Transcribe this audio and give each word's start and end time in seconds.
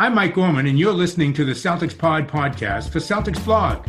I'm 0.00 0.14
Mike 0.14 0.34
Gorman, 0.36 0.68
and 0.68 0.78
you're 0.78 0.92
listening 0.92 1.32
to 1.32 1.44
the 1.44 1.54
Celtics 1.54 1.98
Pod 1.98 2.28
podcast 2.28 2.90
for 2.90 3.00
Celtics 3.00 3.44
Blog. 3.44 3.84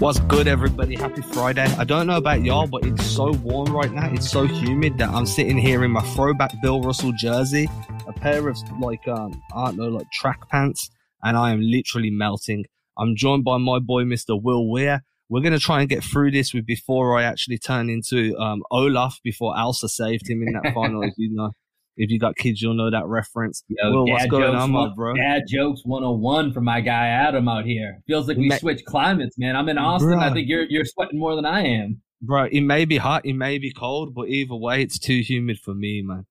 What's 0.00 0.20
good, 0.20 0.46
everybody? 0.46 0.94
Happy 0.94 1.22
Friday. 1.22 1.64
I 1.64 1.82
don't 1.82 2.06
know 2.06 2.18
about 2.18 2.42
y'all, 2.44 2.68
but 2.68 2.86
it's 2.86 3.04
so 3.04 3.32
warm 3.32 3.76
right 3.76 3.92
now. 3.92 4.08
It's 4.12 4.30
so 4.30 4.46
humid 4.46 4.98
that 4.98 5.08
I'm 5.08 5.26
sitting 5.26 5.58
here 5.58 5.82
in 5.82 5.90
my 5.90 6.02
throwback 6.14 6.52
Bill 6.62 6.80
Russell 6.80 7.10
jersey, 7.18 7.68
a 8.06 8.12
pair 8.12 8.48
of 8.48 8.56
like, 8.80 9.08
um, 9.08 9.32
I 9.52 9.64
don't 9.64 9.78
know, 9.78 9.88
like 9.88 10.08
track 10.12 10.48
pants, 10.48 10.90
and 11.24 11.36
I 11.36 11.50
am 11.50 11.60
literally 11.60 12.10
melting. 12.10 12.66
I'm 13.00 13.16
joined 13.16 13.44
by 13.44 13.56
my 13.56 13.78
boy, 13.78 14.04
Mr. 14.04 14.40
Will 14.40 14.70
Weir. 14.70 15.02
We're 15.30 15.40
going 15.40 15.52
to 15.52 15.58
try 15.60 15.80
and 15.80 15.88
get 15.88 16.04
through 16.04 16.32
this 16.32 16.52
with 16.52 16.66
before 16.66 17.16
I 17.16 17.22
actually 17.22 17.56
turn 17.58 17.88
into 17.88 18.36
um, 18.38 18.62
Olaf 18.70 19.20
before 19.24 19.56
Elsa 19.56 19.88
saved 19.88 20.28
him 20.28 20.42
in 20.42 20.52
that 20.52 20.74
final. 20.74 21.08
you 21.16 21.34
know, 21.34 21.52
if 21.96 22.10
you 22.10 22.18
got 22.18 22.36
kids, 22.36 22.60
you'll 22.60 22.74
know 22.74 22.90
that 22.90 23.06
reference. 23.06 23.62
Yo, 23.68 23.90
Will, 23.90 24.06
what's 24.06 24.26
going 24.26 24.54
on, 24.54 24.70
my 24.72 24.90
bro? 24.94 25.14
Dad 25.14 25.44
jokes 25.48 25.82
101 25.84 26.52
for 26.52 26.60
my 26.60 26.80
guy 26.80 27.06
Adam 27.06 27.48
out 27.48 27.64
here. 27.64 28.00
Feels 28.06 28.28
like 28.28 28.36
we 28.36 28.48
Ma- 28.48 28.56
switched 28.56 28.84
climates, 28.84 29.38
man. 29.38 29.56
I'm 29.56 29.68
in 29.68 29.78
Austin. 29.78 30.18
I 30.18 30.32
think 30.32 30.48
you're 30.48 30.64
you're 30.64 30.84
sweating 30.84 31.18
more 31.18 31.36
than 31.36 31.46
I 31.46 31.62
am. 31.62 32.02
Bro, 32.22 32.48
it 32.52 32.60
may 32.60 32.84
be 32.84 32.98
hot, 32.98 33.24
it 33.24 33.32
may 33.32 33.56
be 33.58 33.72
cold, 33.72 34.14
but 34.14 34.28
either 34.28 34.54
way, 34.54 34.82
it's 34.82 34.98
too 34.98 35.20
humid 35.20 35.58
for 35.58 35.74
me, 35.74 36.02
man. 36.02 36.26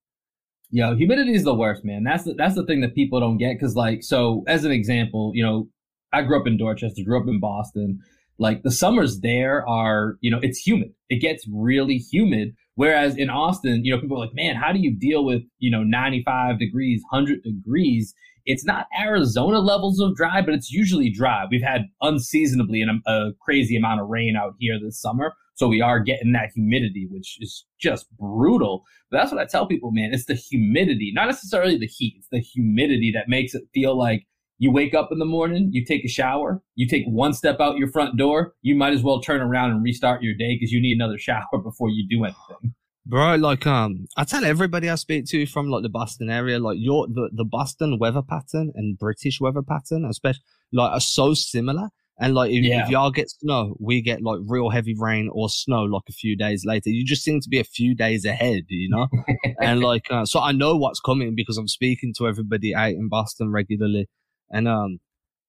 Yo, 0.69 0.95
humidity 0.95 1.33
is 1.33 1.43
the 1.43 1.55
worst, 1.55 1.83
man. 1.83 2.03
That's 2.03 2.25
the, 2.25 2.33
that's 2.35 2.53
the 2.53 2.63
thing 2.65 2.81
that 2.81 2.93
people 2.93 3.19
don't 3.19 3.37
get. 3.37 3.59
Cause 3.59 3.75
like, 3.75 4.03
so 4.03 4.43
as 4.45 4.65
an 4.65 4.71
example, 4.71 5.31
you 5.33 5.43
know, 5.43 5.67
I 6.11 6.23
grew 6.23 6.39
up 6.39 6.47
in 6.47 6.57
Dorchester, 6.57 7.03
grew 7.05 7.21
up 7.21 7.27
in 7.27 7.39
Boston. 7.39 7.99
Like 8.37 8.63
the 8.63 8.71
summers 8.71 9.19
there 9.19 9.67
are, 9.67 10.15
you 10.21 10.31
know, 10.31 10.39
it's 10.41 10.59
humid. 10.59 10.93
It 11.09 11.21
gets 11.21 11.45
really 11.51 11.97
humid. 11.97 12.53
Whereas 12.75 13.17
in 13.17 13.29
Austin, 13.29 13.83
you 13.83 13.93
know, 13.93 13.99
people 13.99 14.17
are 14.17 14.25
like, 14.25 14.33
man, 14.33 14.55
how 14.55 14.71
do 14.71 14.79
you 14.79 14.95
deal 14.97 15.25
with, 15.25 15.41
you 15.59 15.69
know, 15.69 15.83
95 15.83 16.57
degrees, 16.57 17.01
100 17.09 17.43
degrees? 17.43 18.13
It's 18.45 18.63
not 18.63 18.87
Arizona 18.97 19.59
levels 19.59 19.99
of 19.99 20.15
dry, 20.15 20.41
but 20.41 20.53
it's 20.53 20.71
usually 20.71 21.11
dry. 21.11 21.45
We've 21.51 21.61
had 21.61 21.87
unseasonably 22.01 22.81
and 22.81 23.01
a, 23.05 23.11
a 23.11 23.31
crazy 23.41 23.75
amount 23.75 23.99
of 23.99 24.07
rain 24.07 24.37
out 24.37 24.53
here 24.59 24.79
this 24.81 24.99
summer. 24.99 25.33
So 25.55 25.67
we 25.67 25.81
are 25.81 25.99
getting 25.99 26.31
that 26.31 26.51
humidity, 26.55 27.05
which 27.11 27.35
is 27.41 27.65
just 27.81 28.07
brutal. 28.17 28.85
But 29.11 29.17
that's 29.17 29.31
what 29.33 29.41
I 29.41 29.45
tell 29.45 29.67
people, 29.67 29.91
man. 29.91 30.13
It's 30.13 30.23
the 30.23 30.35
humidity, 30.35 31.11
not 31.13 31.25
necessarily 31.25 31.77
the 31.77 31.85
heat. 31.85 32.15
It's 32.17 32.29
the 32.31 32.39
humidity 32.39 33.11
that 33.13 33.27
makes 33.27 33.53
it 33.53 33.63
feel 33.73 33.97
like 33.97 34.25
you 34.59 34.71
wake 34.71 34.93
up 34.93 35.09
in 35.11 35.19
the 35.19 35.25
morning, 35.25 35.69
you 35.71 35.83
take 35.83 36.05
a 36.05 36.09
shower, 36.09 36.61
you 36.75 36.87
take 36.87 37.05
one 37.07 37.33
step 37.33 37.59
out 37.59 37.77
your 37.77 37.87
front 37.89 38.17
door, 38.17 38.53
you 38.61 38.75
might 38.75 38.93
as 38.93 39.01
well 39.01 39.21
turn 39.21 39.41
around 39.41 39.71
and 39.71 39.83
restart 39.83 40.21
your 40.21 40.35
day 40.35 40.55
because 40.55 40.71
you 40.71 40.81
need 40.81 40.93
another 40.93 41.17
shower 41.17 41.45
before 41.63 41.89
you 41.89 42.07
do 42.07 42.23
anything. 42.25 42.75
Bro, 43.05 43.35
like 43.35 43.65
um, 43.65 44.05
I 44.17 44.23
tell 44.23 44.45
everybody 44.45 44.89
I 44.89 44.95
speak 44.95 45.25
to 45.27 45.45
from 45.47 45.69
like 45.69 45.81
the 45.81 45.89
Boston 45.89 46.29
area, 46.29 46.59
like 46.59 46.77
your 46.79 47.07
the, 47.07 47.29
the 47.33 47.45
Boston 47.45 47.97
weather 47.97 48.21
pattern 48.21 48.71
and 48.75 48.99
British 48.99 49.41
weather 49.41 49.63
pattern, 49.63 50.05
especially 50.05 50.43
like 50.73 50.91
are 50.91 50.99
so 50.99 51.33
similar. 51.33 51.89
And 52.19 52.35
like 52.35 52.51
if, 52.51 52.63
Yeah. 52.63 52.83
if 52.83 52.89
y'all 52.89 53.11
get 53.11 53.29
snow, 53.29 53.75
we 53.79 54.01
get 54.01 54.21
like 54.21 54.39
real 54.45 54.69
heavy 54.69 54.93
rain 54.93 55.29
or 55.31 55.49
snow 55.49 55.83
like 55.83 56.03
a 56.09 56.11
few 56.11 56.35
days 56.35 56.65
later. 56.65 56.89
You 56.89 57.05
just 57.05 57.23
seem 57.23 57.39
to 57.39 57.49
be 57.49 57.59
a 57.59 57.63
few 57.63 57.95
days 57.95 58.25
ahead, 58.25 58.65
you 58.67 58.89
know. 58.89 59.07
and 59.61 59.79
like 59.79 60.05
uh, 60.11 60.25
so, 60.25 60.41
I 60.41 60.51
know 60.51 60.75
what's 60.75 60.99
coming 60.99 61.33
because 61.33 61.57
I'm 61.57 61.69
speaking 61.69 62.13
to 62.17 62.27
everybody 62.27 62.75
out 62.75 62.91
in 62.91 63.07
Boston 63.07 63.51
regularly, 63.51 64.09
and 64.51 64.67
um, 64.67 64.99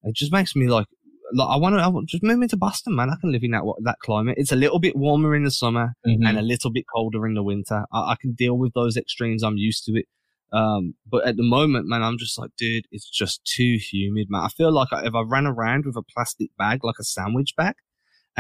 it 0.03 0.15
just 0.15 0.33
makes 0.33 0.55
me 0.57 0.69
like 0.69 0.87
like 1.33 1.49
I 1.49 1.57
want 1.57 1.77
to 1.77 2.03
just 2.07 2.23
move 2.23 2.43
into 2.43 2.57
Boston, 2.57 2.97
man. 2.97 3.11
I 3.11 3.15
can 3.21 3.31
live 3.33 3.43
in 3.45 3.53
that 3.53 3.63
that 3.85 3.99
climate. 4.01 4.35
It's 4.39 4.53
a 4.53 4.57
little 4.57 4.79
bit 4.81 4.97
warmer 4.97 5.35
in 5.35 5.45
the 5.45 5.51
summer 5.51 5.95
and 6.27 6.39
a 6.39 6.43
little 6.43 6.71
bit 6.73 6.85
colder 6.93 7.27
in 7.27 7.35
the 7.35 7.43
winter. 7.43 7.85
I, 7.93 8.13
I 8.13 8.17
can 8.21 8.33
deal 8.33 8.57
with 8.59 8.73
those 8.75 8.97
extremes. 8.97 9.43
I'm 9.43 9.57
used 9.57 9.85
to 9.85 9.93
it. 9.99 10.07
Um, 10.53 10.95
but 11.09 11.25
at 11.29 11.37
the 11.37 11.45
moment, 11.45 11.87
man, 11.87 12.03
I'm 12.03 12.19
just 12.19 12.37
like, 12.37 12.51
dude, 12.59 12.87
it's 12.91 13.09
just 13.09 13.45
too 13.45 13.79
humid, 13.81 14.27
man. 14.31 14.43
I 14.43 14.49
feel 14.49 14.73
like 14.73 14.89
I- 14.93 15.07
if 15.07 15.15
I 15.15 15.21
ran 15.23 15.47
around 15.47 15.85
with 15.87 15.97
a 15.97 16.03
plastic 16.03 16.51
bag, 16.59 16.83
like 16.83 16.97
a 16.99 17.05
sandwich 17.05 17.55
bag, 17.57 17.75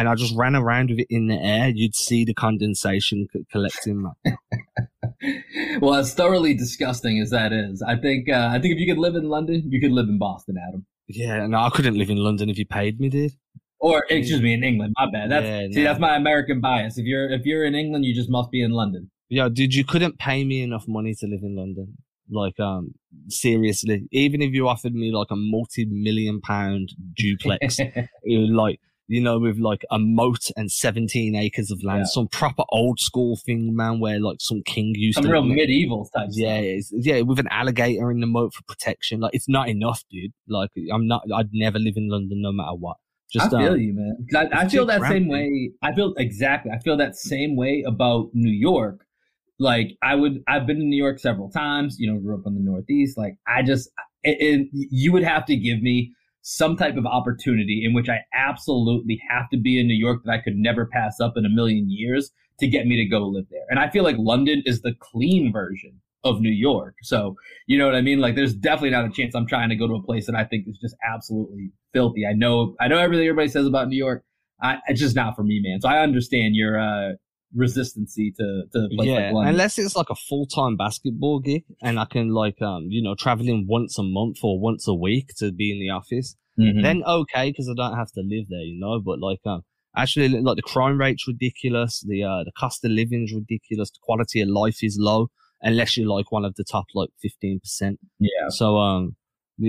and 0.00 0.08
I 0.08 0.14
just 0.14 0.34
ran 0.34 0.56
around 0.56 0.88
with 0.88 1.00
it 1.00 1.08
in 1.10 1.26
the 1.26 1.34
air, 1.34 1.68
you'd 1.68 1.94
see 1.94 2.24
the 2.24 2.32
condensation 2.32 3.28
collecting, 3.52 4.10
well, 5.82 5.94
as 5.96 6.14
thoroughly 6.14 6.54
disgusting 6.54 7.20
as 7.20 7.28
that 7.30 7.52
is, 7.52 7.82
I 7.82 7.96
think 7.96 8.30
uh, 8.30 8.48
I 8.50 8.58
think 8.58 8.72
if 8.72 8.80
you 8.80 8.86
could 8.86 8.98
live 8.98 9.14
in 9.14 9.28
London, 9.28 9.62
you 9.70 9.78
could 9.78 9.92
live 9.92 10.08
in 10.08 10.18
Boston, 10.18 10.56
Adam. 10.56 10.86
Yeah, 11.06 11.46
no, 11.46 11.58
I 11.58 11.68
couldn't 11.68 11.98
live 11.98 12.08
in 12.08 12.16
London 12.16 12.48
if 12.48 12.56
you 12.56 12.64
paid 12.64 12.98
me, 12.98 13.10
dude. 13.10 13.32
Or 13.78 14.06
excuse 14.08 14.40
me, 14.40 14.54
in 14.54 14.64
England. 14.64 14.94
My 14.96 15.10
bad. 15.10 15.30
That's 15.30 15.44
Yeah, 15.44 15.60
see, 15.70 15.82
no. 15.82 15.84
that's 15.84 16.00
my 16.00 16.16
American 16.16 16.62
bias. 16.62 16.96
If 16.96 17.04
you're 17.04 17.30
if 17.30 17.44
you're 17.44 17.66
in 17.66 17.74
England, 17.74 18.06
you 18.06 18.14
just 18.14 18.30
must 18.30 18.50
be 18.50 18.62
in 18.62 18.70
London. 18.70 19.10
Yeah, 19.28 19.50
dude, 19.52 19.74
you 19.74 19.84
couldn't 19.84 20.18
pay 20.18 20.44
me 20.44 20.62
enough 20.62 20.88
money 20.88 21.14
to 21.14 21.26
live 21.26 21.42
in 21.42 21.56
London. 21.56 21.98
Like, 22.30 22.58
um, 22.58 22.94
seriously, 23.28 24.08
even 24.12 24.40
if 24.40 24.54
you 24.54 24.66
offered 24.66 24.94
me 24.94 25.12
like 25.12 25.30
a 25.30 25.36
multi-million 25.36 26.40
pound 26.40 26.94
duplex, 27.16 27.78
it 27.80 28.08
was 28.24 28.50
like 28.50 28.80
you 29.10 29.20
know 29.20 29.38
with 29.40 29.58
like 29.58 29.84
a 29.90 29.98
moat 29.98 30.50
and 30.56 30.70
17 30.70 31.34
acres 31.34 31.70
of 31.70 31.82
land 31.82 32.00
Yeah. 32.00 32.04
some 32.04 32.28
proper 32.28 32.62
old 32.70 33.00
school 33.00 33.36
thing 33.36 33.74
man 33.74 33.98
where 33.98 34.20
like 34.20 34.36
some 34.40 34.62
king 34.64 34.92
used 34.94 35.18
to. 35.18 35.22
Some 35.22 35.28
to 35.28 35.32
real 35.32 35.42
medieval 35.42 36.08
type. 36.14 36.28
yeah 36.30 36.76
yeah 36.92 37.20
with 37.22 37.40
an 37.40 37.48
alligator 37.48 38.10
in 38.10 38.20
the 38.20 38.26
moat 38.26 38.54
for 38.54 38.62
protection 38.62 39.20
like 39.20 39.34
it's 39.34 39.48
not 39.48 39.68
enough 39.68 40.04
dude 40.10 40.32
like 40.48 40.70
i'm 40.92 41.08
not 41.08 41.22
i'd 41.34 41.50
never 41.52 41.78
live 41.78 41.94
in 41.96 42.08
london 42.08 42.40
no 42.40 42.52
matter 42.52 42.74
what 42.74 42.96
I 43.32 43.38
just 43.38 43.50
feel 43.50 43.74
um, 43.74 43.80
you, 43.80 43.94
man. 43.94 44.26
I, 44.34 44.62
I 44.62 44.68
feel 44.68 44.86
that 44.86 45.02
same 45.02 45.28
way. 45.28 45.70
I 45.82 45.94
feel 45.94 46.14
exactly. 46.16 46.72
I 46.72 46.80
feel 46.80 46.96
that 46.96 47.14
same 47.14 47.54
way 47.54 47.84
about 47.86 48.30
New 48.34 48.50
York. 48.50 49.06
Like 49.60 49.96
I 50.02 50.16
would, 50.16 50.42
I've 50.48 50.66
been 50.66 50.78
in 50.80 50.88
New 50.88 50.96
York 50.96 51.20
several 51.20 51.48
times. 51.48 51.94
You 52.00 52.12
know, 52.12 52.18
grew 52.18 52.34
up 52.34 52.42
in 52.46 52.54
the 52.54 52.60
Northeast. 52.60 53.16
Like 53.16 53.36
I 53.46 53.62
just, 53.62 53.88
it, 54.24 54.36
it, 54.40 54.68
you 54.72 55.12
would 55.12 55.22
have 55.22 55.46
to 55.46 55.54
give 55.54 55.80
me 55.80 56.12
some 56.42 56.76
type 56.76 56.96
of 56.96 57.06
opportunity 57.06 57.82
in 57.84 57.92
which 57.92 58.08
I 58.08 58.20
absolutely 58.34 59.20
have 59.28 59.48
to 59.50 59.58
be 59.58 59.78
in 59.78 59.86
New 59.86 59.94
York 59.94 60.22
that 60.24 60.32
I 60.32 60.38
could 60.38 60.56
never 60.56 60.86
pass 60.86 61.20
up 61.20 61.34
in 61.36 61.44
a 61.44 61.50
million 61.50 61.90
years 61.90 62.30
to 62.60 62.66
get 62.66 62.86
me 62.86 62.96
to 62.96 63.04
go 63.04 63.26
live 63.26 63.46
there. 63.50 63.64
And 63.70 63.78
I 63.78 63.90
feel 63.90 64.04
like 64.04 64.16
London 64.18 64.62
is 64.66 64.82
the 64.82 64.94
clean 65.00 65.52
version 65.52 66.00
of 66.24 66.40
New 66.40 66.50
York. 66.50 66.94
So 67.02 67.36
you 67.66 67.78
know 67.78 67.86
what 67.86 67.94
I 67.94 68.02
mean? 68.02 68.18
Like, 68.18 68.34
there's 68.34 68.54
definitely 68.54 68.90
not 68.90 69.06
a 69.06 69.10
chance 69.10 69.34
I'm 69.34 69.46
trying 69.46 69.68
to 69.70 69.76
go 69.76 69.86
to 69.86 69.94
a 69.94 70.02
place 70.02 70.26
that 70.26 70.34
I 70.34 70.44
think 70.44 70.66
is 70.68 70.78
just 70.78 70.96
absolutely 71.08 71.72
filthy. 71.92 72.26
I 72.26 72.32
know, 72.32 72.74
I 72.80 72.88
know 72.88 72.98
everything 72.98 73.26
everybody 73.26 73.48
says 73.48 73.66
about 73.66 73.88
New 73.88 73.96
York. 73.96 74.24
I, 74.62 74.78
it's 74.88 75.00
just 75.00 75.16
not 75.16 75.36
for 75.36 75.42
me, 75.42 75.60
man. 75.62 75.80
So 75.80 75.88
I 75.88 76.00
understand 76.00 76.54
your 76.54 76.78
uh, 76.78 77.12
resistancy 77.56 78.34
to 78.36 78.62
to 78.72 78.88
yeah 78.92 79.32
like 79.32 79.48
unless 79.48 79.78
it's 79.78 79.96
like 79.96 80.10
a 80.10 80.14
full-time 80.14 80.76
basketball 80.76 81.40
gig 81.40 81.64
and 81.82 81.98
i 81.98 82.04
can 82.04 82.28
like 82.30 82.60
um 82.62 82.86
you 82.88 83.02
know 83.02 83.14
traveling 83.16 83.66
once 83.68 83.98
a 83.98 84.02
month 84.02 84.38
or 84.42 84.60
once 84.60 84.86
a 84.86 84.94
week 84.94 85.28
to 85.36 85.50
be 85.52 85.72
in 85.72 85.80
the 85.80 85.90
office 85.90 86.36
Mhm. 86.58 86.82
then 86.82 87.02
okay 87.04 87.50
because 87.50 87.68
I 87.70 87.74
don't 87.74 87.96
have 87.96 88.12
to 88.12 88.20
live 88.20 88.46
there, 88.50 88.60
you 88.60 88.78
know. 88.78 89.00
But 89.00 89.18
like, 89.18 89.38
um, 89.46 89.62
actually, 89.96 90.28
like 90.28 90.56
the 90.56 90.62
crime 90.62 90.98
rate's 90.98 91.26
ridiculous. 91.26 92.04
The 92.06 92.22
uh, 92.24 92.44
the 92.44 92.52
cost 92.52 92.84
of 92.84 92.90
living's 92.90 93.32
ridiculous. 93.32 93.90
The 93.90 93.98
quality 94.02 94.42
of 94.42 94.48
life 94.48 94.78
is 94.82 94.98
low 95.00 95.30
unless 95.62 95.96
you're 95.96 96.08
like 96.08 96.30
one 96.32 96.44
of 96.44 96.54
the 96.56 96.64
top 96.64 96.84
like 96.94 97.08
fifteen 97.22 97.60
percent. 97.60 97.98
yeah, 98.18 98.48
So 98.50 98.76
um, 98.76 99.16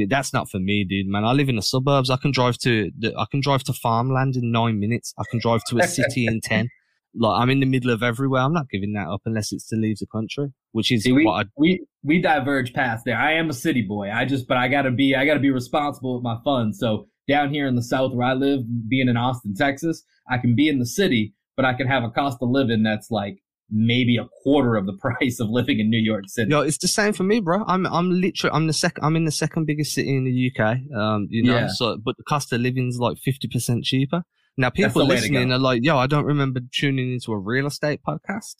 that's 0.10 0.34
not 0.34 0.50
for 0.50 0.60
me, 0.60 0.84
dude. 0.84 1.08
Man, 1.08 1.24
I 1.24 1.32
live 1.32 1.48
in 1.48 1.56
the 1.56 1.62
suburbs. 1.62 2.10
I 2.10 2.18
can 2.18 2.32
drive 2.32 2.58
to 2.60 2.92
the, 2.98 3.16
I 3.18 3.26
can 3.32 3.40
drive 3.40 3.64
to 3.66 3.74
farmland 3.74 4.36
in 4.36 4.52
nine 4.52 4.78
minutes. 4.80 5.14
I 5.18 5.24
can 5.32 5.40
drive 5.40 5.62
to 5.70 5.78
a 5.78 5.84
city 5.88 6.26
in 6.28 6.42
ten. 6.42 6.68
Like 7.16 7.42
I'm 7.42 7.50
in 7.50 7.60
the 7.60 7.66
middle 7.66 7.92
of 7.92 8.04
everywhere. 8.04 8.42
I'm 8.42 8.54
not 8.54 8.70
giving 8.70 8.94
that 8.94 9.08
up 9.08 9.22
unless 9.26 9.52
it's 9.52 9.68
to 9.70 9.76
leave 9.76 9.98
the 10.00 10.08
country, 10.08 10.54
which 10.72 10.92
is 10.92 11.04
See, 11.04 11.12
we, 11.12 11.26
what 11.26 11.46
I 11.46 11.50
we 11.58 11.86
we 12.04 12.22
diverge 12.22 12.74
past 12.74 13.06
there. 13.06 13.18
I 13.18 13.34
am 13.34 13.50
a 13.50 13.54
city 13.54 13.82
boy. 13.82 14.10
I 14.12 14.26
just, 14.26 14.48
but 14.48 14.58
I 14.58 14.68
gotta 14.68 14.92
be, 14.92 15.16
I 15.16 15.26
gotta 15.26 15.40
be 15.40 15.52
responsible 15.52 16.16
with 16.16 16.24
my 16.24 16.38
funds. 16.44 16.80
So 16.80 17.08
down 17.28 17.54
here 17.54 17.68
in 17.68 17.76
the 17.76 17.84
south 17.84 18.14
where 18.14 18.28
I 18.28 18.34
live, 18.34 18.62
being 18.88 19.08
in 19.10 19.18
Austin, 19.18 19.54
Texas, 19.56 20.04
I 20.30 20.38
can 20.38 20.56
be 20.56 20.68
in 20.70 20.80
the 20.80 20.86
city, 20.86 21.34
but 21.56 21.66
I 21.66 21.74
can 21.74 21.88
have 21.88 22.04
a 22.04 22.10
cost 22.10 22.38
of 22.42 22.50
living 22.50 22.84
that's 22.84 23.12
like 23.12 23.38
maybe 23.70 24.18
a 24.18 24.26
quarter 24.44 24.76
of 24.76 24.86
the 24.86 24.94
price 25.00 25.40
of 25.40 25.50
living 25.50 25.80
in 25.80 25.90
New 25.90 25.98
York 26.00 26.24
City. 26.28 26.50
Yo, 26.52 26.62
it's 26.62 26.78
the 26.78 26.88
same 26.88 27.14
for 27.14 27.24
me, 27.24 27.40
bro. 27.40 27.64
I'm 27.68 27.86
I'm 27.88 28.10
literally 28.10 28.56
I'm 28.56 28.68
the 28.68 28.74
second 28.74 29.04
I'm 29.04 29.16
in 29.16 29.26
the 29.26 29.32
second 29.32 29.66
biggest 29.66 29.94
city 29.94 30.16
in 30.16 30.24
the 30.24 30.52
UK. 30.52 30.78
Um, 30.98 31.28
you 31.30 31.44
know, 31.44 31.56
Yeah. 31.56 31.68
so 31.68 31.98
but 31.98 32.16
the 32.18 32.24
cost 32.24 32.52
of 32.54 32.62
living's 32.62 32.98
like 33.00 33.18
fifty 33.18 33.48
percent 33.48 33.84
cheaper. 33.84 34.24
Now 34.58 34.70
people 34.70 35.06
listening 35.06 35.52
are 35.52 35.58
like, 35.60 35.84
yo, 35.84 35.98
I 35.98 36.08
don't 36.08 36.26
remember 36.26 36.60
tuning 36.72 37.14
into 37.14 37.32
a 37.32 37.38
real 37.38 37.68
estate 37.68 38.02
podcast. 38.08 38.56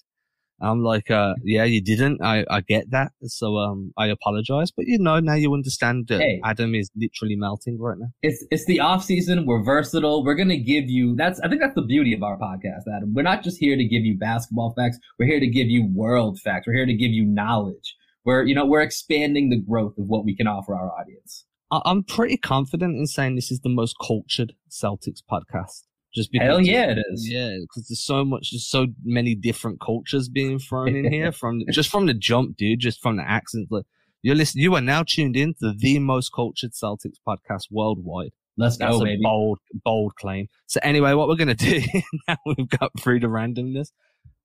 I'm 0.64 0.84
like, 0.84 1.10
uh, 1.10 1.34
yeah, 1.44 1.64
you 1.64 1.82
didn't. 1.82 2.22
I, 2.22 2.46
I 2.48 2.62
get 2.62 2.92
that. 2.92 3.14
So, 3.24 3.58
um, 3.58 3.94
I 3.98 4.06
apologize, 4.08 4.70
but 4.70 4.86
you 4.86 5.00
know, 5.00 5.20
now 5.20 5.34
you 5.34 5.52
understand 5.56 6.08
that 6.10 6.22
Hey. 6.22 6.40
Adam 6.46 6.76
is 6.76 6.92
literally 6.96 7.36
melting 7.36 7.80
right 7.80 7.98
now. 7.98 8.10
it's 8.22 8.46
it's 8.52 8.66
the 8.66 8.80
off 8.80 9.04
season. 9.04 9.48
We're 9.48 9.64
versatile. 9.64 10.24
We're 10.24 10.36
gonna 10.36 10.58
give 10.58 10.88
you 10.88 11.16
that's 11.16 11.40
I 11.40 11.50
think 11.50 11.62
that's 11.62 11.74
the 11.74 11.82
beauty 11.82 12.14
of 12.14 12.22
our 12.22 12.38
podcast, 12.38 12.84
Adam. 12.96 13.12
We're 13.16 13.24
not 13.24 13.44
just 13.44 13.58
here 13.58 13.76
to 13.76 13.84
give 13.84 14.04
you 14.06 14.18
basketball 14.20 14.74
facts. 14.78 15.00
We're 15.18 15.26
here 15.26 15.40
to 15.40 15.48
give 15.48 15.68
you 15.68 15.90
world 15.96 16.40
facts. 16.40 16.68
We're 16.68 16.76
here 16.76 16.86
to 16.86 16.94
give 16.94 17.10
you 17.12 17.26
knowledge. 17.26 17.96
We're 18.24 18.44
you 18.44 18.54
know 18.54 18.66
we're 18.68 18.82
expanding 18.82 19.50
the 19.50 19.58
growth 19.60 19.98
of 19.98 20.06
what 20.06 20.26
we 20.26 20.36
can 20.36 20.46
offer 20.46 20.76
our 20.76 20.92
audience. 20.92 21.44
I'm 21.72 22.04
pretty 22.04 22.38
confident 22.38 22.98
in 22.98 23.08
saying 23.08 23.36
this 23.36 23.52
is 23.52 23.62
the 23.62 23.70
most 23.70 23.96
cultured 24.06 24.54
Celtics 24.70 25.22
podcast. 25.30 25.84
Just 26.14 26.32
because 26.32 26.48
hell 26.48 26.62
yeah, 26.62 26.92
it 26.92 26.98
is. 27.14 27.30
Yeah, 27.30 27.56
because 27.62 27.88
there's 27.88 28.04
so 28.04 28.26
much, 28.26 28.52
there's 28.52 28.68
so 28.68 28.88
many 29.04 29.34
different 29.34 29.80
cultures 29.80 30.28
being 30.28 30.60
thrown 30.60 30.94
in 30.94 31.12
here 31.12 31.32
from 31.40 31.62
just 31.72 31.90
from 31.90 32.06
the 32.06 32.14
jump, 32.14 32.58
dude. 32.58 32.80
Just 32.80 33.02
from 33.02 33.16
the 33.16 33.24
accents. 33.24 33.72
Like, 33.72 33.86
you're 34.22 34.36
listening. 34.36 34.64
You 34.64 34.76
are 34.76 34.82
now 34.82 35.04
tuned 35.04 35.38
in 35.38 35.54
to 35.62 35.74
the 35.78 36.00
most 36.00 36.32
cultured 36.34 36.72
Celtics 36.72 37.18
podcast 37.26 37.68
worldwide. 37.72 38.32
Let's 38.58 38.78
That's 38.78 38.98
go, 38.98 39.02
a 39.02 39.06
baby. 39.06 39.22
bold, 39.24 39.60
bold 39.86 40.16
claim. 40.16 40.48
So 40.68 40.82
anyway, 40.84 41.14
what 41.14 41.30
we're 41.30 41.36
gonna 41.36 41.56
do 41.56 41.82
now 42.28 42.36
we've 42.46 42.70
got 42.70 42.92
through 43.00 43.22
the 43.22 43.28
randomness. 43.28 43.92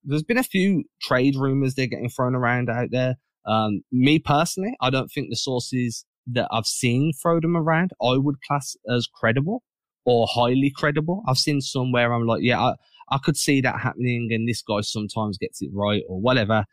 There's 0.05 0.23
been 0.23 0.37
a 0.37 0.43
few 0.43 0.85
trade 1.01 1.35
rumors 1.35 1.75
they're 1.75 1.87
getting 1.87 2.09
thrown 2.09 2.33
around 2.33 2.69
out 2.69 2.89
there. 2.91 3.15
Um, 3.45 3.81
me 3.91 4.19
personally, 4.19 4.73
I 4.79 4.89
don't 4.89 5.09
think 5.09 5.29
the 5.29 5.35
sources 5.35 6.05
that 6.31 6.47
I've 6.51 6.65
seen 6.65 7.13
throw 7.13 7.39
them 7.39 7.55
around 7.55 7.91
I 8.01 8.17
would 8.17 8.41
class 8.41 8.75
as 8.89 9.07
credible 9.07 9.63
or 10.05 10.27
highly 10.29 10.71
credible. 10.75 11.23
I've 11.27 11.37
seen 11.37 11.61
some 11.61 11.91
where 11.91 12.13
I'm 12.13 12.25
like, 12.25 12.41
yeah, 12.41 12.61
I, 12.61 12.73
I 13.09 13.17
could 13.17 13.37
see 13.37 13.61
that 13.61 13.81
happening, 13.81 14.29
and 14.31 14.47
this 14.47 14.61
guy 14.61 14.81
sometimes 14.81 15.37
gets 15.37 15.61
it 15.61 15.69
right 15.73 16.03
or 16.07 16.19
whatever. 16.19 16.65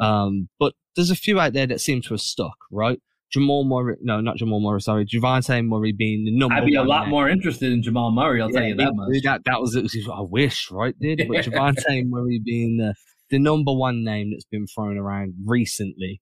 Um, 0.00 0.48
but 0.58 0.74
there's 0.94 1.10
a 1.10 1.16
few 1.16 1.40
out 1.40 1.54
there 1.54 1.66
that 1.66 1.80
seem 1.80 2.02
to 2.02 2.10
have 2.10 2.20
stuck, 2.20 2.56
right? 2.70 3.00
Jamal 3.32 3.64
Murray, 3.64 3.96
no, 4.02 4.20
not 4.20 4.36
Jamal 4.36 4.60
Murray, 4.60 4.80
sorry, 4.82 5.06
Javante 5.06 5.64
Murray 5.66 5.92
being 5.92 6.26
the 6.26 6.36
number. 6.36 6.54
I'd 6.54 6.66
be 6.66 6.74
a 6.74 6.82
lot 6.82 7.08
more 7.08 7.30
interested 7.30 7.72
in 7.72 7.82
Jamal 7.82 8.10
Murray. 8.10 8.42
I'll 8.42 8.50
yeah, 8.52 8.60
tell 8.60 8.68
you 8.68 8.74
that 8.76 8.92
much. 8.94 9.22
That 9.22 9.40
that 9.46 9.60
was, 9.60 9.74
was 9.74 9.96
I 10.12 10.20
wish, 10.20 10.70
right, 10.70 10.94
dude. 10.98 11.26
But 11.28 11.38
Javante 11.44 12.06
Murray 12.06 12.42
being 12.44 12.76
the 12.76 12.94
the 13.30 13.38
number 13.38 13.72
one 13.72 14.04
name 14.04 14.32
that's 14.32 14.44
been 14.44 14.66
thrown 14.66 14.98
around 14.98 15.34
recently 15.46 16.20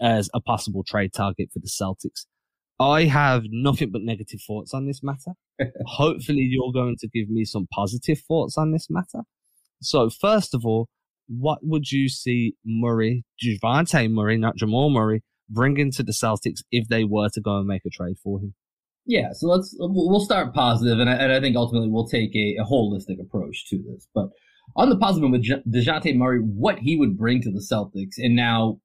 as 0.00 0.28
a 0.34 0.40
possible 0.40 0.84
trade 0.86 1.12
target 1.14 1.50
for 1.52 1.60
the 1.60 1.68
Celtics. 1.68 2.26
I 2.80 3.04
have 3.04 3.44
nothing 3.50 3.90
but 3.92 4.02
negative 4.02 4.40
thoughts 4.46 4.74
on 4.74 4.86
this 4.86 5.00
matter. 5.02 5.32
Hopefully, 5.86 6.48
you're 6.50 6.72
going 6.72 6.96
to 7.00 7.08
give 7.08 7.28
me 7.28 7.44
some 7.44 7.66
positive 7.72 8.18
thoughts 8.26 8.58
on 8.58 8.72
this 8.72 8.88
matter. 8.90 9.24
So, 9.80 10.10
first 10.10 10.54
of 10.54 10.64
all, 10.64 10.88
what 11.28 11.60
would 11.62 11.90
you 11.90 12.08
see 12.08 12.54
Murray, 12.64 13.24
Javante 13.42 14.10
Murray, 14.10 14.36
not 14.36 14.56
Jamal 14.56 14.90
Murray, 14.90 15.22
bringing 15.48 15.92
to 15.92 16.02
the 16.02 16.12
Celtics 16.12 16.60
if 16.70 16.88
they 16.88 17.04
were 17.04 17.28
to 17.30 17.40
go 17.40 17.58
and 17.58 17.66
make 17.66 17.82
a 17.86 17.90
trade 17.90 18.16
for 18.22 18.40
him? 18.40 18.54
Yeah, 19.06 19.28
so 19.32 19.48
let's 19.48 19.74
we'll 19.78 20.24
start 20.24 20.54
positive, 20.54 20.98
and 20.98 21.10
I, 21.10 21.14
and 21.14 21.32
I 21.32 21.40
think 21.40 21.56
ultimately 21.56 21.90
we'll 21.90 22.08
take 22.08 22.34
a, 22.34 22.56
a 22.60 22.64
holistic 22.64 23.20
approach 23.20 23.68
to 23.68 23.76
this. 23.76 24.08
But 24.14 24.30
on 24.76 24.88
the 24.88 24.96
positive 24.96 25.30
with 25.30 25.44
Dejounte 25.70 26.16
Murray, 26.16 26.38
what 26.38 26.78
he 26.78 26.96
would 26.96 27.18
bring 27.18 27.42
to 27.42 27.50
the 27.50 27.64
Celtics, 27.70 28.14
and 28.16 28.34
now 28.34 28.80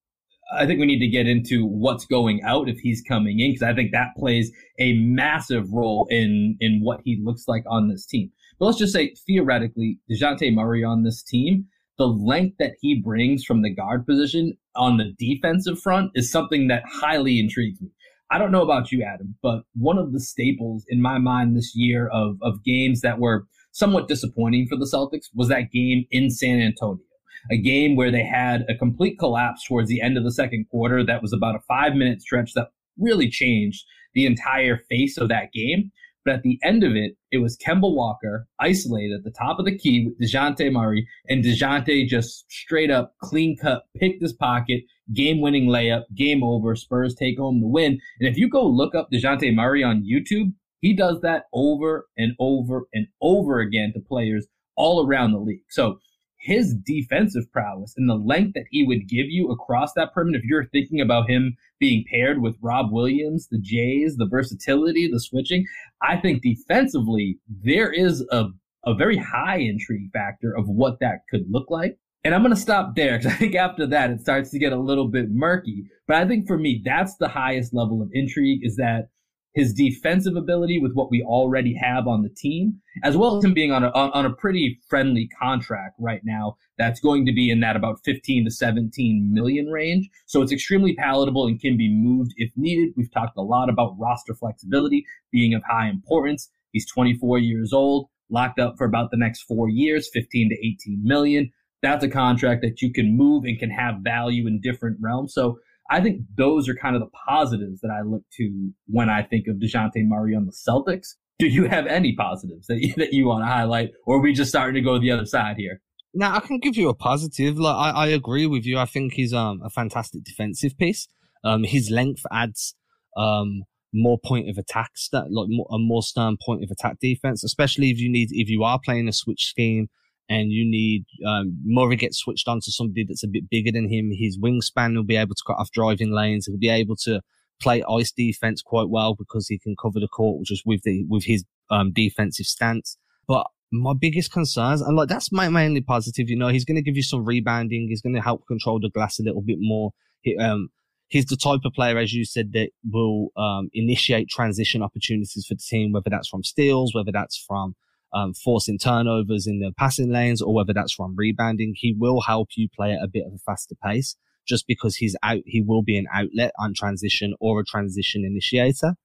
I 0.56 0.66
think 0.66 0.80
we 0.80 0.86
need 0.86 1.00
to 1.00 1.08
get 1.08 1.28
into 1.28 1.66
what's 1.66 2.06
going 2.06 2.42
out 2.44 2.70
if 2.70 2.80
he's 2.80 3.02
coming 3.02 3.40
in 3.40 3.52
because 3.52 3.64
I 3.64 3.74
think 3.74 3.92
that 3.92 4.16
plays 4.18 4.52
a 4.80 4.94
massive 4.94 5.72
role 5.72 6.08
in 6.10 6.58
in 6.60 6.82
what 6.82 7.02
he 7.04 7.20
looks 7.24 7.48
like 7.48 7.64
on 7.70 7.90
this 7.90 8.06
team. 8.06 8.32
But 8.60 8.66
let's 8.68 8.78
just 8.78 8.94
say 8.94 9.14
theoretically, 9.28 10.00
Dejounte 10.10 10.54
Murray 10.54 10.84
on 10.84 11.04
this 11.04 11.24
team 11.24 11.66
the 12.00 12.08
length 12.08 12.56
that 12.58 12.76
he 12.82 13.00
brings 13.00 13.44
from 13.44 13.62
the 13.62 13.70
guard 13.70 14.08
position 14.08 14.58
on 14.76 14.98
the 14.98 15.14
defensive 15.20 15.80
front 15.80 16.10
is 16.16 16.32
something 16.32 16.70
that 16.70 16.82
highly 16.90 17.40
intrigues 17.40 17.80
me. 17.82 17.90
I 18.32 18.38
don't 18.38 18.52
know 18.52 18.64
about 18.64 18.92
you, 18.92 19.04
Adam, 19.04 19.36
but 19.44 19.64
one 19.76 19.98
of 19.98 20.14
the 20.14 20.20
staples 20.22 20.86
in 20.88 21.02
my 21.02 21.18
mind 21.18 21.56
this 21.56 21.74
year 21.76 22.08
of, 22.08 22.38
of 22.42 22.64
games 22.64 23.02
that 23.02 23.20
were 23.20 23.46
somewhat 23.72 24.08
disappointing 24.08 24.68
for 24.68 24.78
the 24.78 24.90
Celtics 24.92 25.26
was 25.36 25.50
that 25.50 25.72
game 25.72 26.06
in 26.10 26.30
San 26.30 26.62
Antonio. 26.62 27.04
A 27.52 27.58
game 27.58 27.96
where 27.96 28.12
they 28.12 28.24
had 28.24 28.66
a 28.70 28.76
complete 28.76 29.18
collapse 29.20 29.66
towards 29.66 29.90
the 29.90 30.02
end 30.02 30.18
of 30.18 30.24
the 30.24 30.32
second 30.32 30.66
quarter 30.70 31.06
that 31.06 31.22
was 31.22 31.34
about 31.34 31.56
a 31.56 31.62
five 31.68 31.96
minute 31.96 32.22
stretch 32.22 32.54
that 32.54 32.70
really 32.98 33.30
changed 33.30 33.86
the 34.14 34.26
entire 34.26 34.82
face 34.90 35.18
of 35.18 35.30
that 35.30 35.52
game. 35.54 35.92
But 36.26 36.36
at 36.36 36.44
the 36.44 36.60
end 36.64 36.84
of 36.84 36.96
it, 36.96 37.16
it 37.32 37.38
was 37.38 37.58
Kemba 37.58 37.94
Walker 37.94 38.48
isolated 38.60 39.16
at 39.16 39.24
the 39.24 39.32
top 39.32 39.58
of 39.58 39.66
the 39.66 39.78
key 39.78 40.06
with 40.06 40.20
DeJounte 40.20 40.72
Murray, 40.72 41.08
and 41.30 41.44
DeJounte 41.44 42.08
just 42.08 42.46
straight 42.52 42.92
up 42.92 43.14
clean 43.22 43.58
cut, 43.58 43.84
picked 43.98 44.22
his 44.22 44.34
pocket, 44.34 44.84
game 45.14 45.42
winning 45.42 45.68
layup, 45.68 46.04
game 46.16 46.44
over. 46.44 46.76
Spurs 46.76 47.16
take 47.16 47.40
home 47.40 47.62
the 47.62 47.68
win. 47.68 48.00
And 48.20 48.30
if 48.30 48.38
you 48.38 48.50
go 48.50 48.66
look 48.66 48.96
up 48.96 49.10
DeJounte 49.12 49.56
Murray 49.56 49.84
on 49.84 50.04
YouTube, 50.04 50.54
he 50.82 50.94
does 50.94 51.22
that 51.22 51.44
over 51.54 52.08
and 52.18 52.34
over 52.40 52.88
and 52.94 53.08
over 53.22 53.60
again 53.60 53.94
to 53.94 54.00
players 54.00 54.48
all 54.76 55.06
around 55.06 55.32
the 55.32 55.40
league. 55.40 55.64
So 55.70 56.00
his 56.40 56.74
defensive 56.74 57.52
prowess 57.52 57.94
and 57.98 58.10
the 58.10 58.16
length 58.16 58.54
that 58.54 58.66
he 58.72 58.84
would 58.84 59.08
give 59.08 59.28
you 59.28 59.50
across 59.50 59.94
that 59.94 60.14
perimeter, 60.14 60.40
if 60.40 60.46
you're 60.46 60.66
thinking 60.66 61.02
about 61.02 61.30
him 61.30 61.56
being 61.80 62.06
paired 62.10 62.42
with 62.42 62.56
Rob 62.62 62.92
Williams, 62.92 63.48
the 63.50 63.60
Jays, 63.60 64.16
the 64.18 64.28
versatility, 64.28 65.10
the 65.12 65.20
switching, 65.20 65.66
I 66.02 66.18
think 66.18 66.42
defensively, 66.42 67.40
there 67.48 67.92
is 67.92 68.26
a, 68.32 68.46
a 68.86 68.94
very 68.96 69.18
high 69.18 69.58
intrigue 69.58 70.12
factor 70.14 70.56
of 70.56 70.68
what 70.68 71.00
that 71.02 71.22
could 71.30 71.46
look 71.50 71.70
like. 71.70 71.98
And 72.24 72.34
I'm 72.34 72.42
going 72.42 72.56
to 72.56 72.60
stop 72.60 72.96
there 72.96 73.18
because 73.18 73.34
I 73.34 73.36
think 73.36 73.56
after 73.56 73.86
that, 73.88 74.10
it 74.10 74.22
starts 74.22 74.50
to 74.52 74.60
get 74.60 74.74
a 74.74 74.80
little 74.80 75.08
bit 75.08 75.30
murky. 75.30 75.86
But 76.08 76.18
I 76.18 76.28
think 76.28 76.48
for 76.48 76.58
me, 76.58 76.82
that's 76.84 77.16
the 77.18 77.28
highest 77.28 77.74
level 77.74 78.02
of 78.02 78.10
intrigue 78.14 78.62
is 78.64 78.78
that 78.78 79.10
his 79.54 79.74
defensive 79.74 80.36
ability 80.36 80.80
with 80.80 80.94
what 80.94 81.10
we 81.10 81.24
already 81.24 81.76
have 81.76 82.08
on 82.08 82.22
the 82.22 82.30
team, 82.30 82.80
as 83.04 83.18
well 83.18 83.38
as 83.38 83.44
him 83.44 83.54
being 83.54 83.72
on 83.72 83.84
a, 83.84 83.90
on 83.90 84.26
a 84.26 84.34
pretty 84.34 84.80
friendly 84.88 85.28
contract 85.40 85.96
right 86.00 86.22
now 86.24 86.56
that's 86.80 87.02
going 87.02 87.26
to 87.26 87.34
be 87.34 87.52
in 87.52 87.60
that 87.60 87.76
about 87.76 88.00
15 88.06 88.46
to 88.46 88.52
17 88.52 89.34
million 89.34 89.68
range. 89.68 90.10
So 90.26 90.42
it's 90.42 90.54
extremely 90.54 90.96
palatable 90.96 91.46
and 91.46 91.60
can 91.60 91.78
be 91.78 91.94
moved 91.94 92.32
if 92.38 92.52
needed. 92.56 92.94
We've 92.96 93.12
talked 93.12 93.38
a 93.38 93.42
lot 93.42 93.70
about 93.70 93.96
roster 94.00 94.34
flexibility 94.34 95.06
being 95.32 95.54
of 95.54 95.62
high 95.70 95.90
importance. 95.90 96.50
He's 96.72 96.90
24 96.90 97.40
years 97.40 97.74
old, 97.74 98.08
locked 98.30 98.60
up 98.60 98.76
for 98.78 98.86
about 98.86 99.12
the 99.12 99.18
next 99.18 99.42
four 99.42 99.68
years, 99.68 100.10
15 100.14 100.50
to 100.50 100.68
18 100.68 101.02
million. 101.04 101.52
That's 101.82 102.04
a 102.04 102.10
contract 102.10 102.62
that 102.62 102.82
you 102.82 102.92
can 102.92 103.16
move 103.16 103.44
and 103.44 103.60
can 103.60 103.72
have 103.72 103.96
value 104.02 104.48
in 104.48 104.62
different 104.62 104.98
realms. 105.02 105.34
So 105.34 105.60
I 105.90 106.02
think 106.02 106.22
those 106.38 106.70
are 106.70 106.76
kind 106.76 106.96
of 106.96 107.02
the 107.02 107.10
positives 107.28 107.82
that 107.82 107.90
I 107.90 108.02
look 108.02 108.22
to 108.38 108.72
when 108.88 109.10
I 109.10 109.24
think 109.24 109.48
of 109.48 109.56
DeJounte 109.56 110.08
Murray 110.08 110.36
on 110.36 110.46
the 110.46 110.52
Celtics. 110.52 111.16
Do 111.40 111.48
you 111.48 111.66
have 111.66 111.88
any 111.88 112.16
positives 112.16 112.68
that 112.68 112.80
you, 112.80 112.94
that 112.98 113.14
you 113.14 113.26
want 113.26 113.44
to 113.44 113.48
highlight, 113.48 113.92
or 114.06 114.18
are 114.18 114.22
we 114.22 114.34
just 114.34 114.50
starting 114.50 114.76
to 114.76 114.82
go 114.82 115.00
the 115.00 115.12
other 115.12 115.26
side 115.26 115.56
here? 115.58 115.82
Now 116.14 116.36
I 116.36 116.40
can 116.40 116.60
give 116.60 116.76
you 116.76 116.90
a 116.90 116.96
positive. 116.96 117.58
Like 117.58 117.76
I, 117.76 118.06
I 118.06 118.08
agree 118.08 118.46
with 118.46 118.66
you. 118.66 118.78
I 118.78 118.86
think 118.86 119.14
he's 119.14 119.34
um 119.34 119.62
a 119.64 119.70
fantastic 119.70 120.24
defensive 120.24 120.78
piece. 120.78 121.08
Um, 121.44 121.64
his 121.64 121.90
length 121.90 122.24
adds 122.32 122.76
um 123.16 123.64
more 123.94 124.20
point 124.24 124.50
of 124.50 124.58
attack, 124.58 124.92
st- 124.96 125.32
like 125.32 125.48
more, 125.50 125.68
a 125.72 125.80
more 125.80 126.04
stern 126.04 126.38
point 126.44 126.64
of 126.64 126.70
attack 126.72 126.98
defense, 127.00 127.44
especially 127.44 127.90
if 127.90 128.00
you 128.00 128.10
need 128.10 128.30
if 128.32 128.50
you 128.50 128.64
are 128.64 128.80
playing 128.84 129.08
a 129.08 129.14
switch 129.14 129.46
scheme 129.46 129.90
and 130.30 130.52
you 130.52 130.64
need 130.70 131.06
um, 131.26 131.60
Murray 131.66 131.96
gets 131.96 132.20
switched 132.20 132.48
on 132.48 132.60
to 132.62 132.72
somebody 132.72 133.04
that's 133.04 133.24
a 133.24 133.28
bit 133.28 133.50
bigger 133.50 133.72
than 133.72 133.92
him. 133.92 134.12
His 134.14 134.38
wingspan 134.38 134.96
will 134.96 135.04
be 135.04 135.16
able 135.16 135.36
to 135.36 135.44
cut 135.46 135.58
off 135.58 135.72
driving 135.72 136.12
lanes. 136.12 136.46
He'll 136.46 136.58
be 136.58 136.70
able 136.70 136.96
to 136.98 137.22
play 137.60 137.84
ice 137.90 138.12
defense 138.12 138.62
quite 138.62 138.90
well 138.90 139.16
because 139.16 139.48
he 139.48 139.58
can 139.58 139.76
cover 139.82 140.00
the 140.00 140.08
court 140.08 140.46
just 140.46 140.64
with 140.66 140.84
the 140.84 141.04
with 141.10 141.26
his 141.26 141.44
um, 141.72 141.92
defensive 141.92 142.46
stance. 142.46 142.98
But 143.28 143.48
my 143.72 143.94
biggest 144.00 144.32
concerns, 144.32 144.82
and 144.82 144.96
like 144.96 145.10
that's 145.10 145.32
my 145.32 145.50
mainly 145.50 145.82
positive, 145.82 146.30
you 146.30 146.38
know, 146.38 146.48
he's 146.48 146.66
going 146.66 146.78
to 146.78 146.82
give 146.82 146.96
you 146.96 147.04
some 147.04 147.26
rebounding. 147.26 147.88
He's 147.90 148.02
going 148.02 148.16
to 148.16 148.22
help 148.22 148.46
control 148.48 148.80
the 148.80 148.90
glass 148.90 149.20
a 149.20 149.24
little 149.24 149.42
bit 149.42 149.58
more. 149.60 149.92
He, 150.22 150.38
um, 150.38 150.70
he's 151.08 151.26
the 151.26 151.38
type 151.38 151.62
of 151.66 151.74
player, 151.74 151.98
as 151.98 152.14
you 152.14 152.26
said, 152.26 152.54
that 152.54 152.70
will 152.90 153.30
um, 153.36 153.70
initiate 153.74 154.30
transition 154.30 154.82
opportunities 154.82 155.46
for 155.48 155.56
the 155.56 155.62
team, 155.62 155.92
whether 155.92 156.10
that's 156.10 156.28
from 156.28 156.44
steals, 156.44 156.94
whether 156.96 157.12
that's 157.12 157.38
from 157.38 157.76
um, 158.14 158.34
forcing 158.34 158.78
turnovers 158.78 159.48
in 159.48 159.60
the 159.60 159.72
passing 159.78 160.12
lanes 160.12 160.42
or 160.42 160.54
whether 160.54 160.74
that's 160.74 160.94
from 160.94 161.16
rebounding. 161.16 161.74
He 161.76 161.96
will 161.98 162.22
help 162.22 162.50
you 162.56 162.68
play 162.74 162.94
at 162.94 163.04
a 163.04 163.08
bit 163.08 163.26
of 163.26 163.34
a 163.34 163.40
faster 163.40 163.76
pace 163.84 164.16
just 164.48 164.66
because 164.68 164.96
he's 164.96 165.16
out, 165.22 165.42
he 165.46 165.62
will 165.62 165.84
be 165.84 165.98
an 165.98 166.08
outlet 166.12 166.52
on 166.60 166.74
transition 166.74 167.36
or 167.40 167.60
a 167.60 167.66
transition 167.66 168.26
initiator. 168.26 168.96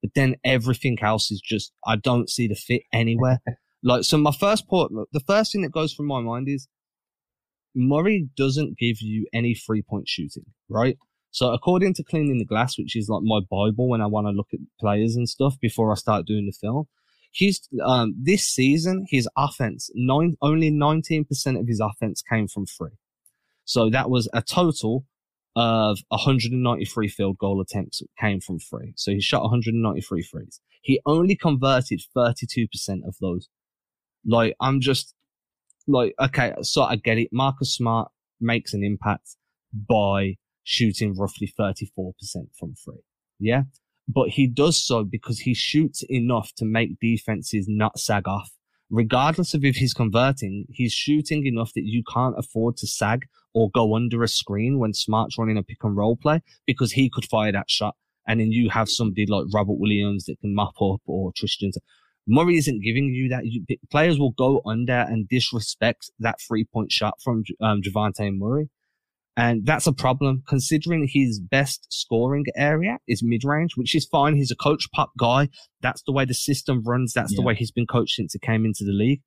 But 0.00 0.12
then 0.14 0.36
everything 0.44 0.98
else 1.02 1.30
is 1.30 1.40
just, 1.40 1.72
I 1.84 1.96
don't 1.96 2.30
see 2.30 2.46
the 2.46 2.54
fit 2.54 2.82
anywhere. 2.92 3.40
like, 3.82 4.04
so 4.04 4.16
my 4.16 4.30
first 4.30 4.68
point, 4.68 4.92
the 5.12 5.20
first 5.26 5.52
thing 5.52 5.62
that 5.62 5.72
goes 5.72 5.92
through 5.92 6.06
my 6.06 6.20
mind 6.20 6.48
is 6.48 6.68
Murray 7.74 8.28
doesn't 8.36 8.78
give 8.78 9.02
you 9.02 9.26
any 9.34 9.54
three 9.54 9.82
point 9.82 10.08
shooting, 10.08 10.46
right? 10.68 10.96
So 11.30 11.52
according 11.52 11.94
to 11.94 12.04
Cleaning 12.04 12.38
the 12.38 12.46
Glass, 12.46 12.78
which 12.78 12.96
is 12.96 13.08
like 13.08 13.22
my 13.22 13.40
Bible 13.40 13.88
when 13.88 14.00
I 14.00 14.06
want 14.06 14.26
to 14.26 14.30
look 14.30 14.48
at 14.54 14.60
players 14.80 15.16
and 15.16 15.28
stuff 15.28 15.60
before 15.60 15.92
I 15.92 15.96
start 15.96 16.26
doing 16.26 16.46
the 16.46 16.52
film, 16.52 16.86
he's 17.36 17.68
um, 17.84 18.14
this 18.20 18.44
season 18.48 19.06
his 19.10 19.28
offense 19.36 19.90
nine 19.94 20.36
only 20.40 20.70
19% 20.70 21.60
of 21.60 21.66
his 21.68 21.80
offense 21.80 22.22
came 22.22 22.48
from 22.48 22.64
free. 22.66 22.96
so 23.64 23.90
that 23.90 24.08
was 24.08 24.28
a 24.32 24.42
total 24.42 25.04
of 25.54 25.98
193 26.08 27.08
field 27.08 27.38
goal 27.38 27.60
attempts 27.60 28.02
came 28.18 28.40
from 28.40 28.58
free. 28.58 28.92
so 28.96 29.10
he 29.12 29.20
shot 29.20 29.42
193 29.42 30.22
threes 30.22 30.60
he 30.80 31.00
only 31.04 31.36
converted 31.36 32.00
32% 32.16 32.68
of 33.06 33.14
those 33.20 33.48
like 34.26 34.54
i'm 34.60 34.80
just 34.80 35.14
like 35.86 36.14
okay 36.20 36.54
so 36.62 36.82
i 36.82 36.96
get 36.96 37.18
it 37.18 37.28
marcus 37.32 37.74
smart 37.74 38.10
makes 38.40 38.72
an 38.72 38.82
impact 38.82 39.36
by 39.88 40.36
shooting 40.64 41.14
roughly 41.16 41.52
34% 41.58 42.12
from 42.58 42.74
free. 42.74 43.02
yeah 43.38 43.62
but 44.08 44.28
he 44.30 44.46
does 44.46 44.76
so 44.82 45.04
because 45.04 45.40
he 45.40 45.54
shoots 45.54 46.02
enough 46.08 46.52
to 46.56 46.64
make 46.64 47.00
defenses 47.00 47.66
not 47.68 47.98
sag 47.98 48.28
off 48.28 48.50
regardless 48.90 49.54
of 49.54 49.64
if 49.64 49.76
he's 49.76 49.94
converting, 49.94 50.66
he's 50.70 50.92
shooting 50.92 51.46
enough 51.46 51.72
that 51.74 51.84
you 51.84 52.02
can't 52.12 52.38
afford 52.38 52.76
to 52.78 52.86
sag 52.86 53.26
or 53.54 53.70
go 53.70 53.96
under 53.96 54.22
a 54.22 54.28
screen 54.28 54.78
when 54.78 54.92
Smart's 54.92 55.38
running 55.38 55.56
a 55.56 55.62
pick 55.62 55.82
and 55.82 55.96
roll 55.96 56.16
play 56.16 56.42
because 56.66 56.92
he 56.92 57.10
could 57.10 57.24
fire 57.24 57.52
that 57.52 57.70
shot. 57.70 57.96
And 58.28 58.40
then 58.40 58.52
you 58.52 58.70
have 58.70 58.88
somebody 58.88 59.26
like 59.26 59.44
Robert 59.52 59.78
Williams 59.78 60.24
that 60.24 60.40
can 60.40 60.54
mop 60.54 60.74
up 60.82 61.00
or 61.06 61.32
Tristan. 61.36 61.70
Murray 62.26 62.56
isn't 62.56 62.82
giving 62.82 63.14
you 63.14 63.28
that. 63.28 63.46
You, 63.46 63.64
players 63.90 64.18
will 64.18 64.32
go 64.32 64.60
under 64.66 65.06
and 65.08 65.28
disrespect 65.28 66.10
that 66.18 66.40
three 66.40 66.64
point 66.64 66.90
shot 66.90 67.14
from 67.22 67.44
um, 67.60 67.82
Javante 67.82 68.36
Murray. 68.36 68.68
And 69.36 69.66
that's 69.66 69.86
a 69.86 69.92
problem 69.92 70.42
considering 70.48 71.06
his 71.06 71.38
best 71.38 71.86
scoring 71.90 72.46
area 72.56 72.98
is 73.06 73.22
mid 73.22 73.44
range, 73.44 73.72
which 73.76 73.94
is 73.94 74.06
fine. 74.06 74.34
He's 74.34 74.50
a 74.50 74.56
coach 74.56 74.88
pop 74.94 75.12
guy. 75.18 75.50
That's 75.82 76.02
the 76.02 76.12
way 76.12 76.24
the 76.24 76.34
system 76.34 76.82
runs. 76.84 77.12
That's 77.12 77.32
yeah. 77.32 77.36
the 77.36 77.42
way 77.42 77.54
he's 77.54 77.70
been 77.70 77.86
coached 77.86 78.14
since 78.14 78.32
he 78.32 78.38
came 78.38 78.64
into 78.64 78.84
the 78.84 78.92
league. 78.92 79.20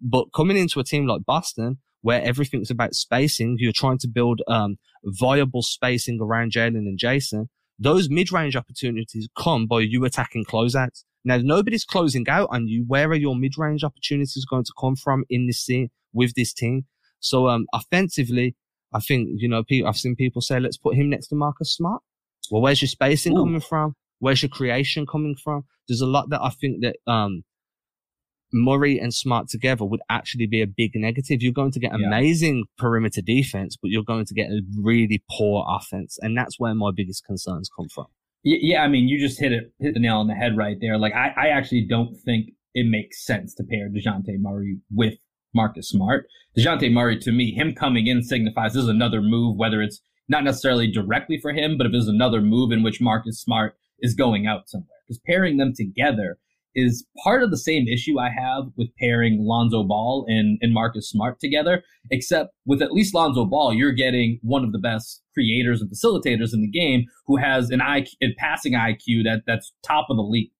But 0.00 0.26
coming 0.34 0.56
into 0.56 0.78
a 0.78 0.84
team 0.84 1.06
like 1.06 1.24
Boston, 1.24 1.78
where 2.02 2.22
everything's 2.22 2.70
about 2.70 2.94
spacing, 2.94 3.56
you're 3.58 3.72
trying 3.72 3.98
to 3.98 4.08
build 4.08 4.40
um, 4.46 4.76
viable 5.04 5.62
spacing 5.62 6.20
around 6.20 6.52
Jalen 6.52 6.76
and 6.76 6.98
Jayson. 6.98 7.48
Those 7.78 8.08
mid 8.08 8.30
range 8.30 8.54
opportunities 8.54 9.28
come 9.36 9.66
by 9.66 9.80
you 9.80 10.04
attacking 10.04 10.44
closeouts. 10.44 11.02
Now, 11.24 11.38
nobody's 11.38 11.84
closing 11.84 12.28
out 12.28 12.48
on 12.52 12.68
you. 12.68 12.84
Where 12.86 13.08
are 13.08 13.16
your 13.16 13.34
mid 13.34 13.58
range 13.58 13.82
opportunities 13.82 14.46
going 14.48 14.62
to 14.62 14.72
come 14.78 14.94
from 14.94 15.24
in 15.28 15.48
this 15.48 15.58
scene 15.58 15.88
with 16.12 16.34
this 16.34 16.52
team? 16.52 16.84
So, 17.18 17.48
um, 17.48 17.66
offensively, 17.72 18.54
I 18.92 19.00
think, 19.00 19.28
you 19.36 19.48
know, 19.48 19.64
I've 19.86 19.96
seen 19.96 20.16
people 20.16 20.40
say, 20.40 20.60
let's 20.60 20.76
put 20.76 20.96
him 20.96 21.10
next 21.10 21.28
to 21.28 21.34
Marcus 21.34 21.74
Smart. 21.74 22.02
Well, 22.50 22.62
where's 22.62 22.80
your 22.80 22.88
spacing 22.88 23.36
Ooh. 23.36 23.42
coming 23.42 23.60
from? 23.60 23.94
Where's 24.18 24.42
your 24.42 24.48
creation 24.48 25.06
coming 25.06 25.36
from? 25.42 25.64
There's 25.88 26.00
a 26.00 26.06
lot 26.06 26.30
that 26.30 26.40
I 26.40 26.50
think 26.50 26.82
that, 26.82 26.96
um, 27.10 27.42
Murray 28.52 28.98
and 28.98 29.12
Smart 29.12 29.48
together 29.48 29.84
would 29.84 30.00
actually 30.08 30.46
be 30.46 30.62
a 30.62 30.66
big 30.66 30.92
negative. 30.94 31.42
You're 31.42 31.52
going 31.52 31.72
to 31.72 31.80
get 31.80 31.92
amazing 31.92 32.58
yeah. 32.58 32.62
perimeter 32.78 33.20
defense, 33.20 33.76
but 33.76 33.90
you're 33.90 34.04
going 34.04 34.24
to 34.24 34.34
get 34.34 34.50
a 34.50 34.60
really 34.80 35.22
poor 35.30 35.66
offense. 35.68 36.16
And 36.22 36.38
that's 36.38 36.58
where 36.58 36.72
my 36.74 36.92
biggest 36.94 37.24
concerns 37.24 37.68
come 37.76 37.88
from. 37.88 38.06
Yeah, 38.44 38.82
I 38.82 38.88
mean, 38.88 39.08
you 39.08 39.18
just 39.18 39.40
hit 39.40 39.50
it, 39.50 39.72
hit 39.80 39.94
the 39.94 40.00
nail 40.00 40.18
on 40.18 40.28
the 40.28 40.34
head 40.34 40.56
right 40.56 40.76
there. 40.80 40.96
Like, 40.96 41.12
I, 41.14 41.34
I 41.36 41.48
actually 41.48 41.86
don't 41.90 42.16
think 42.24 42.50
it 42.74 42.86
makes 42.86 43.26
sense 43.26 43.52
to 43.56 43.64
pair 43.64 43.88
DeJounte 43.88 44.38
Murray 44.38 44.78
with 44.94 45.14
Marcus 45.56 45.88
Smart. 45.88 46.26
DeJounte 46.56 46.92
Murray, 46.92 47.18
to 47.18 47.32
me, 47.32 47.52
him 47.52 47.74
coming 47.74 48.06
in 48.06 48.22
signifies 48.22 48.74
this 48.74 48.84
is 48.84 48.88
another 48.88 49.20
move, 49.20 49.56
whether 49.56 49.82
it's 49.82 50.00
not 50.28 50.44
necessarily 50.44 50.90
directly 50.90 51.38
for 51.40 51.52
him, 51.52 51.76
but 51.76 51.86
if 51.86 51.92
there's 51.92 52.08
another 52.08 52.40
move 52.40 52.70
in 52.70 52.82
which 52.82 53.00
Marcus 53.00 53.40
Smart 53.40 53.76
is 54.00 54.14
going 54.14 54.46
out 54.46 54.68
somewhere. 54.68 54.88
Because 55.06 55.20
pairing 55.26 55.56
them 55.56 55.72
together 55.74 56.38
is 56.74 57.06
part 57.24 57.42
of 57.42 57.50
the 57.50 57.56
same 57.56 57.88
issue 57.88 58.18
I 58.18 58.28
have 58.28 58.64
with 58.76 58.94
pairing 59.00 59.38
Lonzo 59.40 59.82
Ball 59.82 60.26
and, 60.28 60.58
and 60.60 60.74
Marcus 60.74 61.08
Smart 61.08 61.40
together, 61.40 61.82
except 62.10 62.50
with 62.66 62.82
at 62.82 62.92
least 62.92 63.14
Lonzo 63.14 63.46
Ball, 63.46 63.72
you're 63.72 63.92
getting 63.92 64.38
one 64.42 64.62
of 64.62 64.72
the 64.72 64.78
best 64.78 65.22
creators 65.32 65.80
and 65.80 65.90
facilitators 65.90 66.52
in 66.52 66.60
the 66.60 66.70
game 66.70 67.06
who 67.26 67.36
has 67.36 67.70
an 67.70 67.80
IQ, 67.80 68.08
a 68.22 68.34
passing 68.38 68.74
IQ 68.74 69.24
that, 69.24 69.42
that's 69.46 69.72
top 69.82 70.06
of 70.10 70.16
the 70.16 70.22
league. 70.22 70.50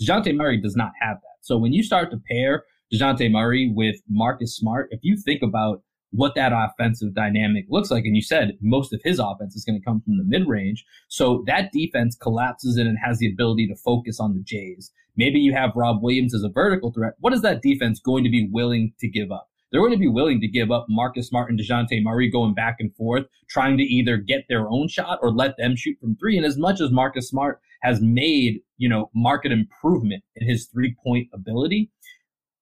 DeJounte 0.00 0.34
Murray 0.34 0.60
does 0.60 0.76
not 0.76 0.92
have 1.00 1.16
that. 1.16 1.36
So 1.42 1.58
when 1.58 1.72
you 1.72 1.82
start 1.82 2.10
to 2.10 2.20
pair 2.30 2.64
DeJounte 2.92 3.30
Murray 3.30 3.70
with 3.74 3.96
Marcus 4.08 4.56
Smart, 4.56 4.88
if 4.90 5.00
you 5.02 5.16
think 5.16 5.42
about 5.42 5.82
what 6.10 6.34
that 6.36 6.52
offensive 6.54 7.14
dynamic 7.14 7.66
looks 7.68 7.90
like, 7.90 8.04
and 8.04 8.14
you 8.14 8.22
said 8.22 8.56
most 8.60 8.92
of 8.92 9.00
his 9.04 9.18
offense 9.18 9.56
is 9.56 9.64
going 9.64 9.78
to 9.78 9.84
come 9.84 10.00
from 10.00 10.18
the 10.18 10.24
mid 10.24 10.46
range. 10.46 10.84
So 11.08 11.42
that 11.46 11.72
defense 11.72 12.16
collapses 12.16 12.78
in 12.78 12.86
and 12.86 12.98
has 13.04 13.18
the 13.18 13.30
ability 13.30 13.66
to 13.68 13.76
focus 13.76 14.20
on 14.20 14.34
the 14.34 14.42
Jays. 14.42 14.92
Maybe 15.16 15.40
you 15.40 15.52
have 15.52 15.72
Rob 15.74 16.02
Williams 16.02 16.34
as 16.34 16.42
a 16.42 16.48
vertical 16.48 16.92
threat. 16.92 17.14
What 17.18 17.32
is 17.32 17.42
that 17.42 17.62
defense 17.62 18.00
going 18.00 18.22
to 18.24 18.30
be 18.30 18.48
willing 18.50 18.92
to 19.00 19.08
give 19.08 19.32
up? 19.32 19.48
They're 19.72 19.80
going 19.80 19.92
to 19.92 19.98
be 19.98 20.08
willing 20.08 20.40
to 20.40 20.48
give 20.48 20.70
up 20.70 20.86
Marcus 20.88 21.28
Smart 21.28 21.50
and 21.50 21.58
DeJounte 21.58 22.02
Murray 22.02 22.30
going 22.30 22.54
back 22.54 22.76
and 22.78 22.94
forth, 22.94 23.24
trying 23.48 23.76
to 23.78 23.82
either 23.82 24.16
get 24.16 24.44
their 24.48 24.68
own 24.68 24.88
shot 24.88 25.18
or 25.20 25.32
let 25.32 25.56
them 25.56 25.74
shoot 25.74 25.98
from 26.00 26.16
three. 26.16 26.36
And 26.36 26.46
as 26.46 26.56
much 26.56 26.80
as 26.80 26.92
Marcus 26.92 27.28
Smart 27.28 27.60
has 27.82 28.00
made, 28.00 28.60
you 28.78 28.88
know, 28.88 29.10
market 29.14 29.52
improvement 29.52 30.22
in 30.36 30.48
his 30.48 30.66
three 30.66 30.94
point 31.02 31.28
ability, 31.32 31.90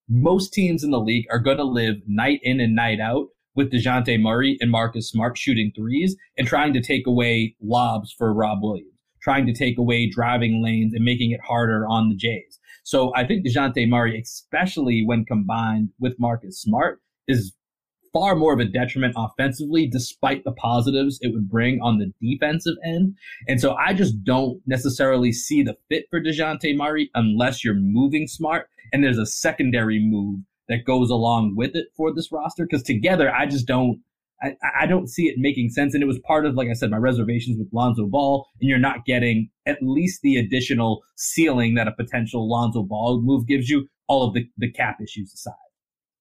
most 0.09 0.53
teams 0.53 0.85
in 0.85 0.91
the 0.91 1.01
league 1.01 1.27
are 1.31 1.39
going 1.39 1.57
to 1.57 1.65
live 1.65 1.97
night 2.07 2.41
in 2.43 2.61
and 2.61 2.75
night 2.75 3.01
out 3.01 3.29
with 3.55 3.73
DeJounte 3.73 4.21
Murray 4.21 4.57
and 4.61 4.71
Marcus 4.71 5.09
Smart 5.09 5.39
shooting 5.39 5.73
threes 5.75 6.17
and 6.37 6.47
trying 6.47 6.73
to 6.75 6.83
take 6.83 7.07
away 7.07 7.55
lobs 7.63 8.13
for 8.13 8.35
Rob 8.35 8.59
Williams, 8.63 8.91
trying 9.23 9.47
to 9.47 9.55
take 9.55 9.79
away 9.79 10.09
driving 10.09 10.63
lanes 10.63 10.93
and 10.93 11.05
making 11.05 11.31
it 11.31 11.41
harder 11.47 11.87
on 11.87 12.09
the 12.09 12.17
Jays. 12.17 12.59
So 12.83 13.13
I 13.15 13.27
think 13.27 13.47
DeJounte 13.47 13.89
Murray, 13.89 14.21
especially 14.21 15.05
when 15.07 15.25
combined 15.25 15.91
with 15.99 16.19
Marcus 16.19 16.61
Smart, 16.61 17.01
is 17.29 17.55
far 18.15 18.37
more 18.37 18.55
of 18.55 18.61
a 18.61 18.65
detriment 18.65 19.13
offensively, 19.17 19.87
despite 19.87 20.45
the 20.45 20.53
positives 20.53 21.19
it 21.21 21.33
would 21.35 21.51
bring 21.51 21.81
on 21.83 21.99
the 21.99 22.13
defensive 22.27 22.77
end. 22.85 23.15
And 23.49 23.61
so 23.61 23.75
I 23.75 23.93
just 23.93 24.23
don't 24.25 24.63
necessarily 24.67 25.33
see 25.33 25.63
the 25.63 25.77
fit 25.91 26.07
for 26.09 26.23
DeJounte 26.23 26.77
Murray 26.77 27.11
unless 27.15 27.65
you're 27.65 27.75
moving 27.75 28.27
smart 28.29 28.69
and 28.93 29.03
there's 29.03 29.19
a 29.19 29.27
secondary 29.27 29.99
move 30.01 30.41
that 30.69 30.85
goes 30.87 31.11
along 31.11 31.57
with 31.57 31.75
it 31.75 31.89
for 31.97 32.15
this 32.15 32.31
roster. 32.33 32.67
Cause 32.67 32.85
together, 32.85 33.35
I 33.35 33.47
just 33.47 33.67
don't, 33.67 34.01
I, 34.41 34.55
I 34.81 34.87
don't 34.87 35.09
see 35.09 35.25
it 35.25 35.35
making 35.37 35.71
sense. 35.71 35.93
And 35.93 36.03
it 36.03 36.07
was 36.07 36.21
part 36.21 36.47
of, 36.47 36.55
like 36.55 36.69
I 36.69 36.75
said, 36.75 36.91
my 36.91 36.97
reservations 36.97 37.59
with 37.59 37.69
Lonzo 37.73 38.07
Ball, 38.07 38.47
and 38.61 38.71
you're 38.71 38.79
not 38.79 39.05
getting 39.05 39.51
at 39.67 39.79
least 39.83 40.23
the 40.23 40.37
additional 40.37 41.03
ceiling 41.17 41.75
that 41.75 41.89
a 41.89 41.93
potential 41.93 42.49
Lonzo 42.49 42.85
Ball 42.85 43.21
move 43.21 43.47
gives 43.47 43.69
you, 43.69 43.89
all 44.07 44.29
of 44.29 44.35
the, 44.35 44.47
the 44.59 44.71
cap 44.71 44.99
issues 45.03 45.33
aside. 45.33 45.64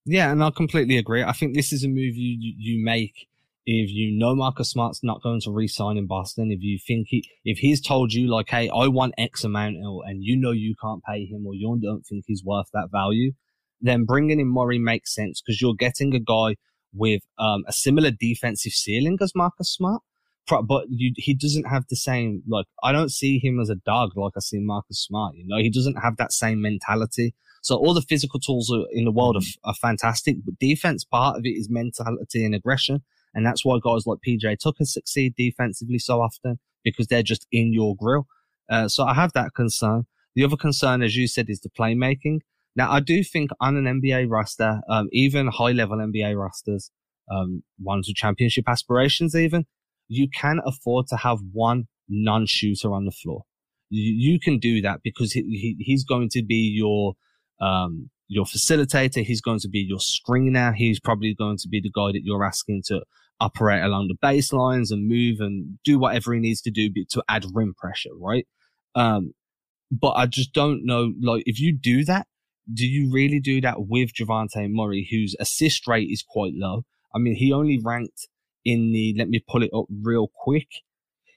Yeah, 0.05 0.31
and 0.31 0.43
I 0.43 0.51
completely 0.51 0.97
agree. 0.97 1.23
I 1.23 1.31
think 1.31 1.55
this 1.55 1.71
is 1.71 1.83
a 1.83 1.87
move 1.87 2.15
you 2.15 2.53
you 2.57 2.83
make 2.83 3.27
if 3.65 3.89
you 3.89 4.11
know 4.11 4.35
Marcus 4.35 4.71
Smart's 4.71 5.01
not 5.03 5.23
going 5.23 5.39
to 5.41 5.51
re-sign 5.51 5.97
in 5.97 6.07
Boston. 6.07 6.51
If 6.51 6.61
you 6.61 6.77
think 6.85 7.07
he, 7.09 7.29
if 7.45 7.59
he's 7.59 7.79
told 7.79 8.11
you 8.11 8.27
like, 8.27 8.49
hey, 8.49 8.69
I 8.69 8.87
want 8.87 9.13
X 9.17 9.45
amount, 9.45 9.77
and 9.77 10.21
you 10.21 10.35
know 10.35 10.51
you 10.51 10.75
can't 10.81 11.01
pay 11.03 11.25
him, 11.25 11.47
or 11.47 11.53
you 11.53 11.79
don't 11.81 12.03
think 12.05 12.25
he's 12.27 12.43
worth 12.43 12.67
that 12.73 12.89
value, 12.91 13.31
then 13.79 14.03
bringing 14.03 14.41
in 14.41 14.47
Murray 14.47 14.79
makes 14.79 15.15
sense 15.15 15.41
because 15.41 15.61
you're 15.61 15.75
getting 15.75 16.13
a 16.13 16.19
guy 16.19 16.55
with 16.93 17.21
um, 17.39 17.63
a 17.67 17.71
similar 17.73 18.11
defensive 18.11 18.73
ceiling 18.73 19.17
as 19.21 19.33
Marcus 19.33 19.71
Smart. 19.73 20.01
But 20.49 20.87
you, 20.89 21.13
he 21.15 21.33
doesn't 21.33 21.63
have 21.69 21.85
the 21.89 21.95
same, 21.95 22.43
like, 22.45 22.65
I 22.83 22.91
don't 22.91 23.09
see 23.11 23.39
him 23.39 23.61
as 23.61 23.69
a 23.69 23.75
dog 23.75 24.11
like 24.17 24.33
I 24.35 24.41
see 24.41 24.59
Marcus 24.59 24.99
Smart. 24.99 25.35
You 25.35 25.47
know, 25.47 25.57
he 25.57 25.69
doesn't 25.69 25.95
have 25.95 26.17
that 26.17 26.33
same 26.33 26.61
mentality. 26.61 27.33
So 27.63 27.77
all 27.77 27.93
the 27.93 28.01
physical 28.01 28.39
tools 28.41 28.71
are, 28.71 28.85
in 28.91 29.05
the 29.05 29.11
world 29.11 29.37
are, 29.37 29.39
mm-hmm. 29.39 29.69
are 29.69 29.73
fantastic, 29.73 30.37
but 30.45 30.59
defense 30.59 31.03
part 31.03 31.37
of 31.37 31.45
it 31.45 31.51
is 31.51 31.69
mentality 31.69 32.45
and 32.45 32.53
aggression. 32.53 33.01
And 33.33 33.45
that's 33.45 33.65
why 33.65 33.79
guys 33.81 34.05
like 34.05 34.19
PJ 34.27 34.59
Tucker 34.61 34.85
succeed 34.85 35.33
defensively 35.35 35.97
so 35.97 36.21
often 36.21 36.59
because 36.83 37.07
they're 37.07 37.23
just 37.23 37.47
in 37.51 37.73
your 37.73 37.95
grill. 37.95 38.27
Uh, 38.69 38.87
so 38.87 39.05
I 39.05 39.13
have 39.13 39.33
that 39.33 39.53
concern. 39.55 40.05
The 40.35 40.43
other 40.43 40.57
concern, 40.57 41.01
as 41.01 41.15
you 41.15 41.25
said, 41.25 41.49
is 41.49 41.61
the 41.61 41.69
playmaking. 41.69 42.39
Now, 42.75 42.91
I 42.91 42.99
do 42.99 43.23
think 43.23 43.51
on 43.61 43.77
an 43.77 44.01
NBA 44.01 44.29
roster, 44.29 44.81
um, 44.89 45.07
even 45.11 45.47
high 45.47 45.71
level 45.71 45.97
NBA 45.97 46.37
rosters, 46.37 46.91
um, 47.31 47.63
ones 47.79 48.07
with 48.07 48.17
championship 48.17 48.65
aspirations, 48.67 49.35
even, 49.35 49.65
you 50.09 50.27
can 50.27 50.59
afford 50.65 51.07
to 51.07 51.15
have 51.17 51.39
one 51.53 51.87
non 52.09 52.45
shooter 52.45 52.93
on 52.93 53.05
the 53.05 53.11
floor. 53.11 53.43
You, 53.89 54.31
you, 54.31 54.39
can 54.39 54.59
do 54.59 54.81
that 54.81 55.01
because 55.03 55.31
he, 55.31 55.41
he, 55.41 55.75
he's 55.79 56.03
going 56.03 56.29
to 56.29 56.43
be 56.43 56.73
your 56.75 57.13
um, 57.63 58.09
your 58.27 58.45
facilitator. 58.45 59.23
He's 59.23 59.41
going 59.41 59.59
to 59.59 59.69
be 59.69 59.79
your 59.79 59.99
screener. 59.99 60.73
He's 60.75 60.99
probably 60.99 61.33
going 61.33 61.57
to 61.57 61.67
be 61.67 61.79
the 61.79 61.91
guy 61.91 62.11
that 62.11 62.23
you're 62.23 62.45
asking 62.45 62.83
to 62.87 63.01
operate 63.39 63.83
along 63.83 64.07
the 64.07 64.27
baselines 64.27 64.91
and 64.91 65.07
move 65.07 65.39
and 65.39 65.79
do 65.83 65.99
whatever 65.99 66.33
he 66.33 66.39
needs 66.39 66.61
to 66.61 66.71
do 66.71 66.89
to 67.09 67.23
add 67.27 67.45
rim 67.53 67.73
pressure, 67.75 68.15
right? 68.19 68.47
Um, 68.95 69.33
but 69.91 70.11
I 70.11 70.25
just 70.25 70.53
don't 70.53 70.85
know, 70.85 71.13
like, 71.21 71.43
if 71.45 71.59
you 71.59 71.77
do 71.77 72.03
that, 72.05 72.27
do 72.73 72.85
you 72.87 73.11
really 73.11 73.39
do 73.39 73.59
that 73.61 73.87
with 73.87 74.13
Javante 74.13 74.71
Murray, 74.71 75.07
whose 75.11 75.35
assist 75.39 75.87
rate 75.87 76.09
is 76.09 76.23
quite 76.27 76.53
low? 76.55 76.85
I 77.13 77.19
mean, 77.19 77.35
he 77.35 77.51
only 77.51 77.79
ranked 77.83 78.27
in 78.63 78.91
the, 78.93 79.13
let 79.17 79.29
me 79.29 79.43
pull 79.47 79.63
it 79.63 79.71
up 79.75 79.85
real 79.89 80.31
quick. 80.33 80.67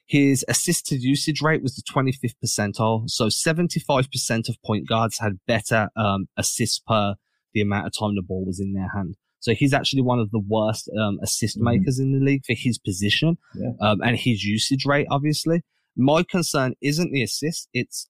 His 0.07 0.45
assisted 0.47 1.01
usage 1.01 1.41
rate 1.41 1.61
was 1.61 1.75
the 1.75 1.83
25th 1.83 2.35
percentile. 2.43 3.09
So 3.09 3.25
75% 3.25 4.49
of 4.49 4.55
point 4.65 4.87
guards 4.87 5.19
had 5.19 5.39
better 5.45 5.89
um, 5.97 6.27
assists 6.37 6.79
per 6.79 7.15
the 7.53 7.61
amount 7.61 7.87
of 7.87 7.93
time 7.97 8.15
the 8.15 8.21
ball 8.21 8.45
was 8.45 8.59
in 8.59 8.73
their 8.73 8.89
hand. 8.95 9.15
So 9.39 9.53
he's 9.53 9.73
actually 9.73 10.01
one 10.01 10.19
of 10.19 10.31
the 10.31 10.41
worst 10.45 10.89
um, 10.99 11.19
assist 11.21 11.57
mm-hmm. 11.57 11.65
makers 11.65 11.99
in 11.99 12.17
the 12.17 12.23
league 12.23 12.45
for 12.45 12.53
his 12.55 12.77
position 12.77 13.37
yeah. 13.55 13.71
um, 13.81 14.01
and 14.01 14.15
his 14.15 14.43
usage 14.43 14.85
rate, 14.85 15.07
obviously. 15.11 15.61
My 15.95 16.23
concern 16.23 16.73
isn't 16.81 17.11
the 17.11 17.23
assist, 17.23 17.67
it's 17.73 18.09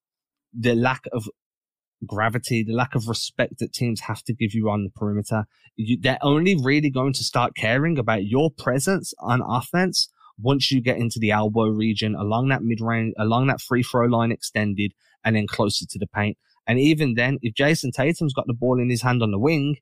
the 0.53 0.75
lack 0.75 1.03
of 1.13 1.27
gravity, 2.05 2.63
the 2.63 2.73
lack 2.73 2.95
of 2.95 3.07
respect 3.07 3.59
that 3.59 3.73
teams 3.73 4.01
have 4.01 4.23
to 4.23 4.33
give 4.33 4.53
you 4.53 4.69
on 4.69 4.83
the 4.83 4.89
perimeter. 4.89 5.45
You, 5.75 5.97
they're 5.99 6.19
only 6.21 6.55
really 6.55 6.89
going 6.89 7.13
to 7.13 7.23
start 7.23 7.55
caring 7.55 7.97
about 7.97 8.25
your 8.25 8.51
presence 8.51 9.13
on 9.19 9.41
offense 9.41 10.09
once 10.41 10.71
you 10.71 10.81
get 10.81 10.97
into 10.97 11.19
the 11.19 11.31
elbow 11.31 11.65
region 11.65 12.15
along 12.15 12.49
that 12.49 12.63
mid 12.63 12.79
range, 12.81 13.13
along 13.17 13.47
that 13.47 13.61
free 13.61 13.83
throw 13.83 14.05
line 14.05 14.31
extended 14.31 14.93
and 15.23 15.35
then 15.35 15.47
closer 15.47 15.85
to 15.85 15.99
the 15.99 16.07
paint. 16.07 16.37
And 16.67 16.79
even 16.79 17.15
then, 17.15 17.39
if 17.41 17.53
Jayson 17.53 17.91
Tatum's 17.91 18.33
got 18.33 18.45
the 18.47 18.53
ball 18.53 18.79
in 18.79 18.89
his 18.89 19.01
hand 19.01 19.23
on 19.23 19.31
the 19.31 19.39
wing, 19.39 19.77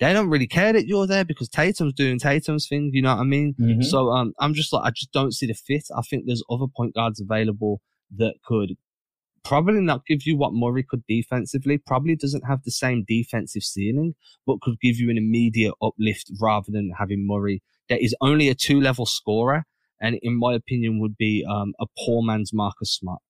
they 0.00 0.12
don't 0.12 0.30
really 0.30 0.46
care 0.46 0.72
that 0.72 0.86
you're 0.86 1.06
there 1.06 1.24
because 1.24 1.48
Tatum's 1.48 1.92
doing 1.92 2.18
Tatum's 2.18 2.66
thing. 2.66 2.90
You 2.92 3.02
know 3.02 3.14
what 3.14 3.20
I 3.20 3.24
mean? 3.24 3.54
Mhm. 3.60 3.84
So 3.84 4.10
um, 4.10 4.32
I'm 4.40 4.54
just 4.54 4.72
like, 4.72 4.84
I 4.84 4.90
just 4.90 5.12
don't 5.12 5.32
see 5.32 5.46
the 5.46 5.54
fit. 5.54 5.84
I 5.96 6.02
think 6.02 6.24
there's 6.26 6.42
other 6.50 6.66
point 6.66 6.94
guards 6.94 7.20
available 7.20 7.80
that 8.16 8.34
could 8.44 8.76
probably 9.44 9.80
not 9.80 10.06
give 10.06 10.24
you 10.24 10.36
what 10.36 10.54
Murray 10.54 10.82
could 10.82 11.04
defensively. 11.06 11.78
Probably 11.78 12.16
doesn't 12.16 12.46
have 12.46 12.62
the 12.64 12.70
same 12.70 13.04
defensive 13.06 13.62
ceiling, 13.62 14.14
but 14.46 14.60
could 14.60 14.80
give 14.80 14.98
you 14.98 15.10
an 15.10 15.18
immediate 15.18 15.74
uplift 15.82 16.30
rather 16.40 16.70
than 16.70 16.92
having 16.98 17.26
Murray 17.26 17.62
that 17.88 18.00
is 18.02 18.14
only 18.20 18.48
a 18.48 18.54
two 18.54 18.80
level 18.80 19.06
scorer. 19.06 19.64
And 20.02 20.18
in 20.22 20.38
my 20.38 20.54
opinion, 20.54 21.00
would 21.00 21.16
be 21.16 21.46
um, 21.48 21.72
a 21.80 21.86
poor 22.04 22.22
man's 22.22 22.52
Marcus 22.52 22.92
Smart. 22.92 23.20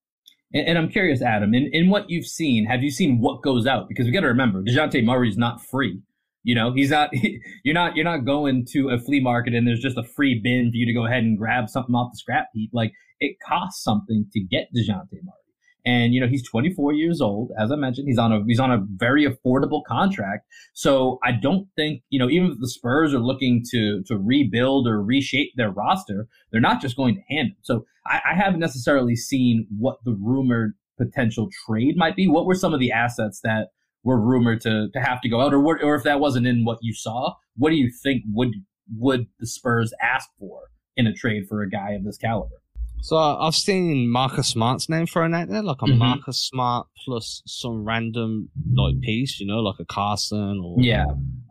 And, 0.53 0.69
and 0.69 0.79
I'm 0.79 0.89
curious, 0.89 1.23
Adam, 1.23 1.55
in, 1.55 1.69
in 1.73 1.91
what 1.91 2.09
you've 2.09 2.27
seen, 2.27 2.65
have 2.67 2.83
you 2.83 2.91
seen 2.91 3.21
what 3.21 3.43
goes 3.43 3.67
out? 3.67 3.89
Because 3.89 4.07
we 4.07 4.13
got 4.13 4.21
to 4.21 4.29
remember, 4.29 4.63
Dejounte 4.63 5.05
Murray's 5.05 5.39
not 5.39 5.65
free. 5.65 6.01
You 6.45 6.55
know, 6.55 6.73
he's 6.73 6.91
not. 6.91 7.11
You're 7.65 7.75
not. 7.75 7.95
You're 7.95 8.05
not 8.05 8.25
going 8.25 8.67
to 8.73 8.89
a 8.91 8.99
flea 8.99 9.21
market 9.21 9.55
and 9.55 9.67
there's 9.67 9.81
just 9.81 9.97
a 9.97 10.03
free 10.03 10.41
bin 10.43 10.71
for 10.71 10.77
you 10.77 10.87
to 10.87 10.93
go 10.93 11.07
ahead 11.07 11.23
and 11.23 11.39
grab 11.39 11.69
something 11.69 11.95
off 11.95 12.13
the 12.13 12.17
scrap 12.17 12.47
heap. 12.53 12.71
Like 12.73 12.93
it 13.21 13.37
costs 13.47 13.83
something 13.85 14.27
to 14.33 14.41
get 14.41 14.69
Dejounte 14.77 15.13
Murray. 15.13 15.42
And 15.85 16.15
you 16.15 16.21
know 16.21 16.29
he's 16.29 16.49
24 16.49 16.93
years 16.93 17.21
old, 17.21 17.51
as 17.59 17.73
I 17.73 17.77
mentioned. 17.77 18.07
He's 18.09 18.19
on 18.19 18.33
a 18.33 18.43
he's 18.47 18.61
on 18.61 18.71
a 18.71 18.85
very 18.97 19.27
affordable 19.27 19.83
contract. 19.87 20.47
So 20.75 21.19
I 21.25 21.33
don't 21.33 21.67
think 21.77 22.03
you 22.09 22.19
know 22.19 22.31
even 22.31 22.53
if 22.53 22.59
the 22.61 22.69
Spurs 22.69 23.13
are 23.13 23.19
looking 23.19 23.65
to 23.71 24.03
to 24.05 24.17
rebuild 24.17 24.87
or 24.87 25.03
reshape 25.03 25.53
their 25.57 25.71
roster, 25.71 26.29
they're 26.51 26.61
not 26.61 26.81
just 26.81 26.97
going 26.97 27.17
to 27.17 27.35
hand 27.35 27.49
him. 27.49 27.57
So 27.63 27.85
I, 28.07 28.21
I 28.31 28.35
haven't 28.35 28.61
necessarily 28.61 29.17
seen 29.17 29.67
what 29.77 29.99
the 30.05 30.17
rumored 30.21 30.75
potential 30.99 31.49
trade 31.67 31.97
might 31.97 32.17
be. 32.17 32.29
What 32.29 32.47
were 32.47 32.55
some 32.55 32.75
of 32.75 32.81
the 32.81 32.93
assets 32.93 33.41
that 33.43 33.69
were 34.05 34.21
rumored 34.21 34.61
to 34.63 34.89
to 34.93 35.01
have 35.01 35.21
to 35.23 35.29
go 35.29 35.41
out, 35.41 35.53
or 35.53 35.61
what, 35.61 35.83
or 35.83 35.95
if 35.95 36.05
that 36.05 36.21
wasn't 36.21 36.47
in 36.47 36.65
what 36.65 36.79
you 36.83 36.95
saw, 36.95 37.35
what 37.57 37.71
do 37.71 37.77
you 37.77 37.91
think 38.03 38.23
would 38.33 38.55
would 38.97 39.27
the 39.39 39.47
Spurs 39.47 39.93
ask 40.01 40.29
for 40.39 40.71
in 40.97 41.07
a 41.07 41.13
trade 41.13 41.45
for 41.49 41.63
a 41.63 41.71
guy 41.71 41.93
of 41.93 42.05
this 42.05 42.19
caliber? 42.19 42.62
So 43.03 43.17
I've 43.17 43.57
seen 43.57 44.09
Marcus 44.09 44.47
Smart's 44.49 44.89
name 44.89 45.07
thrown 45.07 45.35
out 45.35 45.49
there, 45.49 45.63
like 45.63 45.83
a 45.83 45.87
Mhm. 45.87 45.99
Marcus 45.99 46.39
Smart 46.39 46.87
plus 47.05 47.43
some 47.47 47.85
random 47.85 48.49
like 48.75 49.01
piece, 49.01 49.41
you 49.41 49.47
know, 49.47 49.59
like 49.61 49.75
a 49.81 49.85
Carsen 49.85 50.61
or 50.65 50.77
Yeah, 50.81 51.07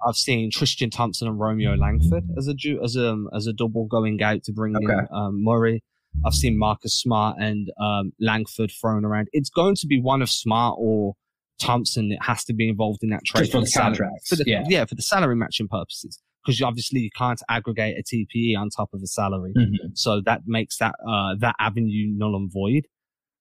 I've 0.08 0.16
seen 0.16 0.50
Tristan 0.50 0.90
Thompson 0.90 1.28
and 1.28 1.38
Romeo 1.38 1.76
Langford 1.76 2.24
as 2.38 2.48
a 2.48 2.56
as 2.82 2.96
a 2.96 3.18
as 3.34 3.48
a 3.48 3.54
double 3.54 3.86
going 3.86 4.22
out 4.24 4.44
to 4.46 4.54
bring 4.54 4.76
Okay. 4.78 4.86
in 4.86 5.08
um, 5.12 5.44
Murray. 5.44 5.84
I've 6.26 6.34
seen 6.34 6.58
Marcus 6.58 6.94
Smart 6.94 7.38
and 7.40 7.70
um, 7.80 8.14
Langford 8.20 8.72
thrown 8.80 9.04
around. 9.04 9.28
It's 9.34 9.50
going 9.50 9.76
to 9.76 9.88
be 9.88 10.00
one 10.02 10.22
of 10.22 10.30
Smart 10.30 10.76
or 10.80 11.16
Thompson 11.60 12.10
that 12.10 12.20
has 12.24 12.44
to 12.46 12.54
be 12.54 12.70
involved 12.70 13.04
in 13.04 13.10
that 13.10 13.24
trade 13.26 13.42
Just 13.42 13.52
for 13.52 13.60
the 13.62 13.68
salary- 13.68 13.98
contracts, 13.98 14.30
For 14.30 14.36
the, 14.38 14.44
yeah. 14.48 14.86
for 14.86 14.96
the 14.96 15.02
salary 15.02 15.36
matching 15.36 15.68
purposes, 15.68 16.22
because 16.46 16.62
obviously 16.62 17.02
you 17.02 17.10
can't 17.16 17.42
aggregate 17.50 17.98
a 17.98 18.04
TPE 18.04 18.58
on 18.58 18.70
top 18.70 18.90
of 18.94 19.02
a 19.02 19.08
salary. 19.08 19.54
Mhm. 19.56 19.98
So 19.98 20.22
that 20.22 20.42
makes 20.48 20.78
that 20.78 20.96
uh, 21.08 21.36
that 21.40 21.56
avenue 21.60 22.08
null 22.16 22.36
and 22.36 22.52
void. 22.52 22.88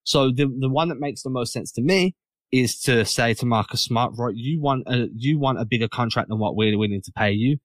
So 0.05 0.31
the 0.31 0.47
the 0.59 0.69
one 0.69 0.89
that 0.89 0.99
makes 1.01 1.23
the 1.23 1.31
most 1.31 1.53
sense 1.53 1.71
to 1.73 1.83
me 1.83 2.15
is 2.53 2.81
to 2.81 3.05
say 3.05 3.33
to 3.35 3.47
Marcus 3.47 3.81
Smart, 3.83 4.13
right, 4.19 4.35
you 4.35 4.61
want 4.61 4.85
a 4.87 5.09
you 5.15 5.39
want 5.39 5.61
a 5.61 5.65
bigger 5.65 5.89
contract 5.89 6.29
than 6.29 6.39
what 6.39 6.57
we're 6.57 6.77
willing 6.77 7.03
to 7.03 7.13
pay 7.13 7.31
you. 7.33 7.59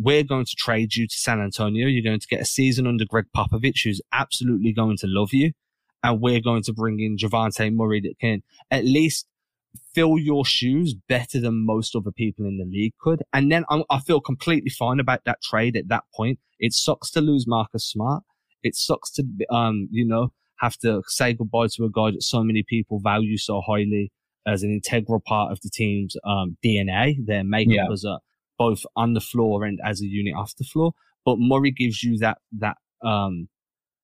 We're 0.00 0.24
going 0.24 0.44
to 0.44 0.54
trade 0.56 0.94
you 0.94 1.06
to 1.08 1.14
San 1.14 1.40
Antonio. 1.40 1.86
You're 1.88 2.04
going 2.04 2.20
to 2.20 2.26
get 2.26 2.40
a 2.40 2.44
season 2.44 2.86
under 2.86 3.04
Gregg 3.04 3.26
Popovich, 3.36 3.84
who's 3.84 4.00
absolutely 4.12 4.72
going 4.72 4.96
to 4.98 5.06
love 5.08 5.32
you, 5.32 5.52
and 6.02 6.20
we're 6.20 6.40
going 6.40 6.62
to 6.64 6.72
bring 6.72 7.00
in 7.00 7.16
Javante 7.16 7.72
Murray 7.72 8.00
that 8.02 8.18
can 8.20 8.42
at 8.70 8.84
least 8.84 9.26
fill 9.94 10.18
your 10.18 10.44
shoes 10.44 10.94
better 11.08 11.40
than 11.40 11.64
most 11.66 11.94
other 11.96 12.12
people 12.12 12.46
in 12.46 12.58
the 12.58 12.64
league 12.64 12.94
could. 13.00 13.22
And 13.32 13.50
then 13.50 13.64
I'm, 13.70 13.84
I 13.90 14.00
feel 14.00 14.20
completely 14.20 14.70
fine 14.70 15.00
about 15.00 15.24
that 15.24 15.42
trade 15.42 15.76
at 15.76 15.88
that 15.88 16.04
point. 16.14 16.38
It 16.58 16.72
sucks 16.72 17.10
to 17.12 17.20
lose 17.20 17.46
Marcus 17.46 17.84
Smart. 17.84 18.22
It 18.62 18.74
sucks 18.74 19.10
to, 19.12 19.24
um, 19.50 19.88
you 19.90 20.06
know, 20.06 20.32
have 20.60 20.76
to 20.78 21.02
say 21.06 21.32
goodbye 21.32 21.68
to 21.76 21.84
a 21.84 21.90
guy 21.90 22.10
that 22.10 22.22
so 22.22 22.42
many 22.42 22.64
people 22.66 22.98
value 23.00 23.36
so 23.38 23.60
highly 23.60 24.10
as 24.46 24.62
an 24.62 24.70
integral 24.72 25.20
part 25.24 25.52
of 25.52 25.60
the 25.62 25.70
team's 25.72 26.16
um, 26.24 26.56
DNA, 26.64 27.14
their 27.24 27.44
makeup 27.44 27.74
Yeah. 27.74 27.92
as 27.92 28.04
a 28.04 28.18
both 28.58 28.82
on 28.96 29.14
the 29.14 29.20
floor 29.20 29.62
and 29.64 29.78
as 29.84 30.00
a 30.00 30.06
unit 30.06 30.34
off 30.34 30.56
the 30.56 30.64
floor. 30.64 30.92
But 31.24 31.36
Murray 31.38 31.70
gives 31.70 32.02
you 32.02 32.18
that 32.18 32.38
that 32.58 32.76
um, 33.04 33.48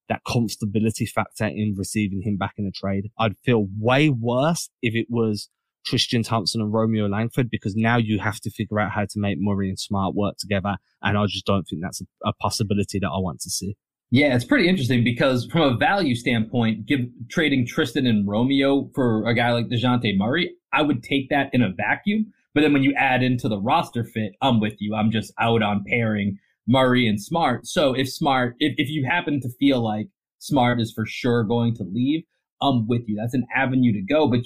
that 0.09 0.21
comfortability 0.25 1.09
factor 1.09 1.47
in 1.47 1.75
receiving 1.77 2.23
him 2.23 2.37
back 2.37 2.55
in 2.59 2.67
a 2.67 2.71
trade. 2.71 3.11
I'd 3.19 3.37
feel 3.45 3.67
way 3.81 4.11
worse 4.11 4.69
if 4.83 4.95
it 4.95 5.07
was 5.11 5.49
Tristan 5.85 6.23
Thompson 6.23 6.61
and 6.61 6.73
Romeo 6.73 7.07
Langford 7.07 7.51
because 7.51 7.75
now 7.77 7.97
you 7.97 8.19
have 8.19 8.41
to 8.41 8.51
figure 8.51 8.81
out 8.81 8.91
how 8.91 9.03
to 9.03 9.19
make 9.19 9.37
Murray 9.39 9.69
and 9.69 9.79
Smart 9.79 10.15
work 10.15 10.37
together. 10.39 10.77
And 11.03 11.19
I 11.19 11.27
just 11.27 11.47
don't 11.47 11.65
think 11.65 11.83
that's 11.83 12.01
a, 12.01 12.29
a 12.29 12.33
possibility 12.35 12.99
that 12.99 13.09
I 13.09 13.19
want 13.19 13.41
to 13.41 13.51
see. 13.51 13.77
Yeah, 14.11 14.35
it's 14.35 14.45
pretty 14.45 14.69
interesting 14.69 15.03
because 15.03 15.47
from 15.51 15.63
a 15.63 15.77
value 15.77 16.15
standpoint, 16.15 16.87
give 16.87 17.01
trading 17.31 17.67
Tristan 17.67 18.07
and 18.07 18.29
Romeo 18.29 18.91
for 18.95 19.27
a 19.27 19.35
guy 19.35 19.51
like 19.53 19.67
DeJounte 19.67 20.17
Murray, 20.17 20.55
I 20.73 20.83
would 20.83 21.03
take 21.03 21.31
that 21.31 21.51
in 21.53 21.63
a 21.63 21.73
vacuum. 21.73 22.33
But 22.55 22.61
then 22.61 22.73
when 22.73 22.85
you 22.85 22.95
add 22.95 23.23
into 23.23 23.49
the 23.49 23.59
roster 23.59 24.05
fit, 24.05 24.33
I'm 24.41 24.61
with 24.61 24.75
you. 24.79 24.95
I'm 24.95 25.11
just 25.11 25.33
out 25.41 25.63
on 25.63 25.85
pairing 25.89 26.39
Murray 26.69 27.09
and 27.09 27.21
Smart. 27.21 27.67
So 27.67 27.93
if 27.93 28.09
Smart, 28.09 28.55
if, 28.61 28.75
if 28.77 28.89
you 28.89 29.05
happen 29.05 29.41
to 29.41 29.49
feel 29.59 29.83
like 29.83 30.07
Smart 30.39 30.81
is 30.81 30.93
for 30.93 31.05
sure 31.07 31.43
going 31.43 31.75
to 31.77 31.83
leave, 31.83 32.23
I'm 32.63 32.87
with 32.87 33.03
you. 33.09 33.17
That's 33.17 33.35
an 33.35 33.47
avenue 33.55 33.93
to 33.93 34.03
go. 34.03 34.29
But 34.31 34.41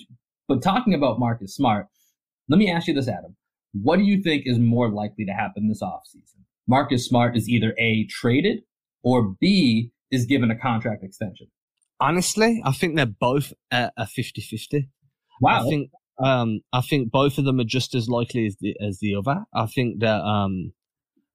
but 0.49 0.63
talking 0.63 0.95
about 0.95 1.21
Marcus 1.21 1.55
Smart, 1.55 1.87
let 2.49 2.59
me 2.59 2.71
ask 2.71 2.89
you 2.89 2.95
this, 2.95 3.09
Adam. 3.09 3.37
What 3.73 3.99
do 3.99 4.05
you 4.05 4.23
think 4.23 4.45
is 4.47 4.59
more 4.59 4.91
likely 4.91 5.25
to 5.27 5.33
happen 5.33 5.69
this 5.69 5.83
offseason? 5.83 6.43
Marcus 6.67 7.07
Smart 7.07 7.37
is 7.37 7.49
either 7.49 7.75
A, 7.79 8.07
traded, 8.07 8.63
or 9.03 9.35
B, 9.41 9.91
is 10.11 10.27
given 10.27 10.51
a 10.51 10.59
contract 10.59 11.05
extension. 11.05 11.49
Honestly, 12.01 12.63
I 12.65 12.73
think 12.73 12.97
they're 12.97 13.07
both 13.07 13.53
a, 13.71 13.91
a 13.97 14.05
50-50. 14.05 14.89
Wow. 15.41 15.61
I 15.61 15.69
think 15.69 15.91
um 16.21 16.61
I 16.73 16.81
think 16.81 17.13
both 17.13 17.39
of 17.39 17.45
them 17.45 17.61
are 17.61 17.65
just 17.65 17.95
as 17.95 18.09
likely 18.09 18.47
as 18.47 18.57
the 18.61 18.75
as 18.85 18.99
the 18.99 19.15
other. 19.15 19.45
I 19.55 19.67
think 19.67 20.01
that 20.01 20.21
um 20.21 20.73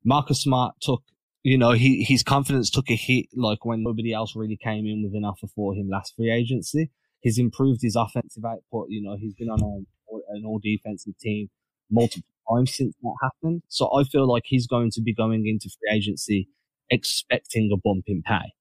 Marcus 0.04 0.42
Smart 0.42 0.76
took 0.82 1.04
you 1.44 1.58
know, 1.58 1.72
he 1.72 2.04
his 2.04 2.24
confidence 2.24 2.70
took 2.70 2.90
a 2.90 2.96
hit 2.96 3.28
like 3.36 3.66
when 3.66 3.84
nobody 3.84 4.14
else 4.14 4.36
really 4.36 4.58
came 4.58 4.86
in 4.86 5.04
with 5.04 5.14
an 5.14 5.26
offer 5.26 5.48
for 5.48 5.74
him 5.74 5.90
last 5.90 6.16
free 6.16 6.32
agency. 6.32 6.90
He's 7.24 7.40
improved 7.40 7.82
his 7.82 7.96
offensive 7.96 8.46
output, 8.46 8.88
you 8.90 9.02
know, 9.02 9.18
he's 9.20 9.34
been 9.34 9.50
on 9.50 9.86
an 10.30 10.44
all 10.46 10.60
defensive 10.62 11.18
team 11.20 11.50
multiple 11.90 12.28
times 12.50 12.76
since 12.76 12.94
that 13.02 13.16
happened. 13.22 13.64
So 13.70 13.90
I 13.98 14.04
feel 14.04 14.30
like 14.30 14.44
he's 14.46 14.68
going 14.68 14.92
to 14.92 15.02
be 15.02 15.14
going 15.14 15.48
into 15.48 15.70
free 15.70 15.98
agency 15.98 16.50
expecting 16.90 17.72
a 17.74 17.78
bump 17.78 18.04
in 18.08 18.22
pay, 18.22 18.54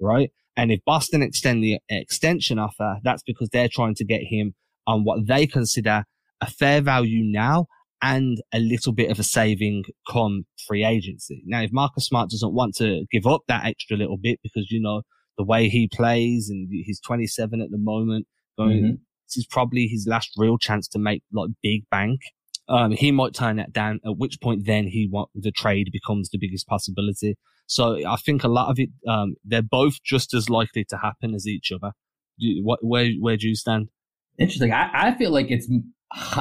right? 0.00 0.30
And 0.56 0.72
if 0.72 0.80
Boston 0.84 1.22
extend 1.22 1.62
the 1.62 1.78
extension 1.88 2.58
offer, 2.58 2.98
that's 3.04 3.22
because 3.22 3.48
they're 3.50 3.68
trying 3.68 3.94
to 3.94 4.04
get 4.04 4.22
him 4.22 4.54
on 4.86 5.04
what 5.04 5.26
they 5.28 5.46
consider 5.46 6.04
a 6.40 6.46
fair 6.50 6.80
value 6.80 7.22
now 7.24 7.66
and 8.02 8.38
a 8.52 8.58
little 8.58 8.92
bit 8.92 9.10
of 9.10 9.18
a 9.18 9.24
saving 9.24 9.84
come 10.10 10.46
free 10.66 10.84
agency. 10.84 11.42
Now, 11.46 11.62
if 11.62 11.72
Marcus 11.72 12.06
Smart 12.06 12.30
doesn't 12.30 12.54
want 12.54 12.74
to 12.76 13.04
give 13.10 13.26
up 13.26 13.42
that 13.48 13.66
extra 13.66 13.96
little 13.96 14.16
bit 14.16 14.40
because, 14.42 14.70
you 14.70 14.80
know, 14.80 15.02
the 15.38 15.44
way 15.44 15.68
he 15.68 15.88
plays 15.88 16.50
and 16.50 16.68
he's 16.70 17.00
27 17.00 17.62
at 17.62 17.70
the 17.70 17.78
moment, 17.78 18.26
going, 18.58 18.82
Mhm. 18.82 18.98
this 19.26 19.36
is 19.38 19.46
probably 19.46 19.86
his 19.86 20.06
last 20.06 20.30
real 20.36 20.58
chance 20.58 20.88
to 20.88 20.98
make 20.98 21.22
like 21.32 21.50
big 21.62 21.88
bank. 21.90 22.20
Um, 22.68 22.90
he 22.92 23.10
might 23.12 23.32
turn 23.32 23.56
that 23.56 23.72
down, 23.72 24.00
at 24.04 24.18
which 24.18 24.40
point 24.42 24.66
then 24.66 24.88
he 24.88 25.06
want 25.10 25.30
the 25.34 25.50
trade 25.52 25.88
becomes 25.90 26.28
the 26.28 26.38
biggest 26.38 26.66
possibility. 26.66 27.36
So 27.66 28.04
I 28.06 28.16
think 28.16 28.44
a 28.44 28.48
lot 28.48 28.68
of 28.70 28.78
it, 28.78 28.90
um, 29.06 29.36
they're 29.44 29.62
both 29.62 30.02
just 30.02 30.34
as 30.34 30.50
likely 30.50 30.84
to 30.90 30.98
happen 30.98 31.34
as 31.34 31.46
each 31.46 31.72
other. 31.72 31.92
You, 32.36 32.62
what, 32.64 32.80
where, 32.84 33.10
where 33.20 33.36
do 33.36 33.48
you 33.48 33.54
stand? 33.54 33.88
Interesting. 34.38 34.72
I, 34.72 34.90
I 34.92 35.14
feel 35.16 35.30
like 35.30 35.50
it's 35.50 35.68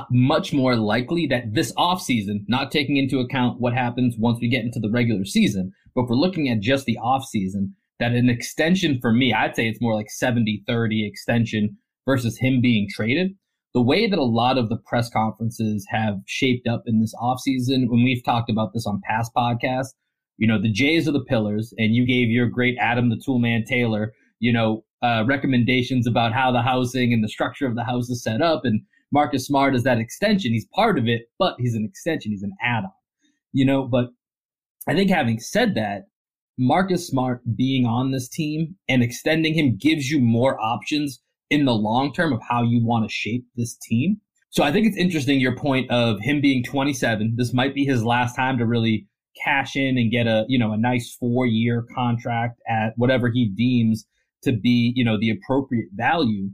much 0.10 0.54
more 0.54 0.76
likely 0.76 1.28
that 1.28 1.54
this 1.54 1.74
offseason, 1.74 2.44
not 2.48 2.72
taking 2.72 2.98
into 2.98 3.20
account 3.20 3.60
what 3.60 3.74
happens 3.74 4.16
once 4.18 4.40
we 4.42 4.50
get 4.50 4.64
into 4.64 4.80
the 4.80 4.90
regular 4.90 5.26
season, 5.26 5.72
but 5.96 6.04
if 6.04 6.10
we're 6.10 6.16
looking 6.16 6.50
at 6.50 6.60
just 6.60 6.86
the 6.86 6.98
offseason, 7.02 7.72
that 8.00 8.14
an 8.14 8.30
extension 8.30 9.00
for 9.02 9.12
me, 9.12 9.34
I'd 9.34 9.56
say 9.56 9.68
it's 9.68 9.82
more 9.82 9.96
like 9.96 10.10
70 10.10 10.64
30 10.68 11.08
extension 11.08 11.78
versus 12.06 12.38
him 12.38 12.62
being 12.62 12.88
traded. 12.90 13.32
The 13.74 13.82
way 13.82 14.08
that 14.08 14.18
a 14.18 14.24
lot 14.24 14.58
of 14.58 14.70
the 14.70 14.78
press 14.78 15.10
conferences 15.10 15.86
have 15.90 16.20
shaped 16.26 16.68
up 16.68 16.84
in 16.86 17.00
this 17.00 17.14
offseason, 17.22 17.90
when 17.90 18.04
we've 18.04 18.24
talked 18.24 18.50
about 18.50 18.74
this 18.74 18.88
on 18.88 19.02
past 19.08 19.32
podcasts, 19.36 19.94
you 20.38 20.48
know, 20.48 20.62
the 20.62 20.72
Jays 20.72 21.08
are 21.08 21.12
the 21.12 21.24
pillars, 21.24 21.74
and 21.78 21.96
you 21.96 22.06
gave 22.06 22.30
your 22.30 22.48
great 22.48 22.78
Adam 22.80 23.10
the 23.10 23.18
Toolman 23.18 23.66
Taylor, 23.66 24.14
you 24.40 24.54
know, 24.54 24.84
uh, 25.02 25.24
recommendations 25.28 26.08
about 26.08 26.34
how 26.34 26.52
the 26.52 26.62
housing 26.62 27.14
and 27.14 27.24
the 27.24 27.30
structure 27.30 27.68
of 27.68 27.76
the 27.76 27.84
house 27.84 28.10
is 28.10 28.24
set 28.24 28.42
up. 28.42 28.62
And 28.64 28.82
Marcus 29.12 29.46
Smart 29.46 29.76
is 29.76 29.84
that 29.84 30.00
extension. 30.00 30.54
He's 30.54 30.68
part 30.74 30.98
of 30.98 31.08
it, 31.08 31.24
but 31.38 31.56
he's 31.60 31.76
an 31.76 31.86
extension. 31.86 32.32
He's 32.32 32.44
an 32.44 32.56
add-on, 32.64 32.92
you 33.52 33.66
know. 33.66 33.84
But 33.84 34.08
I 34.88 34.94
think 34.94 35.10
having 35.10 35.40
said 35.40 35.76
that, 35.76 36.08
Marcus 36.60 37.08
Smart 37.08 37.42
being 37.56 37.86
on 37.86 38.12
this 38.12 38.28
team 38.28 38.76
and 38.90 39.04
extending 39.04 39.54
him 39.54 39.78
gives 39.78 40.10
you 40.10 40.20
more 40.20 40.60
options 40.60 41.22
in 41.50 41.66
the 41.66 41.74
long 41.74 42.12
term 42.12 42.34
of 42.34 42.42
how 42.50 42.64
you 42.64 42.84
want 42.84 43.08
to 43.08 43.14
shape 43.14 43.46
this 43.56 43.78
team. 43.78 44.20
So 44.50 44.64
I 44.64 44.72
think 44.72 44.88
it's 44.88 44.98
interesting 44.98 45.40
your 45.40 45.56
point 45.56 45.90
of 45.92 46.18
him 46.22 46.42
being 46.42 46.64
27. 46.64 47.36
This 47.38 47.54
might 47.54 47.76
be 47.76 47.86
his 47.86 48.04
last 48.04 48.36
time 48.36 48.58
to 48.58 48.66
really 48.66 49.06
cash 49.44 49.76
in 49.76 50.00
and 50.00 50.12
get 50.12 50.26
a, 50.26 50.46
you 50.48 50.58
know, 50.58 50.72
a 50.72 50.78
nice 50.78 51.16
4-year 51.22 51.86
contract 51.94 52.60
at 52.68 52.94
whatever 52.96 53.30
he 53.30 53.50
deems 53.50 54.08
to 54.42 54.52
be, 54.52 54.94
you 54.96 55.06
know, 55.06 55.20
the 55.20 55.30
appropriate 55.30 55.90
value. 55.94 56.50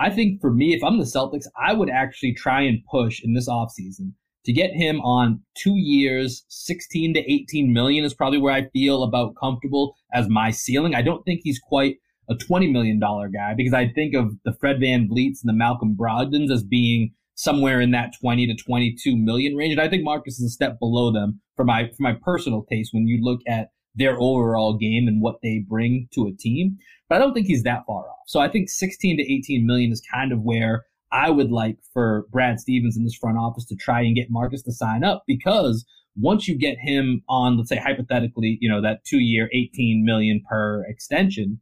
I 0.00 0.10
think 0.10 0.40
for 0.40 0.52
me, 0.52 0.74
if 0.74 0.82
I'm 0.82 0.98
the 0.98 1.04
Celtics, 1.04 1.46
I 1.64 1.74
would 1.74 1.90
actually 1.90 2.34
try 2.34 2.62
and 2.62 2.82
push 2.90 3.20
in 3.22 3.34
this 3.34 3.48
offseason 3.48 4.14
to 4.44 4.52
get 4.52 4.72
him 4.72 5.00
on 5.00 5.40
two 5.56 5.76
years, 5.76 6.44
16 6.48 7.14
to 7.14 7.32
18 7.32 7.72
million 7.72 8.04
is 8.04 8.14
probably 8.14 8.38
where 8.38 8.52
I 8.52 8.68
feel 8.70 9.02
about 9.02 9.34
comfortable 9.40 9.94
as 10.12 10.28
my 10.28 10.50
ceiling. 10.50 10.94
I 10.94 11.02
don't 11.02 11.24
think 11.24 11.40
he's 11.42 11.58
quite 11.58 11.96
a 12.28 12.34
$20 12.34 12.70
million 12.70 12.98
guy 12.98 13.54
because 13.56 13.74
I 13.74 13.88
think 13.88 14.14
of 14.14 14.32
the 14.44 14.52
Fred 14.52 14.76
VanVleets 14.76 15.40
and 15.42 15.48
the 15.48 15.52
Malcolm 15.52 15.96
Brogdons 15.98 16.50
as 16.50 16.62
being 16.62 17.12
somewhere 17.34 17.80
in 17.80 17.90
that 17.90 18.12
20 18.20 18.46
to 18.46 18.54
22 18.54 19.16
million 19.16 19.56
range. 19.56 19.72
And 19.72 19.80
I 19.80 19.88
think 19.88 20.04
Marcus 20.04 20.38
is 20.38 20.46
a 20.46 20.50
step 20.50 20.78
below 20.78 21.12
them 21.12 21.40
for 21.56 21.64
my, 21.64 21.88
for 21.88 22.02
my 22.02 22.14
personal 22.22 22.64
taste 22.70 22.90
when 22.92 23.06
you 23.06 23.22
look 23.22 23.40
at 23.48 23.70
their 23.94 24.18
overall 24.20 24.76
game 24.76 25.08
and 25.08 25.22
what 25.22 25.36
they 25.42 25.64
bring 25.68 26.08
to 26.14 26.26
a 26.26 26.32
team. 26.32 26.78
But 27.08 27.16
I 27.16 27.18
don't 27.18 27.34
think 27.34 27.46
he's 27.46 27.62
that 27.64 27.84
far 27.86 28.08
off. 28.08 28.16
So 28.26 28.40
I 28.40 28.48
think 28.48 28.68
16 28.68 29.18
to 29.18 29.32
18 29.32 29.66
million 29.66 29.92
is 29.92 30.02
kind 30.12 30.32
of 30.32 30.42
where 30.42 30.84
I 31.14 31.30
would 31.30 31.52
like 31.52 31.78
for 31.92 32.26
Brad 32.32 32.58
Stevens 32.58 32.96
in 32.96 33.04
this 33.04 33.14
front 33.14 33.38
office 33.38 33.64
to 33.66 33.76
try 33.76 34.00
and 34.00 34.16
get 34.16 34.30
Marcus 34.30 34.62
to 34.62 34.72
sign 34.72 35.04
up 35.04 35.22
because 35.28 35.86
once 36.16 36.48
you 36.48 36.58
get 36.58 36.76
him 36.80 37.22
on, 37.28 37.56
let's 37.56 37.68
say 37.68 37.76
hypothetically, 37.76 38.58
you 38.60 38.68
know, 38.68 38.82
that 38.82 39.04
two 39.04 39.20
year, 39.20 39.48
18 39.52 40.04
million 40.04 40.42
per 40.50 40.84
extension, 40.88 41.60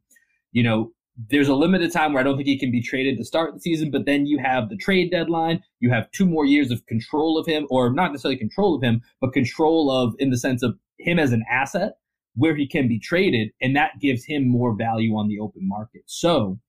you 0.53 0.63
know, 0.63 0.91
there's 1.29 1.47
a 1.47 1.53
limited 1.53 1.91
time 1.91 2.13
where 2.13 2.21
I 2.21 2.23
don't 2.23 2.35
think 2.35 2.47
he 2.47 2.57
can 2.57 2.71
be 2.71 2.81
traded 2.81 3.15
to 3.17 3.23
start 3.23 3.53
the 3.53 3.59
season, 3.59 3.91
but 3.91 4.07
then 4.07 4.25
you 4.25 4.39
have 4.39 4.69
the 4.69 4.75
trade 4.75 5.11
deadline. 5.11 5.61
You 5.79 5.91
have 5.91 6.09
two 6.09 6.25
more 6.25 6.47
years 6.47 6.71
of 6.71 6.83
control 6.87 7.37
of 7.37 7.45
him, 7.45 7.67
or 7.69 7.93
not 7.93 8.11
necessarily 8.11 8.37
control 8.37 8.75
of 8.75 8.81
him, 8.81 9.01
but 9.21 9.33
control 9.33 9.91
of 9.91 10.15
in 10.17 10.31
the 10.31 10.37
sense 10.37 10.63
of 10.63 10.75
him 10.97 11.19
as 11.19 11.31
an 11.31 11.43
asset 11.47 11.93
where 12.35 12.55
he 12.55 12.67
can 12.67 12.87
be 12.87 12.99
traded. 12.99 13.51
And 13.61 13.75
that 13.75 13.99
gives 14.01 14.25
him 14.25 14.49
more 14.49 14.75
value 14.75 15.13
on 15.15 15.27
the 15.27 15.39
open 15.39 15.67
market. 15.67 16.01
So 16.07 16.59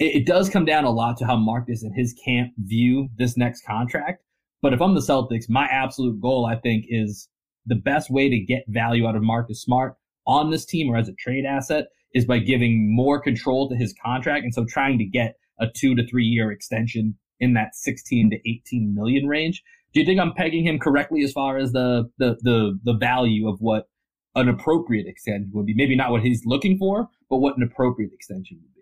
it, 0.00 0.22
it 0.22 0.26
does 0.26 0.48
come 0.48 0.64
down 0.64 0.84
a 0.84 0.90
lot 0.90 1.16
to 1.18 1.26
how 1.26 1.36
Marcus 1.36 1.84
and 1.84 1.94
his 1.94 2.12
camp 2.24 2.52
view 2.58 3.08
this 3.16 3.36
next 3.36 3.64
contract. 3.64 4.24
But 4.62 4.72
if 4.72 4.82
I'm 4.82 4.94
the 4.94 5.00
Celtics, 5.00 5.48
my 5.48 5.66
absolute 5.66 6.20
goal, 6.20 6.46
I 6.46 6.56
think, 6.56 6.86
is 6.88 7.28
the 7.66 7.76
best 7.76 8.10
way 8.10 8.28
to 8.28 8.38
get 8.38 8.64
value 8.68 9.06
out 9.06 9.16
of 9.16 9.22
Marcus 9.22 9.62
Smart 9.62 9.94
on 10.26 10.50
this 10.50 10.66
team 10.66 10.90
or 10.90 10.96
as 10.96 11.08
a 11.08 11.14
trade 11.14 11.44
asset 11.44 11.86
is 12.14 12.24
by 12.24 12.38
giving 12.38 12.94
more 12.94 13.20
control 13.20 13.68
to 13.68 13.76
his 13.76 13.94
contract. 14.04 14.44
And 14.44 14.52
so 14.52 14.64
trying 14.64 14.98
to 14.98 15.04
get 15.04 15.36
a 15.60 15.66
two 15.74 15.94
to 15.94 16.06
three 16.06 16.24
year 16.24 16.50
extension 16.50 17.16
in 17.38 17.54
that 17.54 17.74
16 17.74 18.30
to 18.30 18.50
18 18.50 18.94
million 18.94 19.26
range. 19.26 19.62
Do 19.92 20.00
you 20.00 20.06
think 20.06 20.20
I'm 20.20 20.34
pegging 20.34 20.66
him 20.66 20.78
correctly 20.78 21.22
as 21.22 21.32
far 21.32 21.56
as 21.58 21.72
the, 21.72 22.08
the, 22.18 22.36
the, 22.42 22.78
the 22.84 22.94
value 22.94 23.48
of 23.48 23.58
what 23.60 23.88
an 24.34 24.48
appropriate 24.48 25.06
extension 25.06 25.50
would 25.52 25.66
be? 25.66 25.74
Maybe 25.74 25.96
not 25.96 26.10
what 26.10 26.22
he's 26.22 26.42
looking 26.44 26.78
for, 26.78 27.08
but 27.28 27.38
what 27.38 27.56
an 27.56 27.62
appropriate 27.62 28.12
extension 28.12 28.58
would 28.60 28.74
be. 28.74 28.79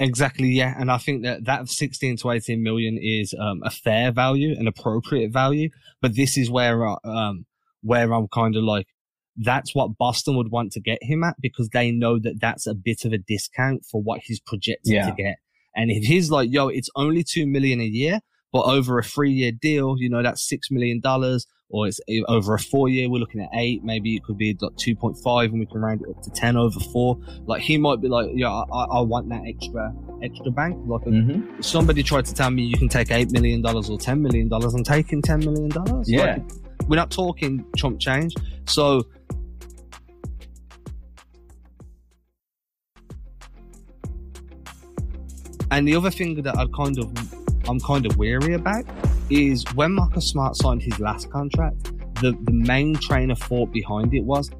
Exactly, 0.00 0.48
yeah, 0.48 0.74
and 0.78 0.92
I 0.92 0.98
think 0.98 1.24
that 1.24 1.44
that 1.46 1.68
16 1.68 2.18
to 2.18 2.30
18 2.30 2.62
million 2.62 2.98
is 3.00 3.34
um, 3.38 3.62
a 3.64 3.70
fair 3.70 4.12
value, 4.12 4.54
an 4.56 4.68
appropriate 4.68 5.32
value. 5.32 5.70
But 6.00 6.14
this 6.14 6.38
is 6.38 6.50
where 6.50 6.86
uh, 6.86 6.96
um, 7.04 7.46
where 7.82 8.12
I'm 8.12 8.28
kind 8.28 8.54
of 8.54 8.62
like, 8.62 8.86
that's 9.36 9.74
what 9.74 9.98
Boston 9.98 10.36
would 10.36 10.50
want 10.52 10.72
to 10.72 10.80
get 10.80 10.98
him 11.02 11.24
at 11.24 11.36
because 11.40 11.68
they 11.70 11.90
know 11.90 12.18
that 12.20 12.40
that's 12.40 12.66
a 12.66 12.74
bit 12.74 13.04
of 13.04 13.12
a 13.12 13.18
discount 13.18 13.84
for 13.90 14.00
what 14.00 14.20
he's 14.24 14.40
projected 14.40 14.94
yeah. 14.94 15.06
to 15.06 15.12
get. 15.12 15.36
And 15.74 15.90
if 15.90 16.04
he's 16.04 16.30
like, 16.30 16.50
yo, 16.50 16.68
it's 16.68 16.90
only 16.96 17.24
two 17.24 17.46
million 17.46 17.80
a 17.80 17.84
year, 17.84 18.20
but 18.52 18.62
over 18.62 18.98
a 18.98 19.02
three 19.02 19.32
year 19.32 19.52
deal, 19.52 19.96
you 19.98 20.08
know, 20.08 20.22
that's 20.22 20.48
six 20.48 20.70
million 20.70 21.00
dollars 21.00 21.46
or 21.70 21.86
it's 21.86 22.00
over 22.28 22.54
a 22.54 22.58
four 22.58 22.88
year, 22.88 23.10
we're 23.10 23.18
looking 23.18 23.42
at 23.42 23.50
eight. 23.52 23.84
Maybe 23.84 24.16
it 24.16 24.24
could 24.24 24.38
be 24.38 24.56
like 24.60 24.72
2.5 24.72 25.44
and 25.44 25.60
we 25.60 25.66
can 25.66 25.80
round 25.80 26.02
it 26.02 26.08
up 26.08 26.22
to 26.22 26.30
10 26.30 26.56
over 26.56 26.80
four. 26.92 27.18
Like 27.44 27.60
he 27.60 27.76
might 27.76 28.00
be 28.00 28.08
like, 28.08 28.30
yeah, 28.32 28.48
I, 28.48 28.84
I 28.84 29.00
want 29.00 29.28
that 29.28 29.42
extra, 29.46 29.92
extra 30.22 30.50
bank. 30.50 30.78
Like 30.86 31.02
mm-hmm. 31.02 31.60
somebody 31.60 32.02
tried 32.02 32.24
to 32.26 32.34
tell 32.34 32.50
me 32.50 32.62
you 32.62 32.78
can 32.78 32.88
take 32.88 33.08
$8 33.08 33.32
million 33.32 33.64
or 33.66 33.82
$10 33.82 34.20
million. 34.20 34.50
I'm 34.52 34.84
taking 34.84 35.20
$10 35.20 35.44
million. 35.44 35.70
Yeah. 36.06 36.20
Like, 36.20 36.42
we're 36.88 36.96
not 36.96 37.10
talking 37.10 37.64
chump 37.76 38.00
change. 38.00 38.34
So, 38.66 39.04
and 45.70 45.86
the 45.86 45.94
other 45.94 46.10
thing 46.10 46.42
that 46.42 46.56
I 46.56 46.64
kind 46.74 46.98
of, 46.98 47.37
I'm 47.68 47.80
kind 47.80 48.06
of 48.06 48.16
weary 48.16 48.54
about 48.54 48.84
is 49.30 49.64
when 49.74 49.92
Marcus 49.92 50.26
Smart 50.26 50.56
signed 50.56 50.82
his 50.82 50.98
last 50.98 51.30
contract, 51.30 51.92
the, 52.22 52.36
the 52.42 52.52
main 52.52 52.94
train 52.96 53.30
of 53.30 53.38
thought 53.38 53.70
behind 53.72 54.14
it 54.14 54.24
was 54.24 54.50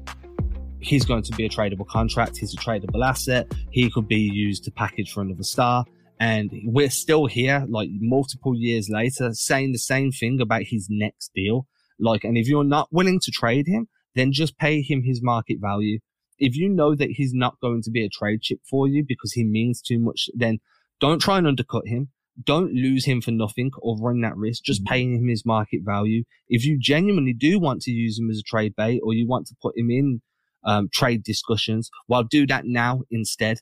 he's 0.79 1.05
going 1.05 1.23
to 1.23 1.31
be 1.33 1.45
a 1.45 1.49
tradable 1.49 1.87
contract. 1.87 2.37
He's 2.37 2.53
a 2.53 2.57
tradable 2.57 3.05
asset. 3.05 3.51
He 3.71 3.89
could 3.89 4.07
be 4.07 4.19
used 4.19 4.63
to 4.65 4.71
package 4.71 5.11
for 5.11 5.21
another 5.21 5.43
star. 5.43 5.85
And 6.19 6.51
we're 6.65 6.89
still 6.89 7.25
here, 7.25 7.65
like 7.69 7.89
multiple 7.93 8.55
years 8.55 8.89
later, 8.89 9.33
saying 9.33 9.71
the 9.71 9.79
same 9.79 10.11
thing 10.11 10.41
about 10.41 10.63
his 10.63 10.87
next 10.89 11.31
deal. 11.33 11.65
Like, 11.99 12.23
and 12.23 12.37
if 12.37 12.47
you're 12.47 12.63
not 12.63 12.89
willing 12.91 13.19
to 13.21 13.31
trade 13.31 13.67
him, 13.67 13.87
then 14.15 14.31
just 14.31 14.57
pay 14.57 14.81
him 14.81 15.03
his 15.03 15.21
market 15.21 15.57
value. 15.59 15.99
If 16.37 16.55
you 16.55 16.69
know 16.69 16.95
that 16.95 17.11
he's 17.11 17.33
not 17.33 17.59
going 17.61 17.81
to 17.83 17.91
be 17.91 18.05
a 18.05 18.09
trade 18.09 18.41
chip 18.41 18.59
for 18.69 18.87
you 18.87 19.03
because 19.05 19.33
he 19.33 19.43
means 19.43 19.81
too 19.81 19.99
much, 19.99 20.29
then 20.33 20.59
don't 20.99 21.21
try 21.21 21.37
and 21.37 21.47
undercut 21.47 21.87
him 21.87 22.09
don't 22.43 22.73
lose 22.73 23.05
him 23.05 23.21
for 23.21 23.31
nothing 23.31 23.71
or 23.81 23.97
run 23.99 24.21
that 24.21 24.37
risk. 24.37 24.63
Just 24.63 24.83
mm-hmm. 24.83 24.93
paying 24.93 25.15
him 25.15 25.27
his 25.27 25.45
market 25.45 25.81
value. 25.83 26.23
If 26.47 26.65
you 26.65 26.77
genuinely 26.79 27.33
do 27.33 27.59
want 27.59 27.81
to 27.83 27.91
use 27.91 28.19
him 28.19 28.29
as 28.29 28.39
a 28.39 28.43
trade 28.43 28.75
bait 28.75 29.01
or 29.03 29.13
you 29.13 29.27
want 29.27 29.47
to 29.47 29.55
put 29.61 29.77
him 29.77 29.89
in 29.89 30.21
um, 30.63 30.89
trade 30.93 31.23
discussions, 31.23 31.89
well, 32.07 32.23
do 32.23 32.47
that 32.47 32.65
now 32.65 33.01
instead. 33.11 33.59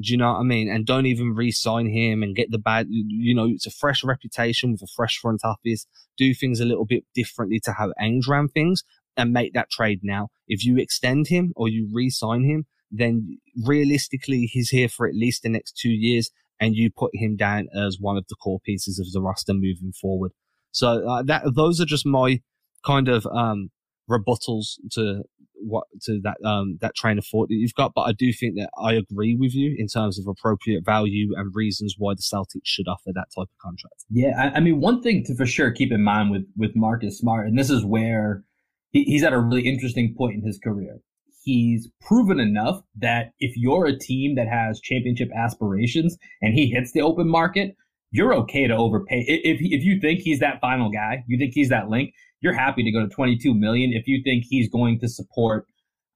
Do 0.00 0.12
you 0.12 0.16
know 0.16 0.32
what 0.32 0.38
I 0.38 0.44
mean? 0.44 0.70
And 0.70 0.86
don't 0.86 1.06
even 1.06 1.34
re-sign 1.34 1.88
him 1.90 2.22
and 2.22 2.36
get 2.36 2.50
the 2.50 2.58
bad. 2.58 2.86
You 2.88 3.34
know, 3.34 3.48
it's 3.48 3.66
a 3.66 3.70
fresh 3.70 4.04
reputation 4.04 4.72
with 4.72 4.82
a 4.82 4.86
fresh 4.86 5.18
front 5.18 5.40
office. 5.44 5.86
Do 6.16 6.32
things 6.32 6.60
a 6.60 6.64
little 6.64 6.86
bit 6.86 7.04
differently 7.14 7.60
to 7.64 7.72
how 7.72 7.92
Ainge 8.00 8.28
ran 8.28 8.48
things 8.48 8.84
and 9.16 9.32
make 9.32 9.52
that 9.54 9.70
trade 9.70 10.00
now. 10.02 10.28
If 10.46 10.64
you 10.64 10.78
extend 10.78 11.26
him 11.26 11.52
or 11.56 11.68
you 11.68 11.88
re-sign 11.92 12.44
him, 12.44 12.66
then 12.90 13.38
realistically 13.64 14.42
he's 14.46 14.70
here 14.70 14.88
for 14.88 15.06
at 15.06 15.14
least 15.14 15.42
the 15.42 15.48
next 15.48 15.76
two 15.76 15.90
years 15.90 16.30
and 16.60 16.76
you 16.76 16.90
put 16.90 17.10
him 17.14 17.36
down 17.36 17.68
as 17.74 17.98
one 17.98 18.16
of 18.16 18.26
the 18.28 18.36
core 18.36 18.60
pieces 18.60 18.98
of 18.98 19.10
the 19.12 19.20
roster 19.20 19.54
moving 19.54 19.92
forward. 19.92 20.32
So 20.72 21.08
uh, 21.08 21.22
that 21.24 21.54
those 21.54 21.80
are 21.80 21.86
just 21.86 22.06
my 22.06 22.40
kind 22.84 23.08
of 23.08 23.26
um, 23.26 23.70
rebuttals 24.08 24.76
to 24.92 25.22
what 25.62 25.84
to 26.02 26.20
that 26.22 26.36
um, 26.44 26.78
that 26.80 26.94
train 26.94 27.18
of 27.18 27.26
thought 27.26 27.48
that 27.48 27.54
you've 27.54 27.74
got. 27.74 27.92
But 27.94 28.02
I 28.02 28.12
do 28.12 28.32
think 28.32 28.56
that 28.56 28.70
I 28.78 28.94
agree 28.94 29.36
with 29.36 29.54
you 29.54 29.74
in 29.78 29.88
terms 29.88 30.18
of 30.18 30.26
appropriate 30.26 30.84
value 30.84 31.32
and 31.36 31.54
reasons 31.54 31.96
why 31.98 32.14
the 32.14 32.22
Celtics 32.22 32.64
should 32.64 32.88
offer 32.88 33.10
that 33.14 33.28
type 33.34 33.48
of 33.48 33.58
contract. 33.60 34.04
Yeah, 34.10 34.32
I, 34.38 34.56
I 34.56 34.60
mean, 34.60 34.80
one 34.80 35.02
thing 35.02 35.24
to 35.24 35.34
for 35.34 35.46
sure 35.46 35.70
keep 35.70 35.92
in 35.92 36.02
mind 36.02 36.30
with 36.30 36.46
with 36.56 36.76
Marcus 36.76 37.18
Smart, 37.18 37.46
and 37.46 37.58
this 37.58 37.70
is 37.70 37.84
where 37.84 38.44
he, 38.90 39.04
he's 39.04 39.22
at 39.22 39.32
a 39.32 39.40
really 39.40 39.68
interesting 39.68 40.14
point 40.16 40.36
in 40.36 40.42
his 40.42 40.58
career 40.58 41.00
he's 41.50 41.88
proven 42.00 42.38
enough 42.38 42.80
that 42.96 43.32
if 43.40 43.56
you're 43.56 43.86
a 43.86 43.98
team 43.98 44.36
that 44.36 44.46
has 44.46 44.80
championship 44.80 45.30
aspirations 45.36 46.16
and 46.40 46.54
he 46.54 46.70
hits 46.70 46.92
the 46.92 47.00
open 47.00 47.28
market, 47.28 47.74
you're 48.12 48.32
okay 48.34 48.68
to 48.68 48.74
overpay. 48.76 49.24
If 49.26 49.58
if 49.60 49.82
you 49.82 50.00
think 50.00 50.20
he's 50.20 50.38
that 50.38 50.60
final 50.60 50.90
guy, 50.90 51.24
you 51.26 51.38
think 51.38 51.52
he's 51.52 51.68
that 51.70 51.88
link, 51.88 52.12
you're 52.40 52.52
happy 52.52 52.84
to 52.84 52.92
go 52.92 53.00
to 53.00 53.08
22 53.08 53.52
million. 53.52 53.92
If 53.92 54.06
you 54.06 54.22
think 54.22 54.44
he's 54.48 54.68
going 54.68 55.00
to 55.00 55.08
support, 55.08 55.66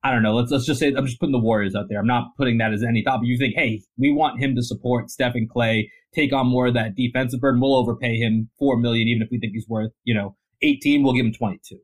I 0.05 0.13
don't 0.13 0.23
know, 0.23 0.35
let's 0.35 0.53
let's 0.53 0.67
just 0.67 0.79
say 0.79 0.95
I'm 0.95 1.05
just 1.05 1.19
putting 1.19 1.33
the 1.33 1.39
Warriors 1.39 1.75
out 1.75 1.87
there. 1.89 1.99
I'm 1.99 2.07
not 2.07 2.37
putting 2.37 2.59
that 2.59 2.73
as 2.73 2.85
any 2.85 3.03
thought, 3.03 3.19
but 3.19 3.27
you 3.27 3.37
think, 3.37 3.55
hey, 3.57 3.83
we 3.99 4.13
want 4.13 4.41
him 4.41 4.55
to 4.55 4.63
support 4.63 5.11
Steph 5.11 5.35
and 5.35 5.51
Klay, 5.51 5.89
take 6.15 6.33
on 6.33 6.47
more 6.47 6.69
of 6.69 6.75
that 6.75 6.95
defensive 6.95 7.41
burden. 7.41 7.61
We'll 7.61 7.75
overpay 7.75 8.19
him 8.19 8.51
four 8.57 8.77
million, 8.77 9.09
even 9.09 9.23
if 9.23 9.29
we 9.33 9.41
think 9.41 9.53
he's 9.53 9.69
worth, 9.69 9.91
you 10.05 10.15
know, 10.15 10.37
18. 10.63 11.03
We'll 11.03 11.15
give 11.15 11.27
him 11.27 11.35
22. 11.35 11.77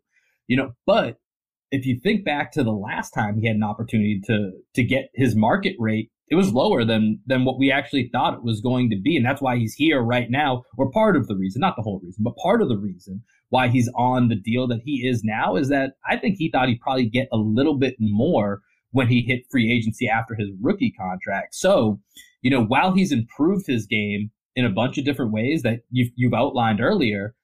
You 0.46 0.56
know, 0.56 0.72
but 0.86 1.18
if 1.70 1.86
you 1.86 1.98
think 2.02 2.24
back 2.24 2.52
to 2.52 2.64
the 2.64 2.72
last 2.72 3.10
time 3.10 3.38
he 3.38 3.46
had 3.46 3.56
an 3.56 3.62
opportunity 3.62 4.20
to 4.26 4.50
to 4.74 4.82
get 4.82 5.10
his 5.14 5.36
market 5.36 5.76
rate, 5.78 6.10
it 6.28 6.34
was 6.34 6.52
lower 6.52 6.84
than 6.84 7.20
than 7.26 7.44
what 7.44 7.58
we 7.58 7.70
actually 7.70 8.08
thought 8.12 8.34
it 8.34 8.44
was 8.44 8.60
going 8.60 8.90
to 8.90 9.00
be, 9.00 9.16
and 9.16 9.24
that's 9.24 9.42
why 9.42 9.56
he's 9.56 9.74
here 9.74 10.00
right 10.00 10.30
now. 10.30 10.62
Or 10.78 10.90
part 10.90 11.16
of 11.16 11.26
the 11.26 11.36
reason, 11.36 11.60
not 11.60 11.76
the 11.76 11.82
whole 11.82 12.00
reason, 12.02 12.22
but 12.24 12.36
part 12.36 12.62
of 12.62 12.68
the 12.68 12.78
reason 12.78 13.22
why 13.50 13.68
he's 13.68 13.90
on 13.96 14.28
the 14.28 14.36
deal 14.36 14.66
that 14.68 14.80
he 14.84 15.06
is 15.06 15.22
now 15.24 15.56
is 15.56 15.68
that 15.68 15.94
I 16.08 16.16
think 16.16 16.36
he 16.38 16.50
thought 16.50 16.68
he'd 16.68 16.80
probably 16.80 17.08
get 17.08 17.28
a 17.32 17.36
little 17.36 17.76
bit 17.76 17.96
more 17.98 18.60
when 18.92 19.08
he 19.08 19.22
hit 19.22 19.42
free 19.50 19.70
agency 19.70 20.08
after 20.08 20.34
his 20.34 20.48
rookie 20.60 20.92
contract. 20.92 21.54
So, 21.54 22.00
you 22.42 22.50
know, 22.50 22.64
while 22.64 22.92
he's 22.92 23.12
improved 23.12 23.66
his 23.66 23.86
game 23.86 24.30
in 24.56 24.64
a 24.64 24.70
bunch 24.70 24.98
of 24.98 25.04
different 25.04 25.32
ways 25.32 25.62
that 25.62 25.80
you've, 25.90 26.10
you've 26.16 26.34
outlined 26.34 26.80
earlier, 26.80 27.34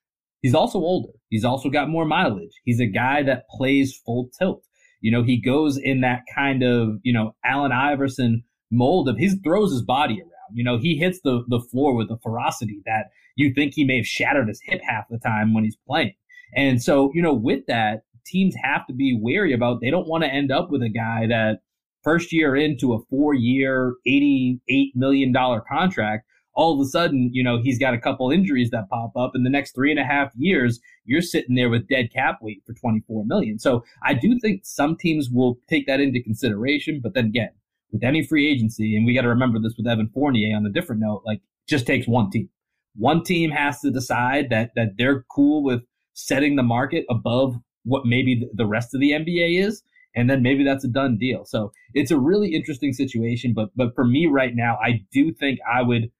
He's 0.47 0.55
also 0.55 0.79
older. 0.79 1.11
He's 1.29 1.45
also 1.45 1.69
got 1.69 1.89
more 1.89 2.05
mileage. 2.05 2.53
He's 2.65 2.79
a 2.79 2.87
guy 2.87 3.25
that 3.25 3.49
plays 3.51 4.01
full 4.07 4.31
tilt. 4.39 4.63
You 5.01 5.11
know, 5.11 5.25
he 5.25 5.41
goes 5.41 5.77
in 5.77 6.03
that 6.03 6.21
kind 6.33 6.63
of, 6.63 7.01
you 7.03 7.13
know, 7.13 7.35
Allen 7.45 7.73
Iverson 7.73 8.45
mold 8.71 9.09
of 9.09 9.19
his 9.19 9.37
throws 9.43 9.73
his 9.73 9.83
body 9.83 10.21
around. 10.21 10.55
You 10.55 10.63
know, 10.63 10.79
he 10.79 10.99
hits 10.99 11.19
the 11.25 11.43
the 11.49 11.59
floor 11.59 11.97
with 11.97 12.13
a 12.13 12.19
ferocity 12.23 12.81
that 12.87 13.07
you 13.35 13.53
think 13.53 13.75
he 13.75 13.83
may 13.83 13.97
have 13.97 14.07
shattered 14.07 14.47
his 14.47 14.61
hip 14.63 14.81
half 14.89 15.09
the 15.11 15.19
time 15.19 15.53
when 15.53 15.65
he's 15.65 15.79
playing. 15.85 16.15
And 16.55 16.81
so, 16.81 17.11
you 17.13 17.23
know, 17.23 17.35
with 17.35 17.67
that, 17.67 18.03
teams 18.25 18.55
have 18.63 18.87
to 18.87 18.95
be 18.95 19.19
wary 19.21 19.53
about 19.53 19.81
they 19.81 19.91
don't 19.91 20.07
want 20.07 20.23
to 20.23 20.33
end 20.33 20.53
up 20.53 20.71
with 20.71 20.81
a 20.81 20.89
guy 20.89 21.27
that 21.27 21.59
first 22.05 22.33
year 22.33 22.55
into 22.55 22.95
a 22.95 23.01
four 23.11 23.35
year, 23.35 23.97
$88 24.07 24.61
million 24.95 25.35
contract 25.69 26.26
all 26.57 26.75
of 26.75 26.81
a 26.81 26.89
sudden, 26.89 27.31
you 27.33 27.45
know, 27.45 27.61
he's 27.63 27.79
got 27.79 27.93
a 27.93 27.99
couple 27.99 28.31
injuries 28.31 28.71
that 28.71 28.89
pop 28.89 29.13
up 29.15 29.33
in 29.35 29.45
the 29.45 29.51
next 29.51 29.75
three 29.75 29.91
and 29.91 30.01
a 30.01 30.05
half 30.05 30.33
years, 30.37 30.81
you're 31.05 31.21
sitting 31.21 31.55
there 31.55 31.69
with 31.69 31.87
dead 31.87 32.11
cap 32.13 32.39
weight 32.41 32.63
for 32.67 32.73
24 32.73 33.25
million. 33.27 33.59
So 33.59 33.85
I 34.03 34.15
do 34.15 34.39
think 34.41 34.63
some 34.65 34.97
teams 34.97 35.29
will 35.31 35.59
take 35.69 35.87
that 35.87 36.01
into 36.01 36.23
consideration. 36.23 37.01
But 37.03 37.13
then 37.13 37.27
again, 37.27 37.51
with 37.93 38.03
any 38.03 38.27
free 38.27 38.51
agency, 38.51 38.97
and 38.97 39.05
we 39.05 39.15
got 39.15 39.23
to 39.23 39.29
remember 39.29 39.59
this 39.59 39.75
with 39.77 39.87
Evan 39.87 40.09
Fournier 40.09 40.57
on 40.57 40.65
a 40.65 40.71
different 40.71 41.03
note, 41.03 41.23
like 41.27 41.41
just 41.69 41.87
takes 41.87 42.09
one 42.09 42.31
team. 42.31 42.49
One 42.97 43.23
team 43.23 43.51
has 43.51 43.81
to 43.81 43.91
decide 43.91 44.49
that 44.49 44.71
that 44.77 44.95
they're 44.97 45.25
cool 45.31 45.63
with 45.63 45.83
setting 46.15 46.57
the 46.57 46.63
market 46.63 47.05
above 47.11 47.57
what 47.85 48.07
maybe 48.07 48.49
the 48.55 48.67
rest 48.67 48.95
of 48.95 49.01
the 49.03 49.11
NBA 49.11 49.63
is, 49.63 49.83
and 50.15 50.31
then 50.31 50.43
maybe 50.43 50.65
that's 50.65 50.85
a 50.85 50.89
done 50.89 51.19
deal. 51.19 51.45
So 51.45 51.71
it's 51.93 52.11
a 52.11 52.19
really 52.19 52.55
interesting 52.55 52.95
situation. 52.95 53.53
But 53.55 53.69
but 53.77 53.95
for 53.95 54.07
me 54.07 54.27
right 54.27 54.55
now, 54.55 54.79
I 54.83 55.03
do 55.13 55.35
think 55.35 55.59
I 55.71 55.83
would 55.83 56.11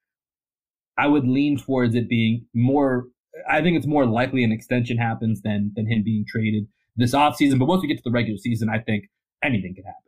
I 0.99 1.07
would 1.09 1.27
lean 1.27 1.59
towards 1.59 1.95
it 1.95 2.09
being 2.09 2.47
more. 2.55 3.05
I 3.49 3.61
think 3.61 3.77
it's 3.77 3.87
more 3.87 4.07
likely 4.07 4.45
an 4.45 4.53
extension 4.53 4.97
happens 4.97 5.43
than 5.43 5.73
than 5.77 5.87
him 5.87 6.03
being 6.05 6.25
traded 6.29 6.67
this 6.97 7.15
offseason. 7.15 7.59
But 7.59 7.67
once 7.67 7.83
we 7.83 7.89
get 7.89 7.99
to 7.99 8.03
the 8.05 8.11
regular 8.11 8.39
season, 8.39 8.69
I 8.69 8.79
think 8.79 9.05
anything 9.43 9.75
could 9.75 9.85
happen. 9.85 10.01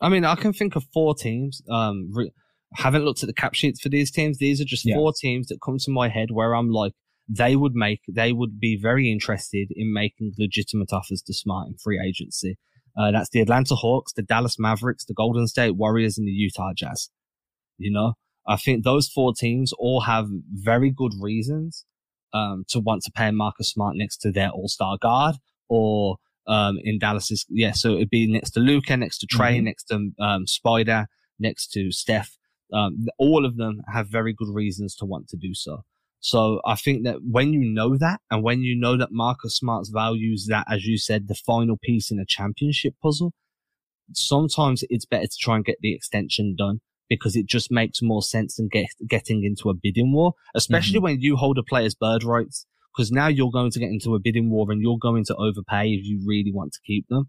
I 0.00 0.08
mean, 0.08 0.24
I 0.24 0.34
can 0.34 0.52
think 0.52 0.76
of 0.76 0.84
four 0.92 1.14
teams. 1.14 1.62
Um, 1.70 2.10
re- 2.12 2.32
haven't 2.74 3.04
looked 3.04 3.22
at 3.22 3.26
the 3.28 3.34
cap 3.34 3.54
sheets 3.54 3.80
for 3.80 3.88
these 3.88 4.10
teams. 4.10 4.38
These 4.38 4.60
are 4.60 4.64
just 4.64 4.84
yeah. 4.84 4.96
four 4.96 5.12
teams 5.12 5.46
that 5.48 5.60
come 5.64 5.78
to 5.78 5.90
my 5.90 6.08
head 6.08 6.30
where 6.30 6.54
I'm 6.54 6.70
like, 6.70 6.92
they 7.28 7.56
would 7.56 7.74
make, 7.74 8.00
they 8.12 8.32
would 8.32 8.60
be 8.60 8.76
very 8.76 9.10
interested 9.10 9.68
in 9.74 9.94
making 9.94 10.34
legitimate 10.38 10.92
offers 10.92 11.22
to 11.22 11.32
Smart 11.32 11.68
in 11.68 11.76
free 11.82 12.00
agency. 12.04 12.58
Uh, 12.98 13.10
that's 13.12 13.30
the 13.30 13.40
Atlanta 13.40 13.74
Hawks, 13.74 14.12
the 14.12 14.22
Dallas 14.22 14.58
Mavericks, 14.58 15.04
the 15.04 15.14
Golden 15.14 15.46
State 15.46 15.76
Warriors, 15.76 16.18
and 16.18 16.28
the 16.28 16.32
Utah 16.32 16.72
Jazz. 16.76 17.10
You 17.78 17.92
know, 17.92 18.14
I 18.46 18.56
think 18.56 18.84
those 18.84 19.08
four 19.08 19.32
teams 19.34 19.72
all 19.78 20.02
have 20.02 20.28
very 20.52 20.90
good 20.90 21.12
reasons 21.20 21.84
um, 22.32 22.64
to 22.68 22.80
want 22.80 23.02
to 23.04 23.12
pay 23.12 23.30
Marcus 23.30 23.70
Smart 23.70 23.96
next 23.96 24.18
to 24.18 24.32
their 24.32 24.50
All 24.50 24.68
Star 24.68 24.98
guard, 25.00 25.36
or 25.68 26.16
um, 26.46 26.78
in 26.82 26.98
Dallas's 26.98 27.46
yeah, 27.48 27.72
so 27.72 27.94
it'd 27.94 28.10
be 28.10 28.30
next 28.30 28.50
to 28.50 28.60
Luka, 28.60 28.96
next 28.96 29.18
to 29.18 29.26
Trae, 29.26 29.56
mm-hmm. 29.56 29.64
next 29.64 29.84
to 29.84 30.10
um, 30.20 30.46
Spider, 30.46 31.06
next 31.38 31.68
to 31.72 31.90
Steph. 31.90 32.36
Um, 32.72 33.06
all 33.18 33.46
of 33.46 33.56
them 33.56 33.82
have 33.92 34.08
very 34.08 34.32
good 34.32 34.52
reasons 34.52 34.94
to 34.96 35.04
want 35.04 35.28
to 35.28 35.36
do 35.36 35.54
so. 35.54 35.84
So 36.20 36.60
I 36.64 36.74
think 36.74 37.04
that 37.04 37.18
when 37.22 37.52
you 37.52 37.60
know 37.60 37.96
that, 37.98 38.20
and 38.30 38.42
when 38.42 38.62
you 38.62 38.74
know 38.74 38.96
that 38.96 39.12
Marcus 39.12 39.56
Smart's 39.56 39.90
values 39.90 40.46
that, 40.48 40.66
as 40.70 40.86
you 40.86 40.96
said, 40.96 41.28
the 41.28 41.34
final 41.34 41.76
piece 41.82 42.10
in 42.10 42.18
a 42.18 42.24
championship 42.26 42.94
puzzle, 43.02 43.32
sometimes 44.14 44.84
it's 44.88 45.04
better 45.04 45.26
to 45.26 45.36
try 45.38 45.56
and 45.56 45.64
get 45.64 45.76
the 45.82 45.94
extension 45.94 46.56
done 46.56 46.80
because 47.08 47.36
it 47.36 47.46
just 47.46 47.70
makes 47.70 48.00
more 48.02 48.22
sense 48.22 48.56
than 48.56 48.68
get, 48.68 48.86
getting 49.08 49.44
into 49.44 49.70
a 49.70 49.74
bidding 49.74 50.12
war, 50.12 50.34
especially 50.54 50.96
mm-hmm. 50.96 51.04
when 51.04 51.20
you 51.20 51.36
hold 51.36 51.58
a 51.58 51.62
player's 51.62 51.94
bird 51.94 52.24
rights. 52.24 52.66
Because 52.96 53.10
now 53.10 53.26
you're 53.26 53.50
going 53.50 53.72
to 53.72 53.80
get 53.80 53.90
into 53.90 54.14
a 54.14 54.20
bidding 54.20 54.50
war 54.50 54.70
and 54.70 54.80
you're 54.80 54.98
going 54.98 55.24
to 55.24 55.34
overpay 55.34 55.88
if 55.88 56.04
you 56.04 56.22
really 56.24 56.52
want 56.52 56.72
to 56.72 56.80
keep 56.86 57.06
them. 57.08 57.28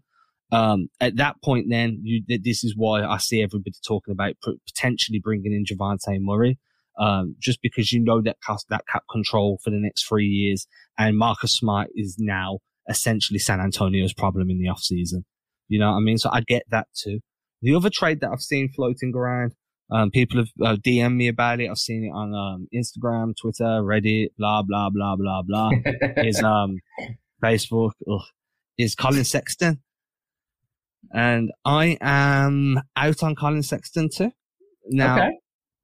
Um, 0.52 0.88
at 1.00 1.16
that 1.16 1.42
point, 1.42 1.66
then 1.68 2.00
you, 2.04 2.22
this 2.28 2.62
is 2.62 2.74
why 2.76 3.02
I 3.02 3.18
see 3.18 3.42
everybody 3.42 3.74
talking 3.84 4.12
about 4.12 4.34
potentially 4.68 5.18
bringing 5.18 5.52
in 5.52 5.64
Dejounte 5.64 6.20
Murray. 6.20 6.58
Um, 6.98 7.34
just 7.38 7.60
because 7.62 7.92
you 7.92 8.02
know 8.02 8.22
that 8.22 8.38
cost, 8.46 8.66
that 8.70 8.84
cap 8.90 9.02
control 9.10 9.58
for 9.62 9.70
the 9.70 9.76
next 9.78 10.06
three 10.06 10.24
years 10.24 10.66
and 10.96 11.18
Marcus 11.18 11.52
Smart 11.52 11.88
is 11.94 12.16
now 12.18 12.60
essentially 12.88 13.38
San 13.38 13.60
Antonio's 13.60 14.14
problem 14.14 14.48
in 14.50 14.58
the 14.58 14.68
off 14.68 14.80
season. 14.80 15.24
You 15.68 15.78
know 15.80 15.90
what 15.90 15.98
I 15.98 16.00
mean? 16.00 16.18
So 16.18 16.30
I 16.32 16.40
get 16.40 16.62
that 16.70 16.86
too. 16.94 17.20
The 17.62 17.74
other 17.74 17.90
trade 17.90 18.20
that 18.20 18.30
I've 18.30 18.40
seen 18.40 18.70
floating 18.74 19.12
around 19.14 19.52
um, 19.90 20.10
people 20.10 20.38
have 20.38 20.48
uh, 20.62 20.76
DM'd 20.76 21.16
me 21.16 21.28
about 21.28 21.60
it. 21.60 21.70
I've 21.70 21.78
seen 21.78 22.04
it 22.04 22.10
on 22.10 22.34
um, 22.34 22.68
Instagram, 22.74 23.34
Twitter, 23.40 23.82
Reddit, 23.82 24.28
blah 24.38 24.62
blah 24.62 24.90
blah 24.90 25.16
blah 25.16 25.42
blah. 25.42 25.70
is 26.18 26.42
um, 26.42 26.78
Facebook 27.42 27.92
is 28.78 28.94
Collin 28.94 29.24
Sexton, 29.24 29.80
and 31.14 31.52
I 31.64 31.98
am 32.00 32.80
out 32.96 33.22
on 33.22 33.36
Collin 33.36 33.62
Sexton 33.62 34.08
too. 34.12 34.32
Now, 34.88 35.18
okay. 35.18 35.30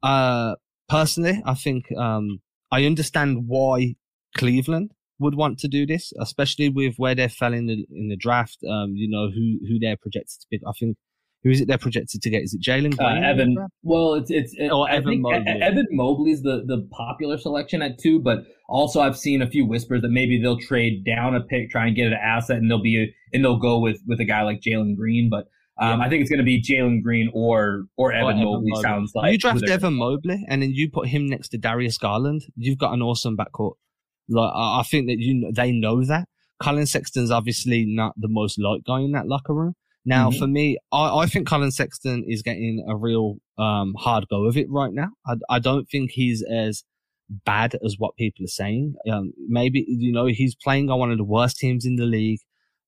uh, 0.03 0.55
personally, 0.89 1.41
I 1.45 1.55
think 1.55 1.87
um, 1.97 2.41
I 2.73 2.85
understand 2.85 3.47
why 3.47 3.95
Cleveland 4.37 4.93
would 5.21 5.37
want 5.37 5.59
to 5.61 5.69
do 5.69 5.87
this, 5.87 6.13
especially 6.21 6.69
with 6.69 6.97
where 6.97 7.15
they 7.15 7.29
fell 7.29 7.55
in 7.55 7.67
the 7.67 7.87
in 7.95 8.09
the 8.09 8.17
draft. 8.17 8.59
Um, 8.69 8.95
you 8.97 9.09
know 9.09 9.31
who 9.31 9.59
who 9.69 9.79
they're 9.79 9.97
projected 9.97 10.41
to 10.41 10.47
pick. 10.51 10.61
I 10.67 10.73
think 10.73 10.97
who 11.43 11.51
is 11.51 11.61
it 11.61 11.69
they're 11.69 11.79
projected 11.79 12.23
to 12.23 12.31
get? 12.31 12.43
Is 12.43 12.55
it 12.55 12.63
Jalen 12.63 12.95
uh, 12.95 12.97
Green? 12.97 13.25
Uh, 13.25 13.29
Evan. 13.29 13.57
Well, 13.83 14.15
it's 14.15 14.31
it's 14.31 14.55
it, 14.57 14.69
or 14.69 14.89
Evan 14.89 15.21
Mobley. 15.21 15.61
Evan 15.61 15.87
Mobley's 15.91 16.43
the 16.43 16.63
the 16.67 16.87
popular 16.93 17.37
selection 17.37 17.83
at 17.83 17.99
two, 17.99 18.21
but 18.21 18.45
also 18.69 19.01
I've 19.01 19.17
seen 19.17 19.43
a 19.43 19.51
few 19.51 19.67
whispers 19.67 20.03
that 20.03 20.11
maybe 20.11 20.41
they'll 20.41 20.59
trade 20.59 21.05
down 21.05 21.35
a 21.35 21.41
pick, 21.41 21.71
try 21.71 21.87
and 21.87 21.97
get 21.97 22.07
an 22.07 22.15
asset, 22.15 22.59
and 22.59 22.71
they'll 22.71 22.83
be 22.83 23.03
a, 23.03 23.15
and 23.35 23.45
they'll 23.45 23.59
go 23.59 23.79
with 23.81 23.99
with 24.07 24.21
a 24.21 24.25
guy 24.25 24.43
like 24.43 24.61
Jalen 24.61 24.97
Green. 24.97 25.29
But 25.31 25.49
um, 25.79 25.99
yeah. 25.99 26.07
I 26.07 26.09
think 26.09 26.21
it's 26.21 26.31
going 26.31 26.39
to 26.39 26.45
be 26.45 26.63
Jalen 26.63 27.03
Green 27.03 27.29
or 27.35 27.87
or 27.97 28.13
Evan, 28.13 28.25
or 28.25 28.31
Evan 28.31 28.45
Mobley, 28.45 28.71
Mobley. 28.71 28.83
Sounds 28.83 29.13
like 29.15 29.33
you 29.33 29.39
draft 29.39 29.69
Evan 29.69 29.95
Mobley 29.95 30.45
and 30.49 30.63
then 30.63 30.71
you 30.73 30.91
put 30.91 31.09
him 31.09 31.27
next 31.27 31.49
to 31.51 31.59
Darius 31.59 31.99
Garland. 31.99 32.43
You've 32.57 32.79
got 32.79 32.93
an 32.93 33.03
awesome 33.03 33.37
backcourt. 33.37 33.75
Like 34.29 34.53
I 34.55 34.83
think 34.89 35.09
that 35.09 35.19
you 35.19 35.51
they 35.53 35.73
know 35.73 36.05
that. 36.05 36.29
Collin 36.63 36.87
Sexton's 36.87 37.33
obviously 37.33 37.85
not 37.85 38.15
the 38.17 38.29
most 38.29 38.57
liked 38.61 38.87
guy 38.87 39.01
in 39.01 39.11
that 39.13 39.27
locker 39.27 39.53
room. 39.53 39.75
Now, 40.05 40.31
mm-hmm. 40.31 40.39
for 40.39 40.47
me, 40.47 40.79
I, 40.91 41.19
I, 41.19 41.27
think 41.27 41.47
Collin 41.47 41.71
Sexton 41.71 42.25
is 42.27 42.43
getting 42.43 42.85
a 42.89 42.97
real 42.97 43.37
um, 43.57 43.95
hard 43.97 44.27
go 44.29 44.45
of 44.47 44.57
it 44.57 44.69
right 44.69 44.93
now. 44.93 45.11
I, 45.27 45.35
I, 45.49 45.59
don't 45.61 45.89
think 45.89 46.11
he's 46.11 46.43
as 46.43 46.83
bad 47.29 47.77
as 47.85 47.97
what 47.99 48.17
people 48.17 48.45
are 48.45 48.49
saying. 48.49 48.95
Um, 49.11 49.33
maybe, 49.49 49.85
you 49.87 50.13
know, 50.13 50.27
he's 50.27 50.57
playing 50.57 50.91
on 50.91 50.99
one 50.99 51.13
of 51.13 51.19
the 51.19 51.25
worst 51.25 51.59
teams 51.59 51.87
in 51.87 51.97
the 51.97 52.05
league. 52.05 52.41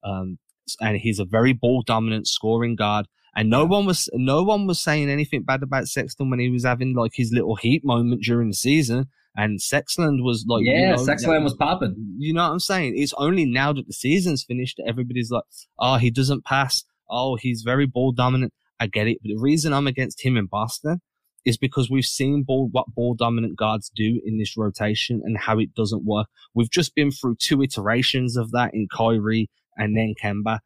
Um, 0.03 0.39
and 0.81 0.97
he's 0.97 1.19
a 1.19 1.25
very 1.25 1.53
ball 1.53 1.83
dominant 1.83 2.27
scoring 2.27 2.75
guard. 2.75 3.07
And 3.37 3.51
no 3.51 3.65
one 3.65 3.85
was, 3.85 4.09
no 4.13 4.43
one 4.43 4.67
was 4.67 4.81
saying 4.81 5.09
anything 5.09 5.43
bad 5.43 5.63
about 5.63 5.87
Sexton 5.87 6.31
when 6.31 6.39
he 6.39 6.51
was 6.51 6.65
having 6.65 6.95
like 6.95 7.13
his 7.15 7.33
little 7.33 7.57
heat 7.57 7.85
moment 7.85 8.23
during 8.23 8.49
the 8.49 8.55
season. 8.55 9.07
And 9.37 9.59
Sexland 9.59 10.23
was 10.23 10.45
like, 10.49 10.65
yeah, 10.65 10.73
you 10.73 10.87
know, 10.89 10.97
Sexland 10.97 11.43
was 11.43 11.55
popping. 11.55 11.97
You 12.19 12.33
know 12.35 12.45
what 12.45 12.53
I'm 12.53 12.61
saying? 12.61 12.95
It's 12.97 13.13
only 13.19 13.45
now 13.45 13.73
that 13.73 13.87
the 13.87 13.93
season's 13.93 14.45
finished 14.45 14.77
that 14.77 14.87
everybody's 14.89 15.31
like, 15.31 15.43
oh, 15.81 15.97
he 15.97 16.11
doesn't 16.11 16.45
pass 16.45 16.85
oh, 17.15 17.37
he's 17.37 17.63
very 17.63 17.87
ball 17.87 18.13
dominant. 18.13 18.53
I 18.81 18.87
get 18.89 19.07
it. 19.07 19.19
But 19.23 19.29
the 19.29 19.41
reason 19.41 19.73
I'm 19.73 19.87
against 19.87 20.25
him 20.25 20.37
in 20.37 20.47
Boston 20.47 21.01
is 21.45 21.57
because 21.57 21.91
we've 21.91 22.05
seen 22.05 22.43
ball, 22.43 22.69
what 22.73 22.95
ball 22.95 23.15
dominant 23.15 23.57
guards 23.57 23.91
do 23.95 24.21
in 24.25 24.39
this 24.39 24.57
rotation 24.57 25.23
and 25.25 25.39
how 25.39 25.59
it 25.59 25.75
doesn't 25.75 26.05
work. 26.05 26.27
We've 26.55 26.71
just 26.71 26.95
been 26.95 27.11
through 27.11 27.37
two 27.39 27.63
iterations 27.63 28.37
of 28.37 28.51
that 28.53 28.73
in 28.75 28.89
Kyrie 28.95 29.51
and 29.77 29.97
then 29.97 30.15
Kemba. 30.23 30.61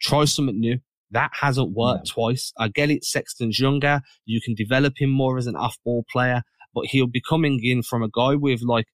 Try 0.00 0.24
something 0.24 0.58
new. 0.58 0.78
That 1.10 1.30
hasn't 1.40 1.72
worked 1.72 2.08
yeah. 2.08 2.14
twice. 2.14 2.52
I 2.58 2.68
get 2.68 2.90
it. 2.90 3.04
Sexton's 3.04 3.58
younger. 3.58 4.02
You 4.26 4.40
can 4.40 4.54
develop 4.54 4.94
him 4.98 5.10
more 5.10 5.38
as 5.38 5.46
an 5.46 5.56
off 5.56 5.76
ball 5.84 6.04
player, 6.10 6.42
but 6.74 6.86
he'll 6.86 7.06
be 7.06 7.22
coming 7.26 7.60
in 7.62 7.82
from 7.82 8.02
a 8.02 8.08
guy 8.08 8.34
with 8.34 8.62
like 8.62 8.86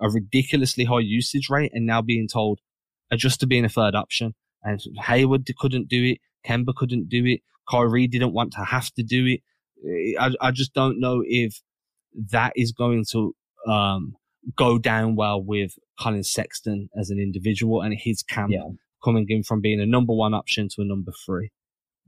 a 0.00 0.08
ridiculously 0.08 0.84
high 0.84 1.00
usage 1.00 1.48
rate 1.50 1.72
and 1.74 1.86
now 1.86 2.02
being 2.02 2.28
told 2.28 2.60
just 3.16 3.40
to 3.40 3.46
being 3.46 3.64
a 3.64 3.68
third 3.68 3.94
option. 3.94 4.34
And 4.62 4.80
Hayward 5.06 5.48
couldn't 5.58 5.88
do 5.88 6.04
it. 6.04 6.18
Kemba 6.46 6.74
couldn't 6.74 7.08
do 7.08 7.24
it. 7.26 7.40
Kyrie 7.68 8.06
didn't 8.06 8.32
want 8.32 8.52
to 8.52 8.64
have 8.64 8.92
to 8.92 9.02
do 9.02 9.26
it. 9.26 9.40
I, 10.18 10.30
I 10.40 10.50
just 10.50 10.72
don't 10.72 11.00
know 11.00 11.22
if 11.26 11.60
that 12.30 12.52
is 12.56 12.72
going 12.72 13.04
to 13.12 13.34
um, 13.68 14.14
go 14.54 14.78
down 14.78 15.16
well 15.16 15.42
with 15.42 15.72
Collin 15.98 16.22
Sexton 16.22 16.88
as 16.98 17.10
an 17.10 17.18
individual 17.18 17.82
and 17.82 17.94
his 17.98 18.22
camp 18.22 18.52
yeah. 18.52 18.68
coming 19.04 19.26
in 19.28 19.42
from 19.42 19.60
being 19.60 19.80
a 19.80 19.86
number 19.86 20.14
one 20.14 20.34
option 20.34 20.68
to 20.74 20.82
a 20.82 20.84
number 20.84 21.12
three. 21.24 21.50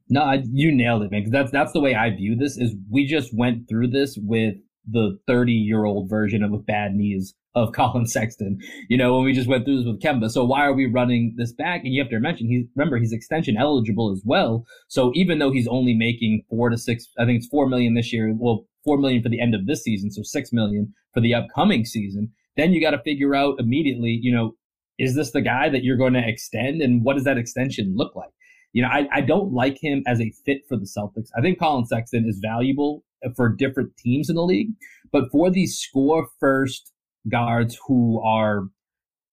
No, 0.09 0.23
I, 0.23 0.43
you 0.51 0.75
nailed 0.75 1.03
it, 1.03 1.11
man. 1.11 1.21
Because 1.21 1.33
that's 1.33 1.51
that's 1.51 1.73
the 1.73 1.81
way 1.81 1.95
I 1.95 2.11
view 2.11 2.35
this. 2.35 2.57
Is 2.57 2.75
we 2.91 3.07
just 3.07 3.37
went 3.37 3.69
through 3.69 3.89
this 3.89 4.17
with 4.17 4.55
the 4.91 5.19
30 5.27 5.53
year 5.53 5.85
old 5.85 6.09
version 6.09 6.43
of 6.43 6.51
with 6.51 6.67
bad 6.67 6.95
knees 6.95 7.35
of 7.55 7.73
Collin 7.75 8.07
Sexton, 8.07 8.59
you 8.89 8.97
know, 8.97 9.17
when 9.17 9.25
we 9.25 9.33
just 9.33 9.49
went 9.49 9.65
through 9.65 9.79
this 9.79 9.87
with 9.87 10.01
Kemba. 10.01 10.31
So 10.31 10.45
why 10.45 10.65
are 10.65 10.73
we 10.73 10.87
running 10.87 11.35
this 11.37 11.53
back? 11.53 11.83
And 11.85 11.93
you 11.93 12.03
have 12.03 12.11
to 12.11 12.21
mention, 12.21 12.49
he's 12.49 12.67
remember 12.77 12.99
he's 12.99 13.13
extension 13.13 13.57
eligible 13.57 14.13
as 14.13 14.23
well. 14.25 14.65
So 14.89 15.13
even 15.15 15.39
though 15.39 15.51
he's 15.51 15.69
only 15.69 15.95
making 15.95 16.43
four 16.49 16.71
to 16.71 16.79
six, 16.79 17.09
I 17.19 17.25
think 17.25 17.39
it's 17.39 17.49
four 17.49 17.69
million 17.69 17.95
this 17.95 18.13
year. 18.13 18.35
Well, 18.37 18.67
four 18.85 18.99
million 18.99 19.23
for 19.23 19.29
the 19.29 19.41
end 19.41 19.55
of 19.55 19.67
this 19.67 19.83
season, 19.83 20.11
so 20.11 20.23
six 20.23 20.53
million 20.53 20.95
for 21.13 21.21
the 21.21 21.35
upcoming 21.35 21.85
season. 21.85 22.33
Then 22.57 22.73
you 22.73 22.81
got 22.81 22.91
to 22.91 23.03
figure 23.03 23.35
out 23.35 23.61
immediately, 23.61 24.19
you 24.21 24.35
know, 24.35 24.53
is 24.99 25.15
this 25.15 25.31
the 25.31 25.41
guy 25.41 25.69
that 25.69 25.85
you're 25.85 25.97
going 25.97 26.15
to 26.15 26.29
extend, 26.29 26.83
and 26.83 27.05
what 27.05 27.15
does 27.15 27.25
that 27.25 27.39
extension 27.39 27.95
look 27.97 28.17
like? 28.17 28.31
You 28.73 28.83
know, 28.83 28.89
I, 28.89 29.09
I 29.13 29.21
don't 29.21 29.53
like 29.53 29.79
him 29.81 30.03
as 30.07 30.21
a 30.21 30.33
fit 30.45 30.63
for 30.69 30.77
the 30.77 30.87
Celtics. 30.87 31.29
I 31.37 31.41
think 31.41 31.59
Collin 31.59 31.87
Sexton 31.87 32.27
is 32.29 32.41
valuable 32.43 33.05
for 33.37 33.49
different 33.49 33.97
teams 33.97 34.29
in 34.29 34.37
the 34.37 34.45
league, 34.45 34.69
but 35.13 35.25
for 35.31 35.51
these 35.51 35.77
score 35.77 36.29
first 36.41 36.93
guards 37.29 37.79
who 37.87 38.21
are 38.23 38.65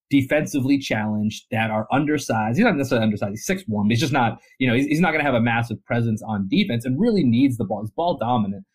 defensively 0.09 0.77
challenged 0.77 1.45
that 1.51 1.71
are 1.71 1.87
undersized. 1.91 2.57
He's 2.57 2.63
not 2.63 2.75
necessarily 2.75 3.05
undersized. 3.05 3.31
He's 3.31 3.45
six 3.45 3.63
one, 3.67 3.87
but 3.87 3.91
he's 3.91 3.99
just 3.99 4.13
not, 4.13 4.39
you 4.59 4.67
know, 4.67 4.75
he's, 4.75 4.85
he's 4.85 4.99
not 4.99 5.11
going 5.11 5.19
to 5.19 5.25
have 5.25 5.33
a 5.33 5.41
massive 5.41 5.83
presence 5.85 6.21
on 6.27 6.47
defense 6.49 6.85
and 6.85 6.99
really 6.99 7.23
needs 7.23 7.57
the 7.57 7.65
ball. 7.65 7.81
He's 7.81 7.91
ball 7.91 8.17
dominant. 8.17 8.65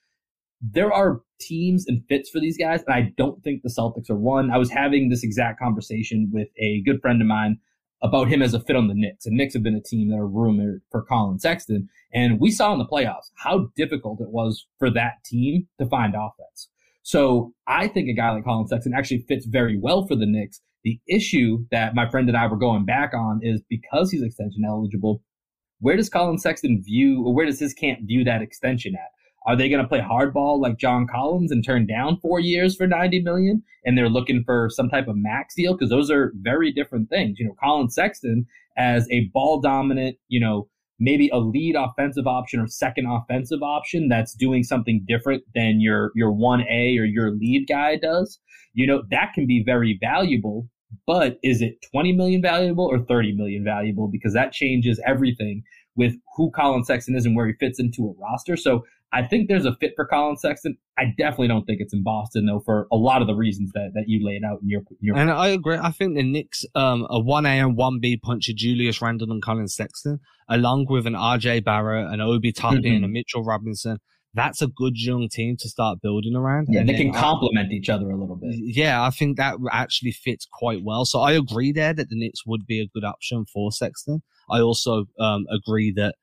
There 0.60 0.92
are 0.92 1.20
teams 1.40 1.86
and 1.86 2.02
fits 2.08 2.28
for 2.28 2.40
these 2.40 2.58
guys, 2.58 2.82
and 2.86 2.94
I 2.94 3.12
don't 3.16 3.42
think 3.42 3.62
the 3.62 3.70
Celtics 3.70 4.10
are 4.10 4.16
one. 4.16 4.50
I 4.50 4.58
was 4.58 4.70
having 4.70 5.08
this 5.08 5.22
exact 5.22 5.58
conversation 5.58 6.28
with 6.32 6.48
a 6.58 6.82
good 6.84 7.00
friend 7.00 7.22
of 7.22 7.28
mine 7.28 7.58
about 8.02 8.28
him 8.28 8.42
as 8.42 8.54
a 8.54 8.60
fit 8.60 8.76
on 8.76 8.88
the 8.88 8.94
Knicks. 8.94 9.26
And 9.26 9.36
Knicks 9.36 9.54
have 9.54 9.62
been 9.62 9.74
a 9.74 9.82
team 9.82 10.10
that 10.10 10.16
are 10.16 10.26
rumored 10.26 10.82
for 10.90 11.02
Collin 11.02 11.38
Sexton. 11.38 11.88
And 12.12 12.40
we 12.40 12.50
saw 12.50 12.72
in 12.72 12.78
the 12.78 12.86
playoffs 12.86 13.30
how 13.36 13.68
difficult 13.76 14.20
it 14.20 14.30
was 14.30 14.66
for 14.78 14.90
that 14.90 15.22
team 15.24 15.68
to 15.78 15.86
find 15.86 16.14
offense. 16.14 16.68
So 17.02 17.52
I 17.66 17.88
think 17.88 18.08
a 18.08 18.14
guy 18.14 18.30
like 18.30 18.44
Collin 18.44 18.68
Sexton 18.68 18.94
actually 18.94 19.24
fits 19.28 19.46
very 19.46 19.78
well 19.78 20.06
for 20.06 20.16
the 20.16 20.26
Knicks. 20.26 20.60
The 20.84 20.98
issue 21.08 21.66
that 21.70 21.94
my 21.94 22.08
friend 22.08 22.28
and 22.28 22.38
I 22.38 22.46
were 22.46 22.56
going 22.56 22.86
back 22.86 23.12
on 23.14 23.40
is 23.42 23.60
because 23.68 24.10
he's 24.10 24.22
extension 24.22 24.64
eligible, 24.66 25.22
where 25.80 25.96
does 25.96 26.08
Collin 26.08 26.38
Sexton 26.38 26.82
view, 26.82 27.22
or 27.26 27.34
where 27.34 27.46
does 27.46 27.60
his 27.60 27.74
camp 27.74 28.00
view 28.04 28.24
that 28.24 28.42
extension 28.42 28.94
at? 28.94 29.10
Are 29.50 29.56
they 29.56 29.68
going 29.68 29.82
to 29.82 29.88
play 29.88 29.98
hardball 29.98 30.60
like 30.60 30.78
John 30.78 31.08
Collins 31.08 31.50
and 31.50 31.64
turn 31.64 31.84
down 31.84 32.20
four 32.22 32.38
years 32.38 32.76
for 32.76 32.86
90 32.86 33.22
million? 33.22 33.64
And 33.84 33.98
they're 33.98 34.08
looking 34.08 34.44
for 34.44 34.70
some 34.70 34.88
type 34.88 35.08
of 35.08 35.16
max 35.16 35.56
deal? 35.56 35.74
Because 35.74 35.90
those 35.90 36.08
are 36.08 36.32
very 36.36 36.70
different 36.70 37.08
things. 37.10 37.40
You 37.40 37.46
know, 37.46 37.56
Collin 37.60 37.90
Sexton 37.90 38.46
as 38.76 39.08
a 39.10 39.24
ball 39.34 39.60
dominant, 39.60 40.18
you 40.28 40.38
know, 40.38 40.68
maybe 41.00 41.28
a 41.30 41.38
lead 41.38 41.74
offensive 41.74 42.28
option 42.28 42.60
or 42.60 42.68
second 42.68 43.06
offensive 43.06 43.60
option 43.60 44.08
that's 44.08 44.34
doing 44.34 44.62
something 44.62 45.04
different 45.08 45.42
than 45.52 45.80
your 45.80 46.12
your 46.14 46.30
1A 46.30 47.00
or 47.00 47.04
your 47.04 47.32
lead 47.32 47.66
guy 47.68 47.96
does. 47.96 48.38
You 48.72 48.86
know, 48.86 49.02
that 49.10 49.32
can 49.34 49.48
be 49.48 49.64
very 49.66 49.98
valuable, 50.00 50.68
but 51.08 51.40
is 51.42 51.60
it 51.60 51.84
20 51.90 52.12
million 52.12 52.40
valuable 52.40 52.86
or 52.86 53.00
30 53.00 53.32
million 53.32 53.64
valuable 53.64 54.06
because 54.06 54.32
that 54.34 54.52
changes 54.52 55.00
everything 55.04 55.64
with 55.96 56.14
who 56.36 56.50
Collin 56.52 56.84
Sexton 56.84 57.16
is 57.16 57.26
and 57.26 57.34
where 57.36 57.46
he 57.46 57.52
fits 57.54 57.80
into 57.80 58.08
a 58.08 58.22
roster. 58.22 58.56
So 58.56 58.84
I 59.12 59.26
think 59.26 59.48
there's 59.48 59.64
a 59.64 59.74
fit 59.76 59.92
for 59.96 60.04
Collin 60.06 60.36
Sexton. 60.36 60.76
I 60.96 61.06
definitely 61.18 61.48
don't 61.48 61.64
think 61.64 61.80
it's 61.80 61.92
in 61.92 62.02
Boston 62.02 62.46
though, 62.46 62.60
for 62.60 62.86
a 62.92 62.96
lot 62.96 63.22
of 63.22 63.26
the 63.26 63.34
reasons 63.34 63.72
that, 63.72 63.90
that 63.94 64.04
you 64.06 64.24
laid 64.24 64.44
out 64.44 64.60
in 64.62 64.68
your, 64.68 64.82
your. 65.00 65.16
And 65.16 65.30
I 65.30 65.48
agree. 65.48 65.76
I 65.76 65.90
think 65.90 66.14
the 66.14 66.22
Knicks, 66.22 66.64
um, 66.74 67.06
a 67.10 67.18
one 67.18 67.46
A 67.46 67.58
and 67.58 67.76
one 67.76 67.98
B 67.98 68.16
punch 68.16 68.48
of 68.48 68.56
Julius 68.56 69.02
Randle 69.02 69.32
and 69.32 69.42
Collin 69.42 69.68
Sexton, 69.68 70.20
along 70.48 70.86
with 70.88 71.06
an 71.06 71.14
RJ 71.14 71.64
Barrett, 71.64 72.12
an 72.12 72.20
Obi 72.20 72.52
Toppin, 72.52 72.82
mm-hmm. 72.82 73.04
and 73.04 73.12
Mitchell 73.12 73.44
Robinson. 73.44 73.98
That's 74.32 74.62
a 74.62 74.68
good 74.68 74.96
young 74.96 75.28
team 75.28 75.56
to 75.58 75.68
start 75.68 76.00
building 76.00 76.36
around. 76.36 76.68
Yeah, 76.70 76.80
and 76.80 76.88
they 76.88 76.94
can 76.94 77.12
complement 77.12 77.72
each 77.72 77.88
other 77.88 78.10
a 78.10 78.16
little 78.16 78.36
bit. 78.36 78.54
Yeah, 78.54 79.02
I 79.02 79.10
think 79.10 79.36
that 79.38 79.56
actually 79.72 80.12
fits 80.12 80.46
quite 80.52 80.84
well. 80.84 81.04
So 81.04 81.18
I 81.18 81.32
agree 81.32 81.72
there 81.72 81.92
that 81.92 82.10
the 82.10 82.16
Knicks 82.16 82.46
would 82.46 82.64
be 82.64 82.80
a 82.80 82.86
good 82.94 83.02
option 83.02 83.44
for 83.52 83.72
Sexton. 83.72 84.22
I 84.48 84.60
also 84.60 85.06
um, 85.18 85.46
agree 85.50 85.92
that 85.96 86.14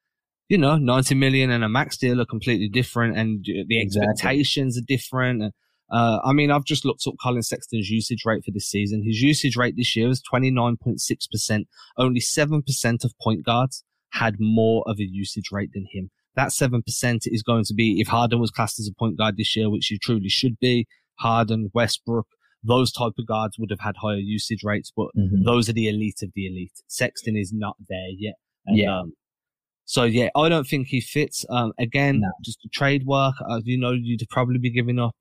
you 0.50 0.58
know, 0.58 0.78
90 0.78 1.16
million 1.16 1.52
and 1.52 1.64
a 1.64 1.70
max 1.70 1.98
deal 1.98 2.22
are 2.22 2.26
completely 2.26 2.70
different 2.70 3.18
and 3.18 3.46
the 3.46 3.82
expectations 3.82 4.78
exactly. 4.78 4.96
are 4.96 4.98
different. 4.98 5.54
Uh, 5.90 6.20
I 6.24 6.34
mean, 6.34 6.52
I've 6.52 6.66
just 6.66 6.86
looked 6.86 7.04
up 7.08 7.16
Collin 7.22 7.44
Sexton's 7.44 7.90
usage 7.90 8.24
rate 8.26 8.44
for 8.44 8.52
this 8.52 8.68
season. 8.68 9.04
His 9.04 9.22
usage 9.22 9.56
rate 9.56 9.76
this 9.78 9.96
year 9.96 10.10
is 10.10 10.22
29.6%. 10.32 11.66
Only 11.98 12.20
7% 12.20 13.06
of 13.06 13.14
point 13.22 13.46
guards 13.46 13.84
had 14.12 14.36
more 14.40 14.84
of 14.88 15.00
a 15.00 15.08
usage 15.08 15.50
rate 15.52 15.72
than 15.74 15.86
him. 15.92 16.12
That 16.36 16.50
7% 16.50 16.82
is 17.26 17.44
going 17.44 17.64
to 17.66 17.74
be, 17.74 18.00
if 18.00 18.08
Harden 18.08 18.40
was 18.40 18.52
classed 18.52 18.80
as 18.80 18.88
a 18.88 18.98
point 18.98 19.18
guard 19.18 19.38
this 19.38 19.56
year, 19.56 19.70
which 19.70 19.88
he 19.88 19.98
truly 19.98 20.30
should 20.30 20.60
be, 20.60 20.88
Harden, 21.16 21.72
Westbrook, 21.74 22.28
those 22.64 22.92
type 22.92 23.14
of 23.18 23.28
guards 23.28 23.58
would 23.58 23.72
have 23.72 23.80
had 23.80 23.96
higher 23.98 24.18
usage 24.18 24.64
rates, 24.64 24.92
but 24.96 25.08
mm-hmm. 25.18 25.44
those 25.44 25.68
are 25.70 25.74
the 25.74 25.88
elite 25.88 26.22
of 26.22 26.32
the 26.36 26.48
elite. 26.48 26.74
Sexton 26.88 27.36
is 27.38 27.52
not 27.54 27.76
there 27.88 28.10
yet. 28.16 28.36
And, 28.66 28.78
yeah. 28.78 29.00
Um, 29.00 29.14
so 29.88 30.04
yeah, 30.04 30.28
I 30.36 30.50
don't 30.50 30.68
think 30.68 30.88
he 30.88 31.00
fits. 31.00 31.46
Um, 31.50 31.72
again, 31.80 32.20
no. 32.20 32.30
just 32.44 32.60
the 32.62 32.68
trade 32.70 33.06
work. 33.06 33.36
Uh, 33.50 33.62
you 33.64 33.80
know, 33.80 33.92
you'd 33.92 34.22
probably 34.30 34.58
be 34.60 34.70
giving 34.70 35.00
up. 35.00 35.16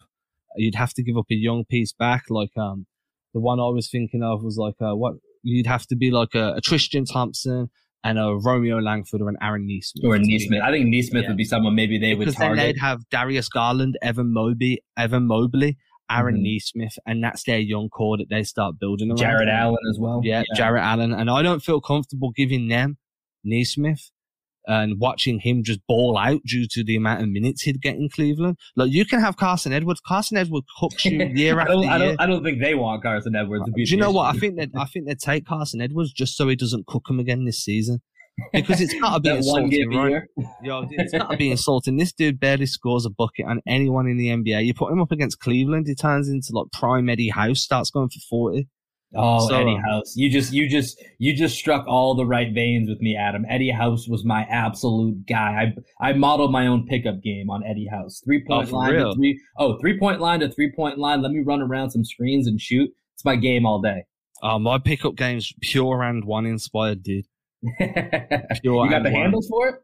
You'd 0.57 0.75
have 0.75 0.93
to 0.95 1.05
give 1.05 1.17
up 1.17 1.27
a 1.31 1.37
young 1.37 1.65
piece 1.65 1.93
back. 1.93 2.25
Like 2.31 2.51
um, 2.57 2.87
the 3.33 3.39
one 3.39 3.61
I 3.61 3.69
was 3.69 3.89
thinking 3.89 4.25
of 4.25 4.43
was 4.43 4.59
like 4.59 4.75
uh, 4.81 4.97
what 4.97 5.15
you'd 5.45 5.69
have 5.69 5.87
to 5.87 5.97
be 5.97 6.11
like 6.11 6.35
a, 6.35 6.55
a 6.55 6.61
Tristan 6.61 7.05
Thompson 7.05 7.71
and 8.03 8.19
a 8.19 8.35
Romeo 8.35 8.81
Langford 8.81 9.23
or 9.23 9.29
an 9.29 9.37
Aaron 9.41 9.69
Nesmith. 9.69 10.05
Or 10.05 10.17
a 10.17 10.19
Nesmith. 10.19 10.61
I 10.61 10.73
think 10.73 10.87
Nesmith 10.87 11.23
yeah. 11.23 11.29
would 11.29 11.37
be 11.37 11.45
someone 11.45 11.77
maybe 11.77 11.97
they 12.01 12.15
because 12.15 12.35
would 12.35 12.41
target. 12.41 12.57
then 12.57 12.67
they'd 12.67 12.81
have 12.81 13.09
Darius 13.11 13.49
Garland, 13.49 13.97
Evan 14.03 14.33
Mobley, 14.33 14.83
Evan 14.97 15.29
Mobley, 15.29 15.79
Aaron 16.11 16.39
mm-hmm. 16.39 16.43
Nesmith, 16.43 16.99
and 17.07 17.23
that's 17.23 17.45
their 17.45 17.61
young 17.61 17.89
core 17.89 18.19
that 18.19 18.31
they 18.31 18.43
start 18.43 18.81
building 18.81 19.11
around. 19.11 19.19
Jarrett 19.19 19.49
Allen 19.49 19.79
as 19.93 19.99
well. 20.01 20.23
Yeah, 20.25 20.43
yeah, 20.49 20.57
Jarrett 20.57 20.83
Allen. 20.83 21.13
And 21.13 21.31
I 21.31 21.43
don't 21.43 21.63
feel 21.63 21.81
comfortable 21.81 22.33
giving 22.33 22.67
them 22.67 22.97
Nesmith 23.45 24.11
and 24.67 24.99
watching 24.99 25.39
him 25.39 25.63
just 25.63 25.81
ball 25.87 26.19
out 26.19 26.43
due 26.45 26.67
to 26.71 26.85
the 26.85 26.97
amount 26.97 27.23
of 27.23 27.29
minutes 27.29 27.63
he'd 27.63 27.81
get 27.81 27.97
in 27.97 28.09
Cleveland. 28.09 28.59
Like 28.75 28.91
you 28.91 29.05
can 29.05 29.21
have 29.21 29.37
Carsen 29.37 29.73
Edwards. 29.73 30.01
Carsen 30.07 30.37
Edwards 30.37 30.67
cooks 30.79 31.05
you 31.05 31.23
year 31.35 31.61
after 31.61 31.75
year. 31.75 31.91
I 31.91 31.99
don't, 31.99 32.21
I 32.21 32.27
don't 32.27 32.45
think 32.45 32.61
they 32.61 32.75
want 32.75 33.03
Carsen 33.03 33.37
Edwards 33.37 33.65
to 33.67 33.71
be. 33.71 33.85
Do 33.85 33.91
you 33.91 33.97
know 33.97 34.11
what? 34.11 34.35
I 34.35 34.39
think 34.39 34.57
that 34.57 34.71
I 34.77 34.85
think 34.87 35.07
they 35.07 35.15
take 35.15 35.47
Carsen 35.47 35.81
Edwards 35.81 36.13
just 36.13 36.37
so 36.37 36.49
he 36.49 36.57
doesn't 36.57 36.87
cook 36.87 37.09
him 37.09 37.19
again 37.19 37.45
this 37.45 37.63
season. 37.63 38.01
Because 38.53 38.83
it's 38.83 38.95
not 38.95 39.17
a 39.17 39.21
be 39.21 39.31
insulting, 39.31 39.91
right? 39.91 40.23
Yo, 40.63 40.87
it's 40.91 41.15
not 41.15 41.33
a 41.33 41.37
be 41.39 41.51
insulting. 41.51 41.97
This 41.97 42.13
dude 42.13 42.39
barely 42.39 42.67
scores 42.67 43.07
a 43.07 43.11
bucket 43.11 43.47
on 43.47 43.63
anyone 43.67 44.07
in 44.07 44.19
the 44.19 44.29
NBA. 44.29 44.67
You 44.67 44.75
put 44.75 44.93
him 44.93 45.01
up 45.01 45.11
against 45.11 45.41
Cleveland, 45.41 45.87
he 45.87 45.95
turns 45.95 46.29
into 46.29 46.49
like 46.53 46.67
prime 46.73 47.09
Eddie 47.09 47.31
House, 47.31 47.61
starts 47.61 47.91
going 47.91 48.09
for 48.09 48.21
forty. 48.29 48.69
Oh, 49.15 49.49
so, 49.49 49.55
Eddie 49.55 49.77
um, 49.77 49.83
House. 49.83 50.15
You 50.17 50.31
just 50.31 50.53
you 50.53 50.69
just 50.69 51.03
you 51.19 51.35
just 51.35 51.57
struck 51.57 51.87
all 51.87 52.15
the 52.15 52.27
right 52.27 52.53
veins 52.53 52.89
with 52.89 53.01
me, 53.01 53.17
Adam. 53.17 53.45
Eddie 53.49 53.71
House 53.71 54.09
was 54.09 54.25
my 54.25 54.43
absolute 54.51 55.27
guy. 55.27 55.73
I 56.01 56.09
I 56.11 56.13
modeled 56.13 56.53
my 56.53 56.67
own 56.67 56.87
pickup 56.87 57.23
game 57.23 57.49
on 57.49 57.65
Eddie 57.65 57.89
House. 57.91 58.21
Three 58.25 58.45
oh, 58.45 58.49
point 58.49 58.73
oh, 58.73 58.77
line 58.77 58.93
real? 58.93 59.11
to 59.11 59.17
three 59.17 59.41
oh, 59.59 59.79
three 59.81 59.99
point 59.99 60.21
line 60.21 60.41
to 60.41 60.51
three 60.51 60.73
point 60.75 60.99
line. 60.99 61.23
Let 61.23 61.33
me 61.33 61.43
run 61.45 61.63
around 61.63 61.91
some 61.91 62.05
screens 62.05 62.47
and 62.47 62.61
shoot. 62.61 62.91
It's 63.15 63.25
my 63.25 63.37
game 63.37 63.65
all 63.65 63.81
day. 63.81 64.05
Oh, 64.43 64.59
my 64.59 64.79
pickup 64.79 65.15
game's 65.17 65.53
pure 65.63 66.03
and 66.03 66.25
one 66.25 66.47
inspired, 66.47 67.03
dude. 67.03 67.27
You 67.81 68.91
got 68.91 69.03
the 69.03 69.11
one. 69.11 69.13
handles 69.13 69.49
for 69.49 69.69
it? 69.69 69.75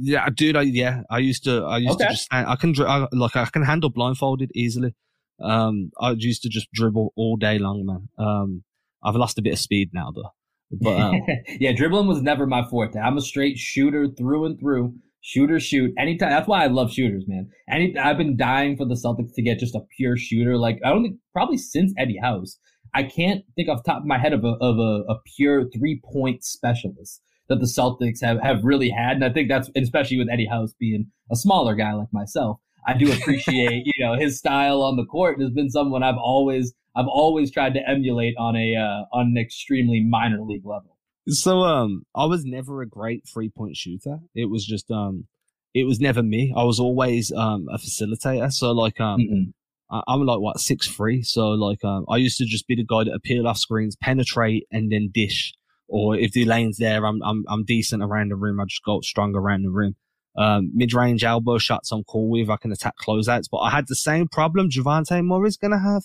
Yeah, 0.00 0.28
dude. 0.34 0.56
I, 0.56 0.62
yeah, 0.62 1.02
I 1.10 1.18
used 1.18 1.44
to. 1.44 1.64
I 1.64 1.78
used 1.78 1.94
okay. 1.94 2.04
to 2.04 2.10
just. 2.10 2.28
I 2.30 2.56
can 2.56 2.74
I, 2.80 3.08
like. 3.12 3.34
I 3.36 3.46
can 3.46 3.64
handle 3.64 3.90
blindfolded 3.90 4.50
easily. 4.54 4.94
Um, 5.42 5.90
I 6.00 6.12
used 6.12 6.42
to 6.42 6.48
just 6.48 6.70
dribble 6.72 7.12
all 7.16 7.36
day 7.36 7.58
long, 7.58 7.84
man. 7.86 8.08
Um, 8.18 8.64
I've 9.02 9.16
lost 9.16 9.38
a 9.38 9.42
bit 9.42 9.52
of 9.52 9.58
speed 9.58 9.90
now 9.92 10.10
though. 10.14 10.32
But 10.70 11.00
um, 11.00 11.20
yeah, 11.60 11.72
dribbling 11.72 12.06
was 12.06 12.22
never 12.22 12.46
my 12.46 12.64
forte. 12.68 12.98
I'm 12.98 13.16
a 13.16 13.22
straight 13.22 13.58
shooter 13.58 14.08
through 14.16 14.46
and 14.46 14.58
through. 14.58 14.94
Shooter, 15.20 15.58
shoot 15.60 15.92
anytime. 15.98 16.30
That's 16.30 16.48
why 16.48 16.62
I 16.62 16.68
love 16.68 16.92
shooters, 16.92 17.24
man. 17.26 17.50
Any, 17.68 17.96
I've 17.98 18.16
been 18.16 18.36
dying 18.36 18.76
for 18.76 18.86
the 18.86 18.94
Celtics 18.94 19.34
to 19.34 19.42
get 19.42 19.58
just 19.58 19.74
a 19.74 19.80
pure 19.96 20.16
shooter. 20.16 20.56
Like 20.56 20.78
I 20.84 20.90
don't 20.90 21.02
think 21.02 21.16
probably 21.32 21.58
since 21.58 21.92
Eddie 21.98 22.18
House, 22.22 22.58
I 22.94 23.02
can't 23.02 23.42
think 23.56 23.68
off 23.68 23.84
top 23.84 23.98
of 23.98 24.06
my 24.06 24.18
head 24.18 24.32
of 24.32 24.44
a 24.44 24.56
of 24.60 24.78
a, 24.78 25.04
a 25.12 25.16
pure 25.36 25.68
three 25.70 26.00
point 26.12 26.44
specialist 26.44 27.20
that 27.48 27.60
the 27.60 27.66
Celtics 27.66 28.22
have 28.22 28.40
have 28.42 28.62
really 28.62 28.90
had. 28.90 29.16
And 29.16 29.24
I 29.24 29.30
think 29.30 29.48
that's 29.48 29.70
especially 29.76 30.18
with 30.18 30.28
Eddie 30.30 30.46
House 30.46 30.72
being 30.78 31.06
a 31.30 31.36
smaller 31.36 31.74
guy 31.74 31.92
like 31.94 32.12
myself. 32.12 32.58
I 32.88 32.94
do 32.94 33.12
appreciate, 33.12 33.82
you 33.84 34.04
know, 34.04 34.14
his 34.14 34.38
style 34.38 34.82
on 34.82 34.96
the 34.96 35.04
court 35.04 35.38
has 35.40 35.50
been 35.50 35.68
someone 35.68 36.02
I've 36.02 36.16
always 36.16 36.72
I've 36.96 37.06
always 37.06 37.50
tried 37.50 37.74
to 37.74 37.86
emulate 37.86 38.34
on 38.38 38.56
a 38.56 38.74
uh, 38.74 39.04
on 39.16 39.26
an 39.26 39.36
extremely 39.36 40.02
minor 40.02 40.40
league 40.40 40.64
level. 40.64 40.96
So 41.28 41.58
um 41.58 42.06
I 42.16 42.24
was 42.24 42.46
never 42.46 42.80
a 42.80 42.88
great 42.88 43.24
three 43.32 43.50
point 43.50 43.76
shooter. 43.76 44.20
It 44.34 44.46
was 44.46 44.64
just 44.64 44.90
um 44.90 45.26
it 45.74 45.84
was 45.84 46.00
never 46.00 46.22
me. 46.22 46.54
I 46.56 46.64
was 46.64 46.80
always 46.80 47.30
um 47.30 47.66
a 47.70 47.76
facilitator. 47.76 48.50
So 48.50 48.72
like 48.72 48.98
um 49.00 49.20
mm 49.20 49.52
I, 49.90 50.02
am 50.06 50.26
like 50.26 50.40
what 50.40 50.60
six 50.60 50.86
three. 50.86 51.22
So 51.22 51.48
like 51.50 51.84
um 51.84 52.06
I 52.08 52.16
used 52.16 52.38
to 52.38 52.46
just 52.46 52.66
be 52.66 52.74
the 52.74 52.84
guy 52.84 53.04
that 53.04 53.14
appeal 53.14 53.46
off 53.46 53.58
screens, 53.58 53.96
penetrate, 53.96 54.66
and 54.70 54.90
then 54.90 55.10
dish. 55.12 55.54
Or 55.88 56.14
if 56.16 56.32
the 56.32 56.44
lane's 56.46 56.78
there, 56.78 57.04
I'm 57.06 57.22
I'm 57.22 57.44
I'm 57.48 57.64
decent 57.64 58.02
around 58.02 58.30
the 58.30 58.36
rim. 58.36 58.60
I 58.60 58.64
just 58.64 58.84
go 58.84 59.00
strong 59.02 59.34
around 59.34 59.62
the 59.62 59.70
rim. 59.70 59.96
Um, 60.36 60.70
mid-range 60.72 61.24
elbow 61.24 61.58
shots 61.58 61.90
on 61.90 62.04
call 62.04 62.30
with. 62.30 62.48
I 62.48 62.56
can 62.56 62.70
attack 62.70 62.94
closeouts, 63.04 63.48
but 63.50 63.58
I 63.58 63.70
had 63.70 63.88
the 63.88 63.96
same 63.96 64.28
problem 64.28 64.68
Dejounte 64.70 65.24
Murray's 65.24 65.56
gonna 65.56 65.80
have. 65.80 66.04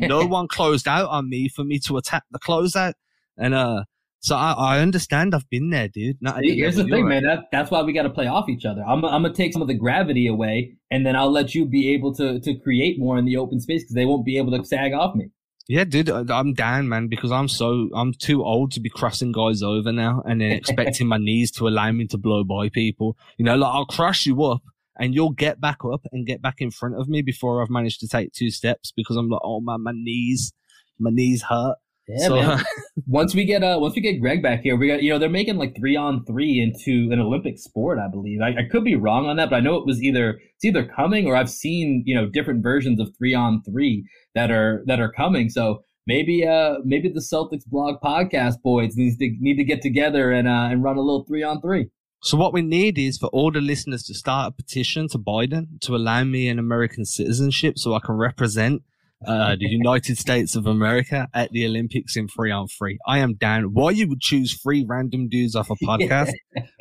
no 0.00 0.26
one 0.26 0.48
closed 0.48 0.88
out 0.88 1.08
on 1.10 1.28
me 1.28 1.48
for 1.48 1.64
me 1.64 1.78
to 1.80 1.96
attack 1.96 2.24
the 2.32 2.40
closeout, 2.40 2.94
and 3.36 3.54
uh, 3.54 3.84
so 4.20 4.36
I, 4.36 4.52
I 4.52 4.80
understand. 4.80 5.34
I've 5.34 5.48
been 5.48 5.70
there, 5.70 5.88
dude. 5.88 6.16
Not, 6.20 6.40
Here's 6.42 6.76
the 6.76 6.84
thing, 6.84 7.08
man. 7.08 7.22
That, 7.22 7.44
that's 7.52 7.70
why 7.70 7.82
we 7.82 7.92
got 7.92 8.02
to 8.02 8.10
play 8.10 8.26
off 8.26 8.48
each 8.48 8.64
other. 8.64 8.82
I'm, 8.82 9.04
I'm 9.04 9.22
gonna 9.22 9.32
take 9.32 9.52
some 9.52 9.62
of 9.62 9.68
the 9.68 9.74
gravity 9.74 10.26
away, 10.26 10.76
and 10.90 11.06
then 11.06 11.14
I'll 11.14 11.30
let 11.30 11.54
you 11.54 11.64
be 11.64 11.92
able 11.94 12.14
to 12.16 12.40
to 12.40 12.54
create 12.56 12.98
more 12.98 13.16
in 13.16 13.24
the 13.24 13.36
open 13.36 13.60
space 13.60 13.84
because 13.84 13.94
they 13.94 14.06
won't 14.06 14.24
be 14.24 14.38
able 14.38 14.56
to 14.58 14.64
sag 14.64 14.92
off 14.92 15.14
me. 15.14 15.30
Yeah, 15.68 15.84
dude, 15.84 16.08
uh, 16.08 16.24
I'm 16.30 16.54
down, 16.54 16.88
man, 16.88 17.08
because 17.08 17.30
I'm 17.30 17.46
so 17.46 17.90
I'm 17.94 18.14
too 18.14 18.42
old 18.42 18.72
to 18.72 18.80
be 18.80 18.88
crossing 18.88 19.32
guys 19.32 19.62
over 19.62 19.92
now 19.92 20.22
and 20.24 20.40
then 20.40 20.52
expecting 20.52 21.06
my 21.06 21.18
knees 21.20 21.50
to 21.52 21.68
allow 21.68 21.92
me 21.92 22.06
to 22.06 22.16
blow 22.16 22.42
by 22.42 22.70
people. 22.70 23.18
You 23.36 23.44
know, 23.44 23.54
like 23.54 23.74
I'll 23.74 23.84
crush 23.84 24.24
you 24.24 24.42
up 24.44 24.62
and 24.98 25.14
you'll 25.14 25.32
get 25.32 25.60
back 25.60 25.84
up 25.84 26.06
and 26.10 26.26
get 26.26 26.40
back 26.40 26.62
in 26.62 26.70
front 26.70 26.94
of 26.98 27.06
me 27.06 27.20
before 27.20 27.62
I've 27.62 27.68
managed 27.68 28.00
to 28.00 28.08
take 28.08 28.32
two 28.32 28.50
steps 28.50 28.92
because 28.96 29.16
I'm 29.16 29.28
like, 29.28 29.42
oh 29.44 29.60
man, 29.60 29.82
my 29.82 29.92
knees, 29.92 30.54
my 30.98 31.10
knees 31.10 31.42
hurt. 31.42 31.76
Yeah, 32.08 32.26
So- 32.26 32.36
man. 32.36 32.64
once 33.06 33.34
we 33.34 33.44
get 33.44 33.62
uh 33.62 33.78
once 33.80 33.94
we 33.94 34.00
get 34.00 34.20
Greg 34.20 34.42
back 34.42 34.62
here, 34.62 34.76
we 34.76 34.88
got 34.88 35.02
you 35.02 35.10
know 35.10 35.18
they're 35.18 35.28
making 35.28 35.56
like 35.56 35.76
three 35.76 35.96
on 35.96 36.24
three 36.24 36.60
into 36.60 37.12
an 37.12 37.20
Olympic 37.20 37.58
sport, 37.58 37.98
I 37.98 38.08
believe. 38.08 38.40
I, 38.40 38.48
I 38.48 38.68
could 38.70 38.84
be 38.84 38.96
wrong 38.96 39.26
on 39.26 39.36
that, 39.36 39.50
but 39.50 39.56
I 39.56 39.60
know 39.60 39.76
it 39.76 39.86
was 39.86 40.02
either 40.02 40.38
it's 40.54 40.64
either 40.64 40.84
coming 40.84 41.26
or 41.26 41.36
I've 41.36 41.50
seen 41.50 42.02
you 42.06 42.14
know 42.14 42.26
different 42.28 42.62
versions 42.62 43.00
of 43.00 43.08
three 43.16 43.34
on 43.34 43.62
three 43.62 44.04
that 44.34 44.50
are 44.50 44.82
that 44.86 45.00
are 45.00 45.12
coming. 45.12 45.48
So 45.50 45.82
maybe 46.06 46.46
uh 46.46 46.76
maybe 46.84 47.08
the 47.08 47.20
Celtics 47.20 47.66
blog 47.66 47.96
podcast 48.02 48.62
boys 48.62 48.96
needs 48.96 49.16
to 49.18 49.30
need 49.40 49.56
to 49.56 49.64
get 49.64 49.82
together 49.82 50.30
and 50.32 50.48
uh 50.48 50.68
and 50.70 50.82
run 50.82 50.96
a 50.96 51.00
little 51.02 51.24
three 51.24 51.42
on 51.42 51.60
three. 51.60 51.88
So 52.20 52.36
what 52.36 52.52
we 52.52 52.62
need 52.62 52.98
is 52.98 53.16
for 53.16 53.28
all 53.28 53.52
the 53.52 53.60
listeners 53.60 54.02
to 54.04 54.14
start 54.14 54.48
a 54.48 54.50
petition 54.50 55.06
to 55.10 55.18
Biden 55.18 55.80
to 55.82 55.94
allow 55.94 56.24
me 56.24 56.48
an 56.48 56.58
American 56.58 57.04
citizenship 57.04 57.78
so 57.78 57.94
I 57.94 58.00
can 58.00 58.16
represent 58.16 58.82
uh, 59.26 59.56
the 59.58 59.66
United 59.66 60.16
States 60.18 60.54
of 60.54 60.66
America 60.66 61.28
at 61.34 61.50
the 61.50 61.66
Olympics 61.66 62.16
in 62.16 62.28
three 62.28 62.50
on 62.50 62.68
three. 62.68 62.98
I 63.06 63.18
am 63.18 63.34
down. 63.34 63.72
Why 63.74 63.90
you 63.90 64.08
would 64.08 64.20
choose 64.20 64.60
three 64.60 64.84
random 64.88 65.28
dudes 65.28 65.56
off 65.56 65.70
a 65.70 65.74
podcast 65.84 66.32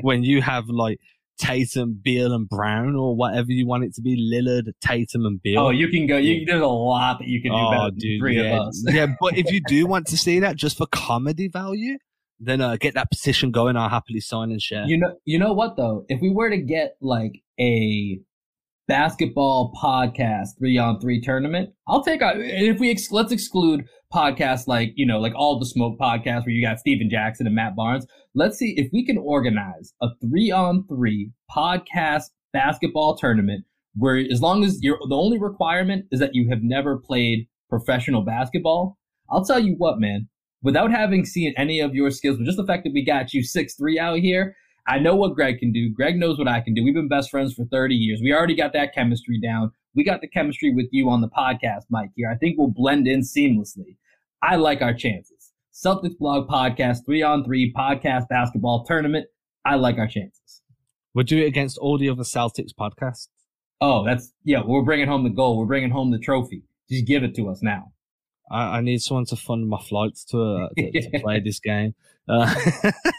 when 0.01 0.23
you 0.23 0.41
have 0.41 0.67
like 0.69 0.99
Tatum, 1.39 1.99
Beal, 2.03 2.33
and 2.33 2.47
Brown 2.49 2.95
or 2.95 3.15
whatever 3.15 3.47
you 3.51 3.67
want 3.67 3.83
it 3.83 3.93
to 3.95 4.01
be, 4.01 4.15
Lillard, 4.33 4.71
Tatum, 4.81 5.25
and 5.25 5.41
Beal. 5.41 5.59
Oh, 5.59 5.69
you 5.69 5.87
can 5.87 6.07
go. 6.07 6.17
You, 6.17 6.45
there's 6.45 6.61
a 6.61 6.65
lot 6.67 7.19
that 7.19 7.27
you 7.27 7.41
can 7.41 7.51
do 7.51 7.57
Oh, 7.57 7.71
better 7.71 7.83
than 7.91 7.95
dude, 7.99 8.19
three 8.19 8.37
yeah. 8.41 8.55
of 8.61 8.67
us. 8.69 8.83
yeah, 8.87 9.07
but 9.19 9.37
if 9.37 9.51
you 9.51 9.61
do 9.67 9.85
want 9.85 10.07
to 10.07 10.17
see 10.17 10.39
that 10.39 10.55
just 10.55 10.77
for 10.77 10.87
comedy 10.87 11.47
value, 11.47 11.97
then 12.39 12.61
uh, 12.61 12.75
get 12.75 12.93
that 12.95 13.09
petition 13.11 13.51
going. 13.51 13.75
I'll 13.77 13.89
happily 13.89 14.19
sign 14.19 14.51
and 14.51 14.61
share. 14.61 14.85
You 14.85 14.97
know, 14.97 15.15
you 15.25 15.39
know 15.39 15.53
what 15.53 15.75
though? 15.75 16.05
If 16.09 16.21
we 16.21 16.29
were 16.31 16.49
to 16.49 16.57
get 16.57 16.97
like 17.01 17.41
a 17.59 18.19
basketball 18.87 19.73
podcast 19.81 20.49
three 20.57 20.77
on 20.77 20.99
three 20.99 21.21
tournament, 21.21 21.69
I'll 21.87 22.03
take. 22.03 22.21
A, 22.21 22.33
if 22.37 22.79
we 22.79 22.89
ex- 22.91 23.11
let's 23.11 23.31
exclude 23.31 23.85
podcasts 24.13 24.67
like 24.67 24.93
you 24.95 25.05
know 25.05 25.19
like 25.19 25.33
all 25.35 25.59
the 25.59 25.65
smoke 25.65 25.99
podcasts 25.99 26.45
where 26.45 26.51
you 26.51 26.65
got 26.65 26.79
Stephen 26.79 27.09
Jackson 27.09 27.45
and 27.45 27.55
Matt 27.55 27.75
Barnes. 27.75 28.05
Let's 28.33 28.57
see 28.57 28.73
if 28.77 28.89
we 28.93 29.05
can 29.05 29.17
organize 29.17 29.93
a 30.01 30.09
three 30.21 30.51
on 30.51 30.85
three 30.87 31.31
podcast 31.55 32.25
basketball 32.53 33.17
tournament 33.17 33.65
where 33.95 34.17
as 34.17 34.41
long 34.41 34.63
as 34.63 34.79
you're 34.81 34.99
the 35.09 35.15
only 35.15 35.39
requirement 35.39 36.05
is 36.11 36.19
that 36.19 36.35
you 36.35 36.49
have 36.49 36.61
never 36.61 36.97
played 36.97 37.47
professional 37.69 38.21
basketball. 38.21 38.97
I'll 39.29 39.45
tell 39.45 39.59
you 39.59 39.75
what, 39.77 39.99
man. 39.99 40.29
Without 40.63 40.91
having 40.91 41.23
seen 41.23 41.53
any 41.55 41.79
of 41.79 41.93
your 41.93 42.09
skills, 42.09 42.37
but 42.37 42.45
just 42.45 42.57
the 42.57 42.65
fact 42.65 42.83
that 42.83 42.93
we 42.93 43.03
got 43.03 43.33
you 43.33 43.43
six 43.43 43.75
three 43.75 43.99
out 43.99 44.19
here, 44.19 44.55
I 44.87 44.99
know 44.99 45.15
what 45.15 45.35
Greg 45.35 45.59
can 45.59 45.73
do. 45.73 45.89
Greg 45.89 46.15
knows 46.15 46.37
what 46.37 46.47
I 46.47 46.61
can 46.61 46.73
do. 46.73 46.83
We've 46.83 46.93
been 46.93 47.09
best 47.09 47.29
friends 47.29 47.53
for 47.53 47.65
30 47.65 47.93
years. 47.93 48.21
We 48.23 48.33
already 48.33 48.55
got 48.55 48.71
that 48.73 48.93
chemistry 48.95 49.39
down. 49.39 49.71
We 49.95 50.05
got 50.05 50.21
the 50.21 50.27
chemistry 50.27 50.73
with 50.73 50.87
you 50.91 51.09
on 51.09 51.19
the 51.19 51.27
podcast, 51.27 51.83
Mike, 51.89 52.11
here. 52.15 52.29
I 52.31 52.37
think 52.37 52.57
we'll 52.57 52.71
blend 52.73 53.07
in 53.07 53.21
seamlessly. 53.21 53.97
I 54.41 54.55
like 54.55 54.81
our 54.81 54.93
chances. 54.93 55.51
Celtics 55.73 56.17
blog 56.17 56.47
podcast, 56.47 57.05
three 57.05 57.21
on 57.21 57.43
three 57.43 57.73
podcast 57.73 58.29
basketball 58.29 58.85
tournament. 58.85 59.27
I 59.65 59.75
like 59.75 59.97
our 59.97 60.07
chances. 60.07 60.61
We'll 61.13 61.25
do 61.25 61.39
it 61.39 61.47
against 61.47 61.77
all 61.77 61.97
the 61.97 62.09
other 62.09 62.23
Celtics 62.23 62.71
podcasts. 62.79 63.27
Oh, 63.81 64.05
that's, 64.05 64.31
yeah, 64.43 64.61
we're 64.65 64.83
bringing 64.83 65.07
home 65.07 65.23
the 65.23 65.29
goal. 65.29 65.57
We're 65.57 65.65
bringing 65.65 65.89
home 65.91 66.11
the 66.11 66.19
trophy. 66.19 66.63
Just 66.89 67.05
give 67.05 67.23
it 67.23 67.35
to 67.35 67.49
us 67.49 67.61
now. 67.61 67.91
I, 68.49 68.77
I 68.77 68.81
need 68.81 69.01
someone 69.01 69.25
to 69.25 69.35
fund 69.35 69.67
my 69.67 69.81
flights 69.81 70.23
to 70.25 70.41
uh, 70.41 70.69
to, 70.77 71.01
to 71.01 71.19
play 71.21 71.39
this 71.39 71.59
game. 71.59 71.95
Uh, 72.29 72.53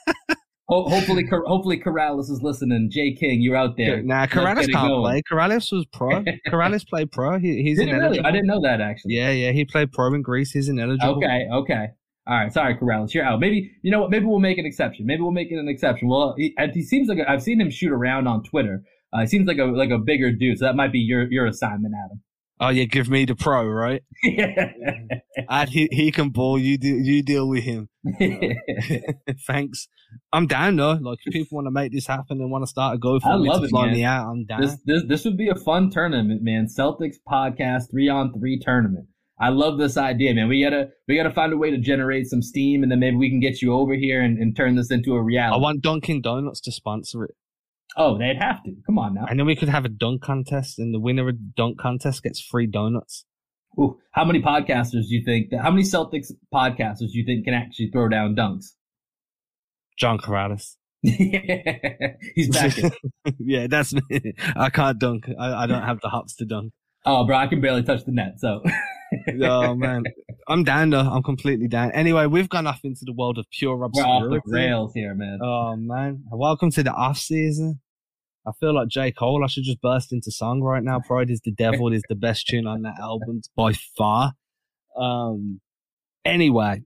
Ho- 0.68 0.86
hopefully, 0.88 1.24
Cor- 1.24 1.46
hopefully 1.46 1.80
Karalis 1.80 2.30
is 2.30 2.42
listening. 2.42 2.90
Jay 2.90 3.14
King, 3.14 3.40
you're 3.40 3.56
out 3.56 3.76
there. 3.78 4.02
nah, 4.02 4.26
Karalis 4.26 4.70
can't 4.70 4.88
going. 4.88 5.02
play. 5.02 5.22
Karalis 5.22 5.72
was 5.72 5.86
pro. 5.86 6.22
Karalis 6.48 6.86
played 6.86 7.10
pro. 7.10 7.38
He, 7.38 7.62
he's 7.62 7.78
Did 7.78 7.88
he 7.88 7.94
really? 7.94 8.20
I 8.20 8.30
didn't 8.30 8.46
know 8.46 8.60
that 8.60 8.80
actually. 8.80 9.14
Yeah, 9.14 9.30
yeah, 9.30 9.52
he 9.52 9.64
played 9.64 9.92
pro 9.92 10.12
in 10.12 10.20
Greece. 10.22 10.52
He's 10.52 10.68
ineligible. 10.68 11.16
Okay, 11.16 11.46
okay. 11.52 11.86
All 12.26 12.34
right, 12.36 12.52
sorry, 12.52 12.76
Karalis, 12.76 13.14
you're 13.14 13.24
out. 13.24 13.40
Maybe 13.40 13.72
you 13.80 13.90
know 13.90 14.02
what? 14.02 14.10
Maybe 14.10 14.26
we'll 14.26 14.40
make 14.40 14.58
an 14.58 14.66
exception. 14.66 15.06
Maybe 15.06 15.22
we'll 15.22 15.30
make 15.30 15.50
it 15.50 15.58
an 15.58 15.68
exception. 15.68 16.08
Well, 16.08 16.34
he, 16.36 16.54
and 16.58 16.70
he 16.74 16.82
seems 16.82 17.08
like 17.08 17.18
a, 17.18 17.30
I've 17.30 17.42
seen 17.42 17.58
him 17.58 17.70
shoot 17.70 17.90
around 17.90 18.26
on 18.26 18.42
Twitter. 18.42 18.82
Uh, 19.14 19.20
he 19.20 19.26
seems 19.26 19.48
like 19.48 19.56
a 19.56 19.64
like 19.64 19.88
a 19.88 19.98
bigger 19.98 20.30
dude, 20.30 20.58
so 20.58 20.66
that 20.66 20.76
might 20.76 20.92
be 20.92 20.98
your 20.98 21.32
your 21.32 21.46
assignment, 21.46 21.94
Adam. 22.04 22.20
Oh 22.60 22.70
yeah, 22.70 22.84
give 22.84 23.08
me 23.08 23.24
the 23.24 23.36
pro, 23.36 23.64
right? 23.66 24.02
Yeah. 24.22 24.72
And 25.48 25.68
he 25.70 25.88
he 25.92 26.10
can 26.10 26.30
ball. 26.30 26.58
You 26.58 26.76
do 26.76 26.88
you 26.88 27.22
deal 27.22 27.48
with 27.48 27.62
him. 27.62 27.88
Thanks. 29.46 29.86
I'm 30.32 30.46
down 30.48 30.76
though. 30.76 30.98
Like 31.00 31.18
if 31.24 31.32
people 31.32 31.56
want 31.56 31.66
to 31.66 31.70
make 31.70 31.92
this 31.92 32.06
happen 32.06 32.40
and 32.40 32.50
want 32.50 32.62
to 32.62 32.66
start 32.66 32.96
a 32.96 32.98
go 32.98 33.20
for 33.20 33.28
I 33.28 33.36
me 33.36 33.48
love 33.48 33.60
to 33.60 33.66
it, 33.66 33.72
man. 33.72 33.92
me 33.92 34.04
out, 34.04 34.28
I'm 34.28 34.44
down. 34.44 34.60
this 34.60 34.76
this 34.84 35.02
this 35.06 35.24
would 35.24 35.36
be 35.36 35.48
a 35.48 35.54
fun 35.54 35.90
tournament, 35.90 36.42
man. 36.42 36.66
Celtics 36.66 37.16
podcast 37.28 37.90
three 37.90 38.08
on 38.08 38.32
three 38.32 38.58
tournament. 38.58 39.06
I 39.40 39.50
love 39.50 39.78
this 39.78 39.96
idea, 39.96 40.34
man. 40.34 40.48
We 40.48 40.62
gotta 40.62 40.88
we 41.06 41.16
gotta 41.16 41.30
find 41.30 41.52
a 41.52 41.56
way 41.56 41.70
to 41.70 41.78
generate 41.78 42.26
some 42.26 42.42
steam, 42.42 42.82
and 42.82 42.90
then 42.90 42.98
maybe 42.98 43.16
we 43.16 43.30
can 43.30 43.40
get 43.40 43.62
you 43.62 43.72
over 43.72 43.94
here 43.94 44.20
and, 44.20 44.36
and 44.38 44.56
turn 44.56 44.74
this 44.74 44.90
into 44.90 45.14
a 45.14 45.22
reality. 45.22 45.54
I 45.54 45.58
want 45.58 45.80
Dunkin' 45.80 46.22
Donuts 46.22 46.60
to 46.62 46.72
sponsor 46.72 47.24
it. 47.24 47.36
Oh, 47.98 48.16
they'd 48.16 48.38
have 48.40 48.62
to. 48.62 48.74
Come 48.86 48.98
on 48.98 49.14
now. 49.14 49.26
And 49.28 49.38
then 49.38 49.46
we 49.46 49.56
could 49.56 49.68
have 49.68 49.84
a 49.84 49.88
dunk 49.88 50.22
contest, 50.22 50.78
and 50.78 50.94
the 50.94 51.00
winner 51.00 51.28
of 51.28 51.34
the 51.36 51.52
dunk 51.56 51.78
contest 51.78 52.22
gets 52.22 52.40
free 52.40 52.66
donuts. 52.66 53.24
Ooh, 53.78 53.98
how 54.12 54.24
many 54.24 54.40
podcasters 54.40 55.08
do 55.08 55.16
you 55.16 55.24
think? 55.24 55.52
How 55.52 55.70
many 55.70 55.82
Celtics 55.82 56.32
podcasters 56.54 57.10
do 57.12 57.18
you 57.18 57.24
think 57.24 57.44
can 57.44 57.54
actually 57.54 57.90
throw 57.90 58.08
down 58.08 58.36
dunks? 58.36 58.66
John 59.98 60.18
Karalis. 60.18 60.76
He's 61.02 62.48
back. 62.50 62.74
yeah, 63.38 63.66
that's 63.68 63.92
me. 63.92 64.32
I 64.56 64.70
can't 64.70 64.98
dunk. 64.98 65.28
I, 65.38 65.64
I 65.64 65.66
don't 65.66 65.82
have 65.82 66.00
the 66.00 66.08
hops 66.08 66.36
to 66.36 66.44
dunk. 66.44 66.72
oh, 67.04 67.26
bro, 67.26 67.36
I 67.36 67.48
can 67.48 67.60
barely 67.60 67.82
touch 67.82 68.04
the 68.04 68.12
net. 68.12 68.38
So, 68.38 68.62
Oh 69.42 69.74
man, 69.76 70.04
I'm 70.48 70.64
down 70.64 70.90
though. 70.90 71.00
I'm 71.00 71.22
completely 71.22 71.68
down. 71.68 71.92
Anyway, 71.92 72.26
we've 72.26 72.48
gone 72.48 72.66
off 72.66 72.80
into 72.84 73.04
the 73.04 73.12
world 73.12 73.38
of 73.38 73.46
pure 73.50 73.76
we're 73.76 73.86
off 73.86 74.30
the 74.30 74.40
rails 74.46 74.92
here, 74.94 75.14
man. 75.14 75.38
Oh 75.42 75.76
man, 75.76 76.22
welcome 76.30 76.70
to 76.72 76.82
the 76.82 76.92
off 76.92 77.18
season. 77.18 77.80
I 78.48 78.52
feel 78.58 78.74
like 78.74 78.88
J 78.88 79.12
Cole. 79.12 79.44
I 79.44 79.46
should 79.48 79.64
just 79.64 79.80
burst 79.80 80.12
into 80.12 80.30
song 80.30 80.62
right 80.62 80.82
now. 80.82 81.00
Pride 81.00 81.30
is 81.30 81.40
the 81.44 81.52
Devil 81.52 81.92
is 81.92 82.02
the 82.08 82.14
best 82.14 82.46
tune 82.48 82.66
on 82.66 82.82
that 82.82 82.98
album 82.98 83.42
by 83.54 83.72
far. 83.96 84.32
Um. 84.96 85.60
Anyway, 86.24 86.82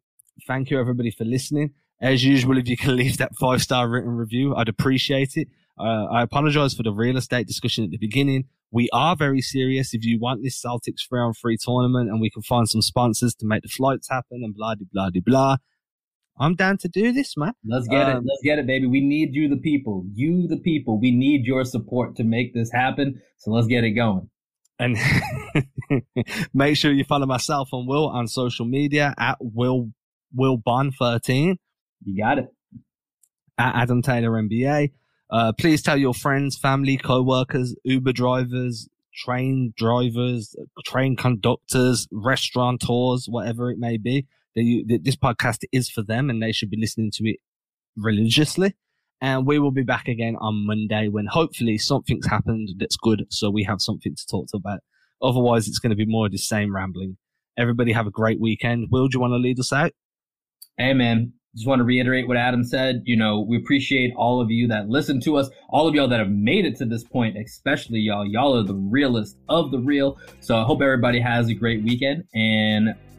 thank 0.46 0.70
you 0.70 0.78
everybody 0.80 1.10
for 1.10 1.24
listening. 1.24 1.70
As 2.00 2.24
usual, 2.24 2.58
if 2.58 2.68
you 2.68 2.76
can 2.76 2.96
leave 2.96 3.18
that 3.18 3.34
five 3.36 3.62
star 3.62 3.88
written 3.88 4.10
review, 4.10 4.54
I'd 4.56 4.68
appreciate 4.68 5.36
it. 5.36 5.48
Uh, 5.78 6.06
I 6.06 6.22
apologize 6.22 6.74
for 6.74 6.82
the 6.82 6.92
real 6.92 7.16
estate 7.16 7.46
discussion 7.46 7.84
at 7.84 7.90
the 7.90 7.98
beginning. 7.98 8.44
We 8.70 8.88
are 8.92 9.14
very 9.16 9.40
serious. 9.40 9.94
If 9.94 10.04
you 10.04 10.18
want 10.18 10.42
this 10.42 10.60
Celtics 10.60 11.02
free 11.08 11.20
on 11.20 11.34
free 11.34 11.58
tournament 11.60 12.08
and 12.08 12.20
we 12.20 12.30
can 12.30 12.42
find 12.42 12.68
some 12.68 12.82
sponsors 12.82 13.34
to 13.36 13.46
make 13.46 13.62
the 13.62 13.68
flights 13.68 14.08
happen 14.08 14.42
and 14.42 14.54
blah, 14.54 14.74
blah, 14.92 15.10
de, 15.10 15.20
blah, 15.20 15.58
I'm 16.38 16.54
down 16.54 16.78
to 16.78 16.88
do 16.88 17.12
this, 17.12 17.36
man. 17.36 17.52
Let's 17.64 17.86
get 17.88 18.08
it. 18.08 18.16
um, 18.16 18.24
Let's 18.24 18.42
get 18.42 18.58
it, 18.58 18.66
baby. 18.66 18.86
We 18.86 19.00
need 19.00 19.34
you, 19.34 19.48
the 19.48 19.56
people. 19.58 20.04
You, 20.14 20.48
the 20.48 20.56
people. 20.56 20.98
We 20.98 21.10
need 21.10 21.44
your 21.44 21.64
support 21.64 22.16
to 22.16 22.24
make 22.24 22.54
this 22.54 22.72
happen. 22.72 23.20
So 23.38 23.50
let's 23.50 23.66
get 23.66 23.84
it 23.84 23.90
going. 23.90 24.28
And 24.78 24.96
make 26.54 26.76
sure 26.76 26.90
you 26.92 27.04
follow 27.04 27.26
myself 27.26 27.68
and 27.72 27.86
Will 27.86 28.08
on 28.08 28.26
social 28.26 28.64
media 28.66 29.14
at 29.18 29.36
Will 29.40 29.90
Will 30.34 30.56
Bon 30.56 30.90
13 30.90 31.58
You 32.04 32.16
got 32.22 32.38
it. 32.38 32.46
at 33.58 33.74
Adam 33.82 34.02
Taylor 34.02 34.30
MBA. 34.30 34.92
Uh, 35.30 35.52
please 35.52 35.82
tell 35.82 35.96
your 35.96 36.14
friends, 36.14 36.58
family, 36.58 36.96
co-workers, 36.96 37.74
Uber 37.84 38.12
drivers, 38.12 38.88
train 39.14 39.72
drivers, 39.76 40.56
train 40.84 41.16
conductors, 41.16 42.08
restaurateurs, 42.10 43.26
whatever 43.28 43.70
it 43.70 43.78
may 43.78 43.96
be, 43.98 44.26
that, 44.54 45.00
this 45.02 45.16
podcast 45.16 45.64
is 45.72 45.88
for 45.88 46.02
them 46.02 46.30
and 46.30 46.42
they 46.42 46.52
should 46.52 46.70
be 46.70 46.80
listening 46.80 47.10
to 47.14 47.28
it 47.28 47.36
religiously. 47.96 48.74
And 49.20 49.46
we 49.46 49.58
will 49.58 49.70
be 49.70 49.84
back 49.84 50.08
again 50.08 50.36
on 50.40 50.66
Monday 50.66 51.08
when 51.08 51.26
hopefully 51.26 51.78
something's 51.78 52.26
happened 52.26 52.70
that's 52.78 52.96
good. 52.96 53.24
So 53.30 53.50
we 53.50 53.62
have 53.64 53.80
something 53.80 54.14
to 54.16 54.26
talk 54.26 54.48
to 54.48 54.56
about. 54.56 54.80
Otherwise, 55.22 55.68
it's 55.68 55.78
going 55.78 55.90
to 55.90 55.96
be 55.96 56.06
more 56.06 56.26
of 56.26 56.32
the 56.32 56.38
same 56.38 56.74
rambling. 56.74 57.16
Everybody 57.56 57.92
have 57.92 58.08
a 58.08 58.10
great 58.10 58.40
weekend. 58.40 58.88
Will, 58.90 59.06
do 59.06 59.16
you 59.16 59.20
want 59.20 59.32
to 59.32 59.36
lead 59.36 59.60
us 59.60 59.72
out? 59.72 59.92
Hey, 60.76 60.92
man. 60.94 61.34
Just 61.54 61.68
want 61.68 61.80
to 61.80 61.84
reiterate 61.84 62.26
what 62.26 62.38
Adam 62.38 62.64
said. 62.64 63.02
You 63.04 63.14
know, 63.14 63.40
we 63.40 63.58
appreciate 63.58 64.14
all 64.16 64.40
of 64.40 64.50
you 64.50 64.66
that 64.68 64.88
listen 64.88 65.20
to 65.20 65.36
us, 65.36 65.50
all 65.68 65.86
of 65.86 65.94
y'all 65.94 66.08
that 66.08 66.18
have 66.18 66.30
made 66.30 66.64
it 66.64 66.76
to 66.76 66.86
this 66.86 67.04
point, 67.04 67.36
especially 67.36 68.00
y'all. 68.00 68.26
Y'all 68.26 68.58
are 68.58 68.62
the 68.62 68.74
realest 68.74 69.36
of 69.50 69.70
the 69.70 69.78
real. 69.78 70.18
So 70.40 70.56
I 70.56 70.64
hope 70.64 70.80
everybody 70.80 71.20
has 71.20 71.48
a 71.48 71.54
great 71.54 71.82
weekend 71.84 72.24
and 72.34 72.94